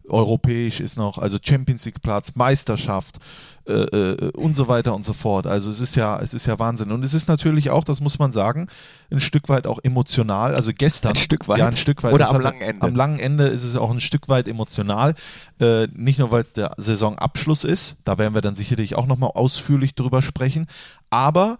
Europäisch 0.08 0.80
ist 0.80 0.96
noch, 0.96 1.18
also 1.18 1.38
Champions 1.42 1.84
League 1.84 2.00
Platz, 2.02 2.32
Meisterschaft 2.34 3.18
äh, 3.66 3.72
äh, 3.72 4.30
und 4.32 4.56
so 4.56 4.66
weiter 4.68 4.94
und 4.94 5.04
so 5.04 5.12
fort. 5.12 5.46
Also 5.46 5.70
es 5.70 5.80
ist 5.80 5.94
ja, 5.94 6.18
es 6.20 6.34
ist 6.34 6.46
ja 6.46 6.58
Wahnsinn. 6.58 6.90
Und 6.90 7.04
es 7.04 7.14
ist 7.14 7.28
natürlich 7.28 7.70
auch, 7.70 7.84
das 7.84 8.00
muss 8.00 8.18
man 8.18 8.32
sagen, 8.32 8.66
ein 9.10 9.20
Stück 9.20 9.48
weit 9.48 9.66
auch 9.66 9.78
emotional. 9.82 10.54
Also 10.54 10.72
gestern. 10.76 11.10
Ein 11.12 11.16
Stück 11.16 11.46
weit? 11.46 11.58
Ja, 11.58 11.66
ein 11.68 11.76
Stück 11.76 12.02
weit. 12.02 12.12
Oder 12.12 12.24
Das 12.24 12.30
am 12.30 12.36
hat- 12.38 12.42
langen 12.44 12.60
Ende? 12.60 12.86
Am 12.86 12.94
langen 12.94 13.18
Ende 13.20 13.44
ist 13.46 13.62
es 13.62 13.76
auch 13.76 13.90
ein 13.90 14.00
Stück 14.00 14.28
weit 14.28 14.48
emotional. 14.48 15.14
Äh, 15.60 15.86
nicht 15.94 16.18
nur, 16.18 16.30
weil 16.30 16.42
es 16.42 16.54
der 16.54 16.72
Saisonabschluss 16.76 17.64
ist, 17.64 17.98
da 18.04 18.18
werden 18.18 18.34
wir 18.34 18.40
dann 18.40 18.54
sicherlich 18.54 18.96
auch 18.96 19.06
nochmal 19.06 19.30
ausführlich 19.34 19.94
drüber 19.94 20.22
sprechen, 20.22 20.66
aber 21.10 21.58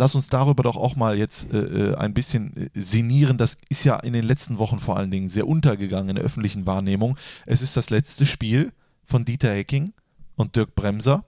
lass 0.00 0.14
uns 0.14 0.30
darüber 0.30 0.62
doch 0.62 0.76
auch 0.76 0.96
mal 0.96 1.18
jetzt 1.18 1.52
äh, 1.52 1.58
äh, 1.58 1.94
ein 1.94 2.14
bisschen 2.14 2.56
äh, 2.56 2.70
sinnieren. 2.74 3.36
Das 3.36 3.58
ist 3.68 3.84
ja 3.84 3.96
in 3.96 4.14
den 4.14 4.24
letzten 4.24 4.58
Wochen 4.58 4.78
vor 4.78 4.96
allen 4.96 5.10
Dingen 5.10 5.28
sehr 5.28 5.46
untergegangen 5.46 6.08
in 6.08 6.16
der 6.16 6.24
öffentlichen 6.24 6.64
Wahrnehmung. 6.64 7.18
Es 7.44 7.60
ist 7.60 7.76
das 7.76 7.90
letzte 7.90 8.24
Spiel 8.24 8.72
von 9.04 9.26
Dieter 9.26 9.52
Hecking 9.52 9.92
und 10.36 10.56
Dirk 10.56 10.74
Bremser 10.74 11.26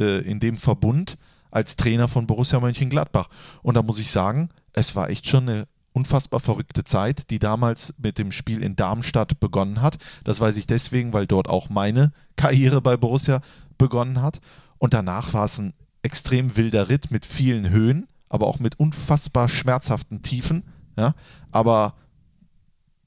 äh, 0.00 0.20
in 0.28 0.40
dem 0.40 0.56
Verbund 0.56 1.16
als 1.52 1.76
Trainer 1.76 2.08
von 2.08 2.26
Borussia 2.26 2.58
Mönchengladbach. 2.58 3.28
Und 3.62 3.74
da 3.74 3.82
muss 3.82 4.00
ich 4.00 4.10
sagen, 4.10 4.48
es 4.72 4.96
war 4.96 5.10
echt 5.10 5.28
schon 5.28 5.48
eine 5.48 5.68
unfassbar 5.92 6.40
verrückte 6.40 6.82
Zeit, 6.82 7.30
die 7.30 7.38
damals 7.38 7.94
mit 7.98 8.18
dem 8.18 8.32
Spiel 8.32 8.64
in 8.64 8.74
Darmstadt 8.74 9.38
begonnen 9.38 9.80
hat. 9.80 9.96
Das 10.24 10.40
weiß 10.40 10.56
ich 10.56 10.66
deswegen, 10.66 11.12
weil 11.12 11.28
dort 11.28 11.48
auch 11.48 11.70
meine 11.70 12.12
Karriere 12.34 12.80
bei 12.80 12.96
Borussia 12.96 13.40
begonnen 13.78 14.20
hat. 14.20 14.40
Und 14.78 14.92
danach 14.92 15.32
war 15.34 15.44
es 15.44 15.58
ein 15.58 15.72
extrem 16.02 16.56
wilder 16.56 16.88
Ritt 16.88 17.10
mit 17.10 17.26
vielen 17.26 17.70
Höhen, 17.70 18.06
aber 18.28 18.46
auch 18.46 18.58
mit 18.58 18.78
unfassbar 18.78 19.48
schmerzhaften 19.48 20.22
Tiefen. 20.22 20.64
Ja? 20.96 21.14
Aber 21.50 21.94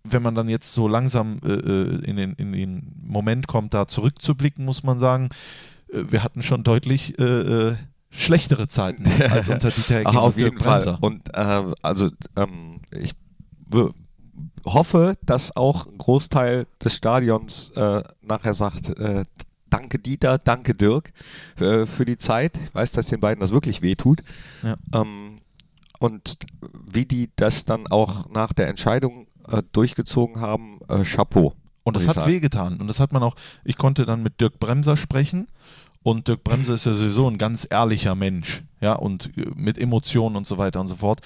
wenn 0.04 0.24
man 0.24 0.36
dann 0.36 0.50
jetzt 0.50 0.74
so 0.74 0.88
langsam 0.88 1.40
äh, 1.44 1.52
äh, 1.52 2.06
in, 2.06 2.18
den, 2.18 2.34
in 2.34 2.52
den 2.54 2.94
Moment 3.04 3.48
kommt, 3.48 3.74
da 3.74 3.88
zurückzublicken, 3.88 4.66
muss 4.66 4.84
man 4.84 4.98
sagen, 4.98 5.30
äh, 5.92 6.04
wir 6.08 6.24
hatten 6.24 6.42
schon 6.42 6.64
deutlich 6.64 7.20
äh, 7.20 7.24
äh, 7.70 7.76
schlechtere 8.10 8.68
Zeiten 8.68 9.06
als 9.30 9.50
unter 9.50 9.70
Dieter 9.70 10.00
Hecking 10.00 10.18
auf 10.18 10.38
jeden 10.38 10.60
Fall. 10.60 10.98
Und 11.02 11.34
äh, 11.36 11.64
also 11.82 12.10
ähm, 12.36 12.82
ich 12.92 13.14
hoffe, 14.66 15.18
dass 15.24 15.56
auch 15.56 15.88
ein 15.88 15.98
Großteil 15.98 16.66
des 16.84 16.96
Stadions 16.96 17.72
nachher 18.22 18.54
sagt, 18.54 18.90
äh, 19.00 19.24
danke 19.72 19.98
Dieter, 19.98 20.38
danke 20.38 20.76
Dirk 20.76 21.12
äh, 21.60 21.88
für 21.88 22.06
die 22.06 22.18
Zeit. 22.18 22.60
Ich 22.64 22.76
weiß, 22.76 22.92
dass 22.92 23.08
den 23.08 23.20
beiden 23.20 23.42
das 23.42 23.52
wirklich 23.52 23.82
wehtut. 23.82 24.22
Ja. 24.62 24.76
Ähm, 24.94 25.40
und 26.00 26.38
wie 26.92 27.06
die 27.06 27.30
das 27.36 27.66
dann 27.66 27.88
auch 27.88 28.30
nach 28.30 28.54
der 28.54 28.68
Entscheidung 28.68 29.28
äh, 29.48 29.64
durchgezogen 29.72 30.40
haben, 30.40 30.80
äh, 30.88 31.04
Chapeau. 31.04 31.54
Und 31.84 31.96
das 31.96 32.08
hat 32.08 32.28
wehgetan. 32.28 32.80
Und 32.80 32.88
das 32.88 33.00
hat 33.00 33.12
man 33.12 33.24
auch, 33.24 33.36
ich 33.64 33.76
konnte 33.78 34.06
dann 34.06 34.22
mit 34.22 34.40
Dirk 34.40 34.60
Bremser 34.60 34.96
sprechen. 34.98 35.48
Und 36.04 36.28
Dirk 36.28 36.44
Bremser 36.44 36.76
ist 36.76 36.86
ja 36.86 36.94
sowieso 36.94 37.28
ein 37.28 37.38
ganz 37.38 37.68
ehrlicher 37.70 38.16
Mensch, 38.16 38.64
ja, 38.82 38.94
und 38.94 39.36
äh, 39.38 39.52
mit 39.56 39.78
Emotionen 39.78 40.36
und 40.36 40.48
so 40.48 40.58
weiter 40.58 40.80
und 40.82 40.88
so 40.88 40.96
fort. 40.96 41.22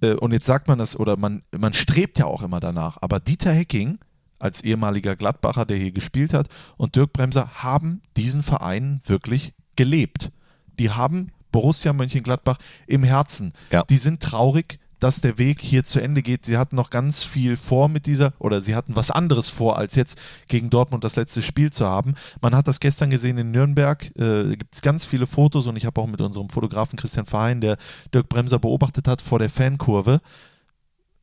Äh, 0.00 0.14
Und 0.14 0.32
jetzt 0.32 0.46
sagt 0.46 0.68
man 0.68 0.78
das, 0.78 0.98
oder 0.98 1.16
man, 1.16 1.42
man 1.56 1.72
strebt 1.72 2.18
ja 2.18 2.26
auch 2.26 2.42
immer 2.42 2.60
danach. 2.60 2.98
Aber 3.00 3.20
Dieter 3.20 3.52
Hecking, 3.52 3.98
als 4.38 4.62
ehemaliger 4.62 5.16
Gladbacher, 5.16 5.64
der 5.64 5.76
hier 5.76 5.92
gespielt 5.92 6.34
hat, 6.34 6.48
und 6.76 6.96
Dirk 6.96 7.12
Bremser 7.12 7.62
haben 7.62 8.02
diesen 8.16 8.42
Verein 8.42 9.00
wirklich 9.04 9.54
gelebt. 9.76 10.30
Die 10.78 10.90
haben 10.90 11.30
Borussia 11.52 11.92
Mönchengladbach 11.92 12.58
im 12.86 13.04
Herzen. 13.04 13.52
Ja. 13.70 13.84
Die 13.84 13.96
sind 13.96 14.20
traurig, 14.22 14.80
dass 15.04 15.20
der 15.20 15.38
Weg 15.38 15.60
hier 15.60 15.84
zu 15.84 16.00
Ende 16.00 16.22
geht. 16.22 16.46
Sie 16.46 16.56
hatten 16.56 16.76
noch 16.76 16.90
ganz 16.90 17.24
viel 17.24 17.56
vor 17.56 17.88
mit 17.88 18.06
dieser, 18.06 18.32
oder 18.38 18.60
sie 18.60 18.74
hatten 18.74 18.96
was 18.96 19.10
anderes 19.10 19.50
vor, 19.50 19.76
als 19.76 19.96
jetzt 19.96 20.18
gegen 20.48 20.70
Dortmund 20.70 21.04
das 21.04 21.16
letzte 21.16 21.42
Spiel 21.42 21.70
zu 21.70 21.86
haben. 21.86 22.14
Man 22.40 22.56
hat 22.56 22.68
das 22.68 22.80
gestern 22.80 23.10
gesehen 23.10 23.36
in 23.36 23.50
Nürnberg. 23.50 24.04
Äh, 24.18 24.56
gibt 24.56 24.74
es 24.74 24.82
ganz 24.82 25.04
viele 25.04 25.26
Fotos 25.26 25.66
und 25.66 25.76
ich 25.76 25.84
habe 25.84 26.00
auch 26.00 26.06
mit 26.06 26.20
unserem 26.20 26.48
Fotografen 26.48 26.98
Christian 26.98 27.26
Verheyen, 27.26 27.60
der 27.60 27.76
Dirk 28.14 28.28
Bremser 28.28 28.58
beobachtet 28.58 29.06
hat, 29.06 29.20
vor 29.20 29.38
der 29.38 29.50
Fankurve. 29.50 30.20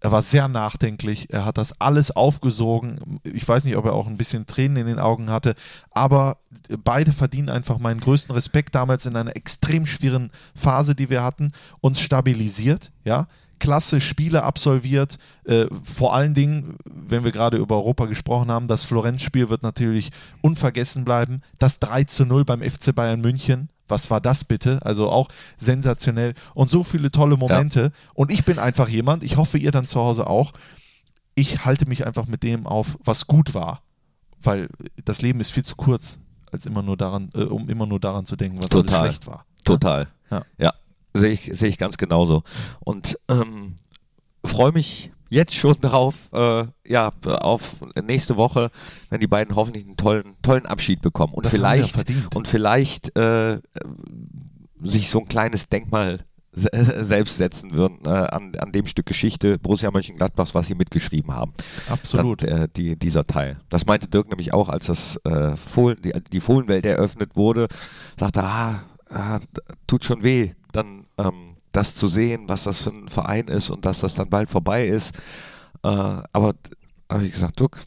Er 0.04 0.12
war 0.12 0.24
sehr 0.24 0.48
nachdenklich, 0.48 1.32
er 1.32 1.46
hat 1.46 1.60
das 1.60 1.80
alles 1.80 2.10
aufgesogen. 2.10 3.20
Ich 3.24 3.48
weiß 3.48 3.66
nicht, 3.66 3.78
ob 3.78 3.86
er 3.86 3.94
auch 3.94 4.08
ein 4.08 4.18
bisschen 4.18 4.48
Tränen 4.48 4.78
in 4.78 4.88
den 4.88 5.00
Augen 5.00 5.30
hatte, 5.30 5.54
aber 5.92 6.38
beide 6.84 7.12
verdienen 7.12 7.50
einfach 7.50 7.78
meinen 7.78 8.00
größten 8.00 8.34
Respekt 8.34 8.74
damals 8.74 9.06
in 9.06 9.16
einer 9.16 9.36
extrem 9.36 9.86
schwierigen 9.86 10.32
Phase, 10.56 10.96
die 10.96 11.12
wir 11.12 11.22
hatten, 11.22 11.52
uns 11.82 12.00
stabilisiert, 12.02 12.92
ja. 13.06 13.28
Klasse 13.60 14.02
Spiele 14.02 14.42
absolviert. 14.42 15.20
Äh, 15.46 15.68
vor 15.84 16.16
allen 16.16 16.34
Dingen, 16.34 16.78
wenn 16.84 17.24
wir 17.24 17.32
gerade 17.32 17.58
über 17.58 17.76
Europa 17.76 18.08
gesprochen 18.08 18.50
haben, 18.50 18.68
das 18.68 18.86
Florenz-Spiel 18.86 19.50
wird 19.50 19.62
natürlich 19.62 20.10
unvergessen 20.42 21.06
bleiben. 21.06 21.42
Das 21.60 21.78
3 21.78 22.06
zu 22.06 22.26
0 22.26 22.44
beim 22.44 22.64
FC 22.64 22.96
Bayern 22.96 23.22
München, 23.22 23.70
was 23.92 24.10
war 24.10 24.20
das 24.20 24.44
bitte? 24.44 24.80
Also 24.84 25.10
auch 25.10 25.28
sensationell 25.58 26.34
und 26.56 26.70
so 26.70 26.84
viele 26.84 27.12
tolle 27.12 27.38
Momente. 27.38 27.82
Ja. 27.82 27.90
Und 28.16 28.32
ich 28.32 28.46
bin 28.46 28.58
einfach 28.58 28.90
jemand, 28.90 29.24
ich 29.24 29.38
hoffe 29.38 29.60
ihr 29.60 29.72
dann 29.72 29.86
zu 29.86 30.00
Hause 30.00 30.26
auch, 30.26 30.54
ich 31.36 31.66
halte 31.66 31.88
mich 31.88 32.08
einfach 32.08 32.26
mit 32.26 32.42
dem 32.44 32.66
auf, 32.66 32.98
was 33.04 33.28
gut 33.28 33.54
war. 33.54 33.82
Weil 34.42 34.70
das 35.06 35.22
Leben 35.22 35.40
ist 35.40 35.52
viel 35.52 35.64
zu 35.64 35.76
kurz, 35.76 36.18
als 36.52 36.66
immer 36.66 36.82
nur 36.82 36.98
daran, 36.98 37.30
äh, 37.36 37.44
um 37.44 37.70
immer 37.70 37.86
nur 37.86 38.00
daran 38.00 38.26
zu 38.26 38.36
denken, 38.36 38.58
was 38.60 38.70
Total. 38.70 39.02
alles 39.02 39.16
schlecht 39.16 39.28
war. 39.28 39.46
Total. 39.64 40.08
Ja, 40.32 40.44
ja. 40.58 40.74
sehe 41.14 41.32
ich, 41.32 41.52
seh 41.54 41.68
ich 41.68 41.78
ganz 41.78 41.98
genauso. 41.98 42.44
Und 42.80 43.20
ähm, 43.30 43.76
freue 44.44 44.72
mich 44.72 45.11
jetzt 45.32 45.56
schon 45.56 45.76
drauf, 45.82 46.16
äh, 46.34 46.66
ja, 46.86 47.12
auf 47.26 47.78
nächste 48.04 48.38
Woche, 48.38 48.70
wenn 49.10 49.22
die 49.22 49.28
beiden 49.28 49.56
hoffentlich 49.56 49.86
einen 49.86 49.98
tollen, 49.98 50.36
tollen 50.44 50.66
Abschied 50.66 51.02
bekommen 51.02 51.34
und 51.34 51.46
das 51.46 51.56
vielleicht 51.56 52.04
und 52.36 52.48
vielleicht 52.48 53.16
äh, 53.18 53.60
sich 54.84 55.10
so 55.10 55.20
ein 55.20 55.28
kleines 55.28 55.70
Denkmal 55.70 56.20
selbst 56.54 57.38
setzen 57.38 57.72
würden 57.72 58.00
äh, 58.06 58.10
an, 58.10 58.54
an 58.58 58.74
dem 58.74 58.86
Stück 58.86 59.06
Geschichte 59.06 59.58
Borussia 59.58 59.90
Mönchengladbachs, 59.90 60.54
was 60.54 60.68
sie 60.68 60.76
mitgeschrieben 60.76 61.34
haben. 61.34 61.54
Absolut. 61.90 62.44
Dann, 62.44 62.64
äh, 62.64 62.68
die, 62.76 62.98
dieser 62.98 63.24
Teil. 63.24 63.58
Das 63.70 63.86
meinte 63.86 64.10
Dirk 64.10 64.30
nämlich 64.30 64.54
auch, 64.54 64.68
als 64.68 64.88
das 64.88 65.18
äh, 65.24 65.56
Fohlen, 65.56 65.98
die, 66.04 66.12
die 66.34 66.42
Fohlenwelt 66.42 66.86
eröffnet 66.86 67.38
wurde, 67.38 67.68
sagte, 68.20 68.44
ah, 68.44 68.84
ah 69.10 69.40
tut 69.88 70.04
schon 70.04 70.26
weh, 70.26 70.52
dann 70.74 71.06
ähm, 71.18 71.51
das 71.72 71.96
zu 71.96 72.08
sehen, 72.08 72.48
was 72.48 72.64
das 72.64 72.82
für 72.82 72.92
ein 72.92 73.10
Verein 73.10 73.48
ist 73.48 73.70
und 73.70 73.86
dass 73.86 74.00
das 74.00 74.16
dann 74.16 74.30
bald 74.30 74.50
vorbei 74.50 74.88
ist. 74.88 75.16
Äh, 75.84 75.88
aber 75.88 76.56
habe 77.10 77.26
ich 77.26 77.34
gesagt, 77.34 77.60
Duck, 77.60 77.80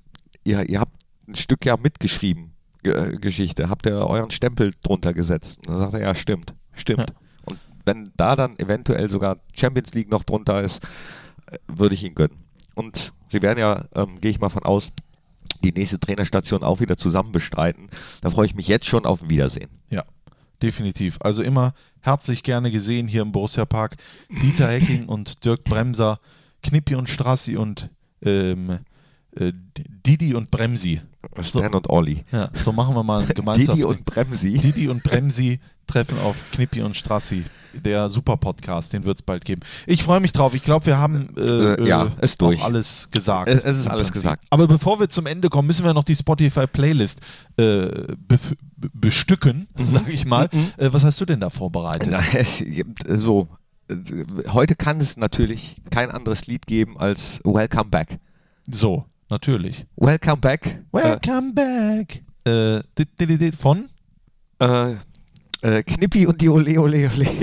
ihr, 0.45 0.69
ihr 0.69 0.81
habt 0.81 0.93
ein 1.29 1.35
Stück 1.35 1.65
ja 1.65 1.77
mitgeschrieben, 1.77 2.53
G 2.83 2.91
äh, 2.91 3.17
Geschichte, 3.17 3.69
habt 3.69 3.87
ihr 3.87 3.95
euren 3.95 4.31
Stempel 4.31 4.73
drunter 4.83 5.13
gesetzt? 5.13 5.59
Und 5.67 5.75
dann 5.75 5.79
sagt 5.79 5.95
er, 5.95 6.01
ja, 6.01 6.15
stimmt, 6.15 6.55
stimmt. 6.75 7.11
Ja. 7.11 7.17
Und 7.45 7.59
wenn 7.85 8.13
da 8.17 8.37
dann 8.37 8.59
eventuell 8.59 9.09
sogar 9.11 9.39
Champions 9.55 9.95
League 9.95 10.11
noch 10.11 10.25
drunter 10.25 10.63
ist, 10.63 10.83
äh, 11.51 11.59
würde 11.69 11.95
ich 11.95 12.05
ihn 12.05 12.15
gönnen. 12.15 12.39
Und 12.75 13.13
sie 13.31 13.43
werden 13.43 13.59
ja, 13.59 13.85
ähm, 13.95 14.21
gehe 14.21 14.31
ich 14.31 14.41
mal 14.41 14.49
von 14.49 14.65
aus, 14.65 14.91
die 15.63 15.73
nächste 15.73 15.99
Trainerstation 15.99 16.63
auch 16.63 16.81
wieder 16.81 16.97
zusammen 16.97 17.33
bestreiten. 17.33 17.89
Da 18.21 18.31
freue 18.31 18.47
ich 18.47 18.55
mich 18.55 18.69
jetzt 18.69 18.87
schon 18.87 19.07
auf 19.07 19.23
ein 19.23 19.31
Wiedersehen. 19.31 19.71
Ja, 19.89 20.05
definitiv. 20.65 21.19
Also 21.21 21.43
immer 21.43 21.75
herzlich 22.01 22.43
gerne 22.43 22.71
gesehen 22.71 23.07
hier 23.07 23.23
im 23.23 23.33
Borussia 23.33 23.65
Park. 23.67 23.97
Dieter 24.31 24.69
Hecking 24.69 25.07
und 25.07 25.45
Dirk 25.45 25.65
Bremser, 25.65 26.19
Knippi 26.63 26.95
und 26.95 27.09
Strassi 27.09 27.57
und 27.57 27.91
ähm, 28.23 28.71
äh, 28.71 28.79
Didi 30.07 30.35
und 30.35 30.51
Bremsi. 30.51 31.01
Stan 31.41 31.71
so, 31.71 31.77
und 31.77 31.91
Olli. 31.91 32.25
Ja, 32.31 32.51
so 32.59 32.73
machen 32.73 32.95
wir 32.95 33.03
mal 33.03 33.25
gemeinsam. 33.35 33.77
Didi 33.77 33.85
und 33.85 34.05
Bremsi. 34.05 34.59
Didi 34.59 34.89
und 34.89 35.03
Bremsi 35.03 35.61
treffen 35.87 36.19
auf 36.19 36.37
Knippi 36.53 36.83
und 36.83 36.97
Strassi. 36.97 37.45
Der 37.73 38.09
super 38.09 38.37
Podcast, 38.37 38.93
den 38.93 39.05
wird 39.05 39.19
es 39.19 39.23
bald 39.23 39.45
geben. 39.45 39.63
Ich 39.87 40.05
freue 40.05 40.21
mich 40.21 40.33
drauf. 40.33 40.55
Ich 40.55 40.63
glaube, 40.63 40.87
wir 40.87 40.99
haben 40.99 41.35
äh, 41.37 41.75
äh, 41.75 41.89
ja, 41.89 42.07
ist 42.21 42.41
durch. 42.41 42.63
alles 42.63 43.09
gesagt. 43.11 43.49
Es, 43.49 43.65
es 43.65 43.81
ist 43.81 43.89
alles 43.89 44.09
Prinzip. 44.09 44.13
gesagt. 44.13 44.45
Aber 44.51 44.69
bevor 44.69 45.01
wir 45.01 45.09
zum 45.09 45.27
Ende 45.27 45.49
kommen, 45.49 45.67
müssen 45.67 45.85
wir 45.85 45.93
noch 45.93 46.05
die 46.05 46.15
Spotify-Playlist 46.15 47.21
äh, 47.57 47.89
bestücken, 48.93 49.67
mhm. 49.77 49.87
sage 49.87 50.13
ich 50.13 50.25
mal. 50.25 50.49
Mhm. 50.53 50.73
Äh, 50.77 50.93
was 50.93 51.03
hast 51.03 51.21
du 51.21 51.25
denn 51.25 51.41
da 51.41 51.51
vorbereitet? 51.51 52.15
so, 53.09 53.49
heute 54.53 54.77
kann 54.77 55.01
es 55.01 55.17
natürlich 55.17 55.83
kein 55.91 56.13
anderes 56.13 56.47
Lied 56.47 56.69
geben 56.69 56.97
als 56.99 57.41
Welcome 57.43 57.91
Back. 57.91 58.21
So, 58.71 59.05
natürlich. 59.29 59.87
Welcome 59.97 60.39
Back. 60.39 60.85
Welcome 60.93 61.53
äh, 61.57 62.05
Back. 62.05 62.25
Äh, 62.47 63.53
von? 63.53 63.89
Äh, 64.59 64.95
äh, 65.65 65.83
Knippi 65.83 66.27
und 66.27 66.39
die 66.43 66.51
Ole 66.51 66.79
Ole 66.79 67.11
Ole. 67.11 67.11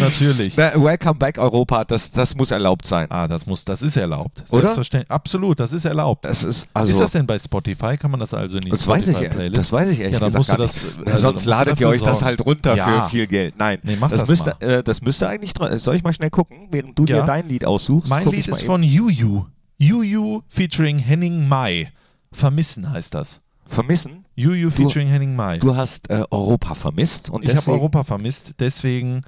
Natürlich. 0.00 0.56
Welcome 0.56 1.14
back 1.14 1.38
Europa, 1.38 1.84
das, 1.84 2.10
das 2.10 2.34
muss 2.34 2.50
erlaubt 2.50 2.88
sein. 2.88 3.06
Ah, 3.08 3.28
das 3.28 3.46
muss, 3.46 3.64
das 3.64 3.82
ist 3.82 3.96
erlaubt. 3.96 4.42
Oder? 4.50 4.62
Selbstverständlich. 4.62 5.12
Absolut, 5.12 5.60
das 5.60 5.72
ist 5.72 5.84
erlaubt. 5.84 6.24
Das 6.24 6.42
ist, 6.42 6.66
also 6.74 6.90
ist 6.90 6.98
das 6.98 7.12
denn 7.12 7.24
bei 7.24 7.38
Spotify? 7.38 7.96
Kann 7.96 8.10
man 8.10 8.18
das 8.18 8.34
also 8.34 8.58
nicht? 8.58 8.72
Das 8.72 8.88
weiß 8.88 9.06
ich, 9.06 9.16
Playlist? 9.30 9.58
das 9.58 9.72
weiß 9.72 9.88
ich 9.90 10.00
ehrlich 10.00 10.14
ja, 10.14 10.18
dann 10.18 10.32
musst 10.32 10.50
du 10.50 10.56
das, 10.56 10.80
also 11.06 11.18
Sonst 11.18 11.44
ladet 11.44 11.80
ihr 11.80 11.86
euch 11.86 12.02
das 12.02 12.20
halt 12.22 12.44
runter 12.44 12.74
ja. 12.74 13.02
für 13.02 13.10
viel 13.10 13.28
Geld. 13.28 13.54
Nein, 13.56 13.78
nee, 13.84 13.96
mach 14.00 14.10
das, 14.10 14.18
das 14.20 14.28
müsste, 14.28 14.56
mal. 14.60 14.68
Äh, 14.68 14.82
das 14.82 15.02
müsste 15.02 15.28
eigentlich, 15.28 15.52
soll 15.76 15.94
ich 15.94 16.02
mal 16.02 16.12
schnell 16.12 16.30
gucken, 16.30 16.66
während 16.72 16.98
du 16.98 17.04
ja. 17.04 17.20
dir 17.20 17.26
dein 17.26 17.48
Lied 17.48 17.64
aussuchst? 17.64 18.08
Mein 18.08 18.26
Lied 18.26 18.48
ist 18.48 18.62
von 18.62 18.82
Juju. 18.82 19.44
Juju 19.78 20.42
featuring 20.48 20.98
Henning 20.98 21.48
Mai. 21.48 21.92
Vermissen 22.32 22.90
heißt 22.90 23.14
das. 23.14 23.42
Vermissen? 23.66 24.24
Juju 24.36 24.70
featuring 24.70 25.08
Henning 25.08 25.36
Mai. 25.36 25.58
Du 25.58 25.74
hast 25.74 26.10
äh, 26.10 26.24
Europa 26.30 26.74
vermisst 26.74 27.30
und 27.30 27.44
ich 27.44 27.54
habe 27.54 27.70
Europa 27.70 28.04
vermisst, 28.04 28.54
deswegen 28.58 29.22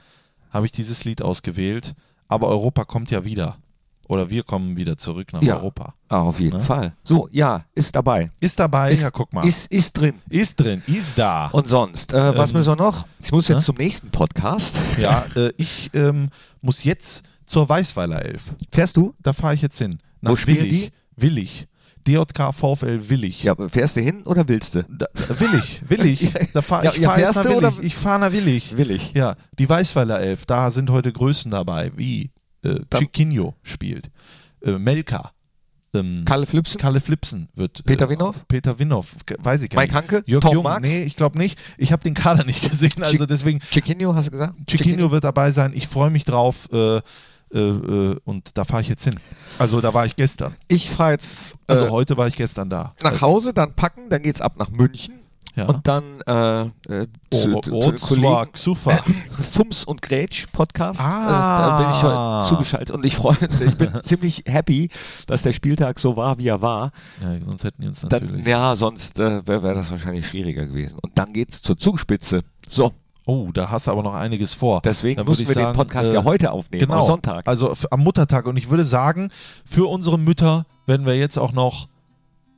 habe 0.50 0.66
ich 0.66 0.72
dieses 0.72 1.04
Lied 1.04 1.22
ausgewählt. 1.22 1.94
Aber 2.28 2.48
Europa 2.48 2.84
kommt 2.84 3.10
ja 3.10 3.24
wieder. 3.24 3.56
Oder 4.08 4.30
wir 4.30 4.44
kommen 4.44 4.76
wieder 4.76 4.96
zurück 4.98 5.32
nach 5.32 5.42
ja. 5.42 5.56
Europa. 5.56 5.94
Ah, 6.08 6.20
auf 6.20 6.38
jeden 6.38 6.58
ne? 6.58 6.62
Fall. 6.62 6.94
So, 7.02 7.28
ja, 7.32 7.64
ist 7.74 7.94
dabei. 7.96 8.30
Ist 8.38 8.58
dabei, 8.58 8.92
ist, 8.92 9.02
ja, 9.02 9.10
guck 9.10 9.32
mal. 9.32 9.44
Ist, 9.44 9.66
ist 9.70 9.94
drin. 9.94 10.14
Ist 10.28 10.60
drin, 10.60 10.82
ist 10.86 11.18
da. 11.18 11.48
Und 11.48 11.68
sonst, 11.68 12.12
äh, 12.12 12.28
ähm, 12.28 12.36
was 12.36 12.52
müssen 12.52 12.70
wir 12.70 12.76
noch? 12.76 13.06
Ich 13.18 13.32
muss 13.32 13.48
jetzt 13.48 13.58
ne? 13.58 13.64
zum 13.64 13.76
nächsten 13.76 14.10
Podcast. 14.10 14.76
Ja, 14.98 15.24
äh, 15.34 15.52
ich 15.56 15.90
ähm, 15.94 16.30
muss 16.60 16.84
jetzt 16.84 17.24
zur 17.46 17.68
Weißweiler 17.68 18.24
Elf. 18.24 18.52
Fährst 18.70 18.96
du? 18.96 19.14
Da 19.22 19.32
fahre 19.32 19.54
ich 19.54 19.62
jetzt 19.62 19.78
hin. 19.78 19.98
Nach 20.26 20.32
Wo 20.32 20.36
spielen 20.36 20.64
Willig. 20.64 20.90
die? 21.16 21.24
Willig. 21.24 21.68
DJK 22.06 22.52
VfL 22.52 23.08
Willig. 23.08 23.42
Ja, 23.44 23.54
fährst 23.68 23.96
du 23.96 24.00
hin 24.00 24.22
oder 24.24 24.46
willst 24.48 24.74
du? 24.74 24.84
Da, 24.84 25.06
willig, 25.38 25.82
willig. 25.88 26.32
Da 26.52 26.62
fahr, 26.62 26.84
ja, 26.84 26.92
ich 26.92 27.00
ja, 27.00 27.10
fährst 27.10 27.44
Willig. 27.44 27.78
Ich 27.82 27.94
fahre 27.94 28.20
nach 28.20 28.32
Willig. 28.32 28.76
Willig. 28.76 29.12
Ja, 29.14 29.36
die 29.58 29.68
Weißweiler 29.68 30.20
Elf, 30.20 30.46
da 30.46 30.70
sind 30.70 30.90
heute 30.90 31.12
Größen 31.12 31.50
dabei, 31.50 31.92
wie 31.96 32.30
äh, 32.62 32.80
Chiquinho 32.92 33.54
spielt, 33.62 34.10
äh, 34.62 34.72
Melka, 34.78 35.32
ähm, 35.94 36.24
Kalle 36.24 36.46
Flipsen? 36.46 36.80
Kalle 36.80 37.00
Flipsen 37.00 37.48
wird. 37.54 37.84
Peter 37.84 38.06
äh, 38.06 38.10
Winhoff? 38.10 38.46
Peter 38.48 38.78
Winhoff, 38.78 39.16
weiß 39.38 39.62
ich 39.62 39.70
gar 39.70 39.80
Mike 39.80 39.94
nicht. 39.94 40.02
Hanke? 40.02 40.22
Jörg 40.26 40.42
Tom 40.42 40.54
Jung? 40.54 40.64
Marx? 40.64 40.88
Nee, 40.88 41.02
ich 41.02 41.16
glaube 41.16 41.38
nicht. 41.38 41.58
Ich 41.78 41.92
habe 41.92 42.02
den 42.02 42.14
Kader 42.14 42.44
nicht 42.44 42.62
gesehen, 42.68 43.02
also 43.02 43.26
deswegen. 43.26 43.60
Chiquinho 43.60 44.14
hast 44.14 44.26
du 44.26 44.30
gesagt? 44.32 44.54
Chiquinho 44.66 45.10
wird 45.10 45.24
dabei 45.24 45.50
sein. 45.50 45.72
Ich 45.74 45.88
freue 45.88 46.10
mich 46.10 46.24
drauf. 46.24 46.68
Äh, 46.72 47.00
und 47.50 48.50
da 48.54 48.64
fahre 48.64 48.82
ich 48.82 48.88
jetzt 48.88 49.04
hin. 49.04 49.18
Also 49.58 49.80
da 49.80 49.94
war 49.94 50.04
ich 50.04 50.16
gestern. 50.16 50.54
Ich 50.68 50.90
fahre 50.90 51.12
jetzt. 51.12 51.54
Also 51.66 51.86
äh, 51.86 51.90
heute 51.90 52.16
war 52.16 52.26
ich 52.26 52.34
gestern 52.34 52.68
da. 52.68 52.94
Nach 53.02 53.20
Hause, 53.20 53.52
dann 53.52 53.72
packen, 53.72 54.10
dann 54.10 54.22
geht's 54.22 54.40
ab 54.40 54.54
nach 54.58 54.70
München. 54.70 55.20
Ja. 55.56 55.64
Und 55.64 55.88
dann 55.88 56.20
äh, 56.26 56.62
äh, 56.92 57.06
zu, 57.32 57.60
zu, 57.62 57.80
zu 57.80 58.06
Kollegen, 58.06 58.52
Xufa. 58.52 58.98
Fums 59.52 59.84
und 59.84 60.02
Grätsch 60.02 60.46
Podcast. 60.52 61.00
Ah. 61.00 61.24
Äh, 61.24 61.70
da 61.70 61.78
bin 61.78 61.90
ich 61.90 62.02
heute 62.02 62.48
zugeschaltet 62.48 62.90
und 62.90 63.06
ich 63.06 63.16
freue 63.16 63.38
ich 63.64 63.74
bin 63.76 63.90
ziemlich 64.02 64.44
happy, 64.46 64.90
dass 65.26 65.40
der 65.40 65.54
Spieltag 65.54 65.98
so 65.98 66.14
war, 66.14 66.36
wie 66.36 66.48
er 66.48 66.60
war. 66.60 66.90
Ja, 67.22 67.38
sonst 67.42 67.64
hätten 67.64 67.80
die 67.80 67.88
uns 67.88 68.02
natürlich. 68.02 68.44
Dann, 68.44 68.46
ja, 68.46 68.76
sonst 68.76 69.18
äh, 69.18 69.46
wäre 69.46 69.62
wär 69.62 69.74
das 69.74 69.90
wahrscheinlich 69.90 70.26
schwieriger 70.26 70.66
gewesen. 70.66 70.98
Und 71.00 71.16
dann 71.16 71.32
geht's 71.32 71.62
zur 71.62 71.78
Zugspitze. 71.78 72.42
So, 72.68 72.92
Oh, 73.28 73.50
da 73.52 73.70
hast 73.70 73.88
du 73.88 73.90
aber 73.90 74.04
noch 74.04 74.14
einiges 74.14 74.54
vor. 74.54 74.80
Deswegen 74.84 75.24
müssen 75.24 75.48
wir 75.48 75.52
sagen, 75.52 75.72
den 75.72 75.76
Podcast 75.76 76.08
äh, 76.08 76.14
ja 76.14 76.22
heute 76.22 76.52
aufnehmen, 76.52 76.78
genau, 76.78 77.00
am 77.00 77.06
Sonntag. 77.06 77.48
Also 77.48 77.74
am 77.90 78.04
Muttertag. 78.04 78.46
Und 78.46 78.56
ich 78.56 78.70
würde 78.70 78.84
sagen, 78.84 79.32
für 79.64 79.90
unsere 79.90 80.16
Mütter 80.16 80.64
werden 80.86 81.06
wir 81.06 81.18
jetzt 81.18 81.36
auch 81.36 81.50
noch, 81.50 81.88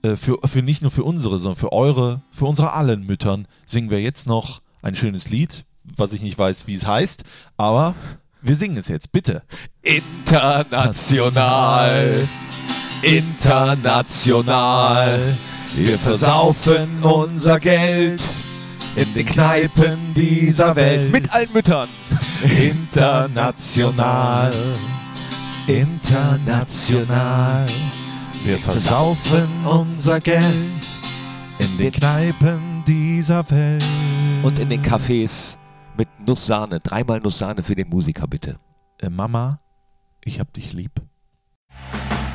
äh, 0.02 0.16
für, 0.16 0.36
für 0.44 0.60
nicht 0.60 0.82
nur 0.82 0.90
für 0.90 1.04
unsere, 1.04 1.38
sondern 1.38 1.58
für 1.58 1.72
eure, 1.72 2.20
für 2.30 2.44
unsere 2.44 2.74
allen 2.74 3.06
Müttern, 3.06 3.48
singen 3.64 3.90
wir 3.90 4.02
jetzt 4.02 4.28
noch 4.28 4.60
ein 4.82 4.94
schönes 4.94 5.30
Lied, 5.30 5.64
was 5.96 6.12
ich 6.12 6.20
nicht 6.20 6.38
weiß, 6.38 6.66
wie 6.66 6.74
es 6.74 6.86
heißt, 6.86 7.24
aber 7.56 7.94
wir 8.42 8.54
singen 8.54 8.76
es 8.76 8.88
jetzt, 8.88 9.10
bitte. 9.10 9.44
International, 9.80 12.28
international, 13.00 15.18
wir 15.74 15.98
versaufen 15.98 17.02
unser 17.02 17.58
Geld 17.58 18.20
in 18.96 19.14
den 19.14 19.26
Kneipen 19.26 20.14
dieser 20.14 20.74
Welt. 20.76 21.12
Mit 21.12 21.32
allen 21.32 21.52
Müttern. 21.52 21.88
International, 22.42 24.52
international. 25.66 27.66
Wir 28.44 28.58
versaufen 28.58 29.48
unser 29.66 30.20
Geld 30.20 30.42
in 31.58 31.78
den 31.78 31.92
Kneipen 31.92 32.84
dieser 32.86 33.48
Welt. 33.50 33.84
Und 34.42 34.58
in 34.58 34.68
den 34.68 34.82
Cafés 34.82 35.56
mit 35.96 36.08
Nusssahne. 36.26 36.80
Dreimal 36.80 37.20
Nusssahne 37.20 37.62
für 37.62 37.74
den 37.74 37.88
Musiker, 37.88 38.26
bitte. 38.26 38.58
Äh, 39.00 39.10
Mama, 39.10 39.60
ich 40.24 40.40
hab 40.40 40.52
dich 40.52 40.72
lieb. 40.72 40.92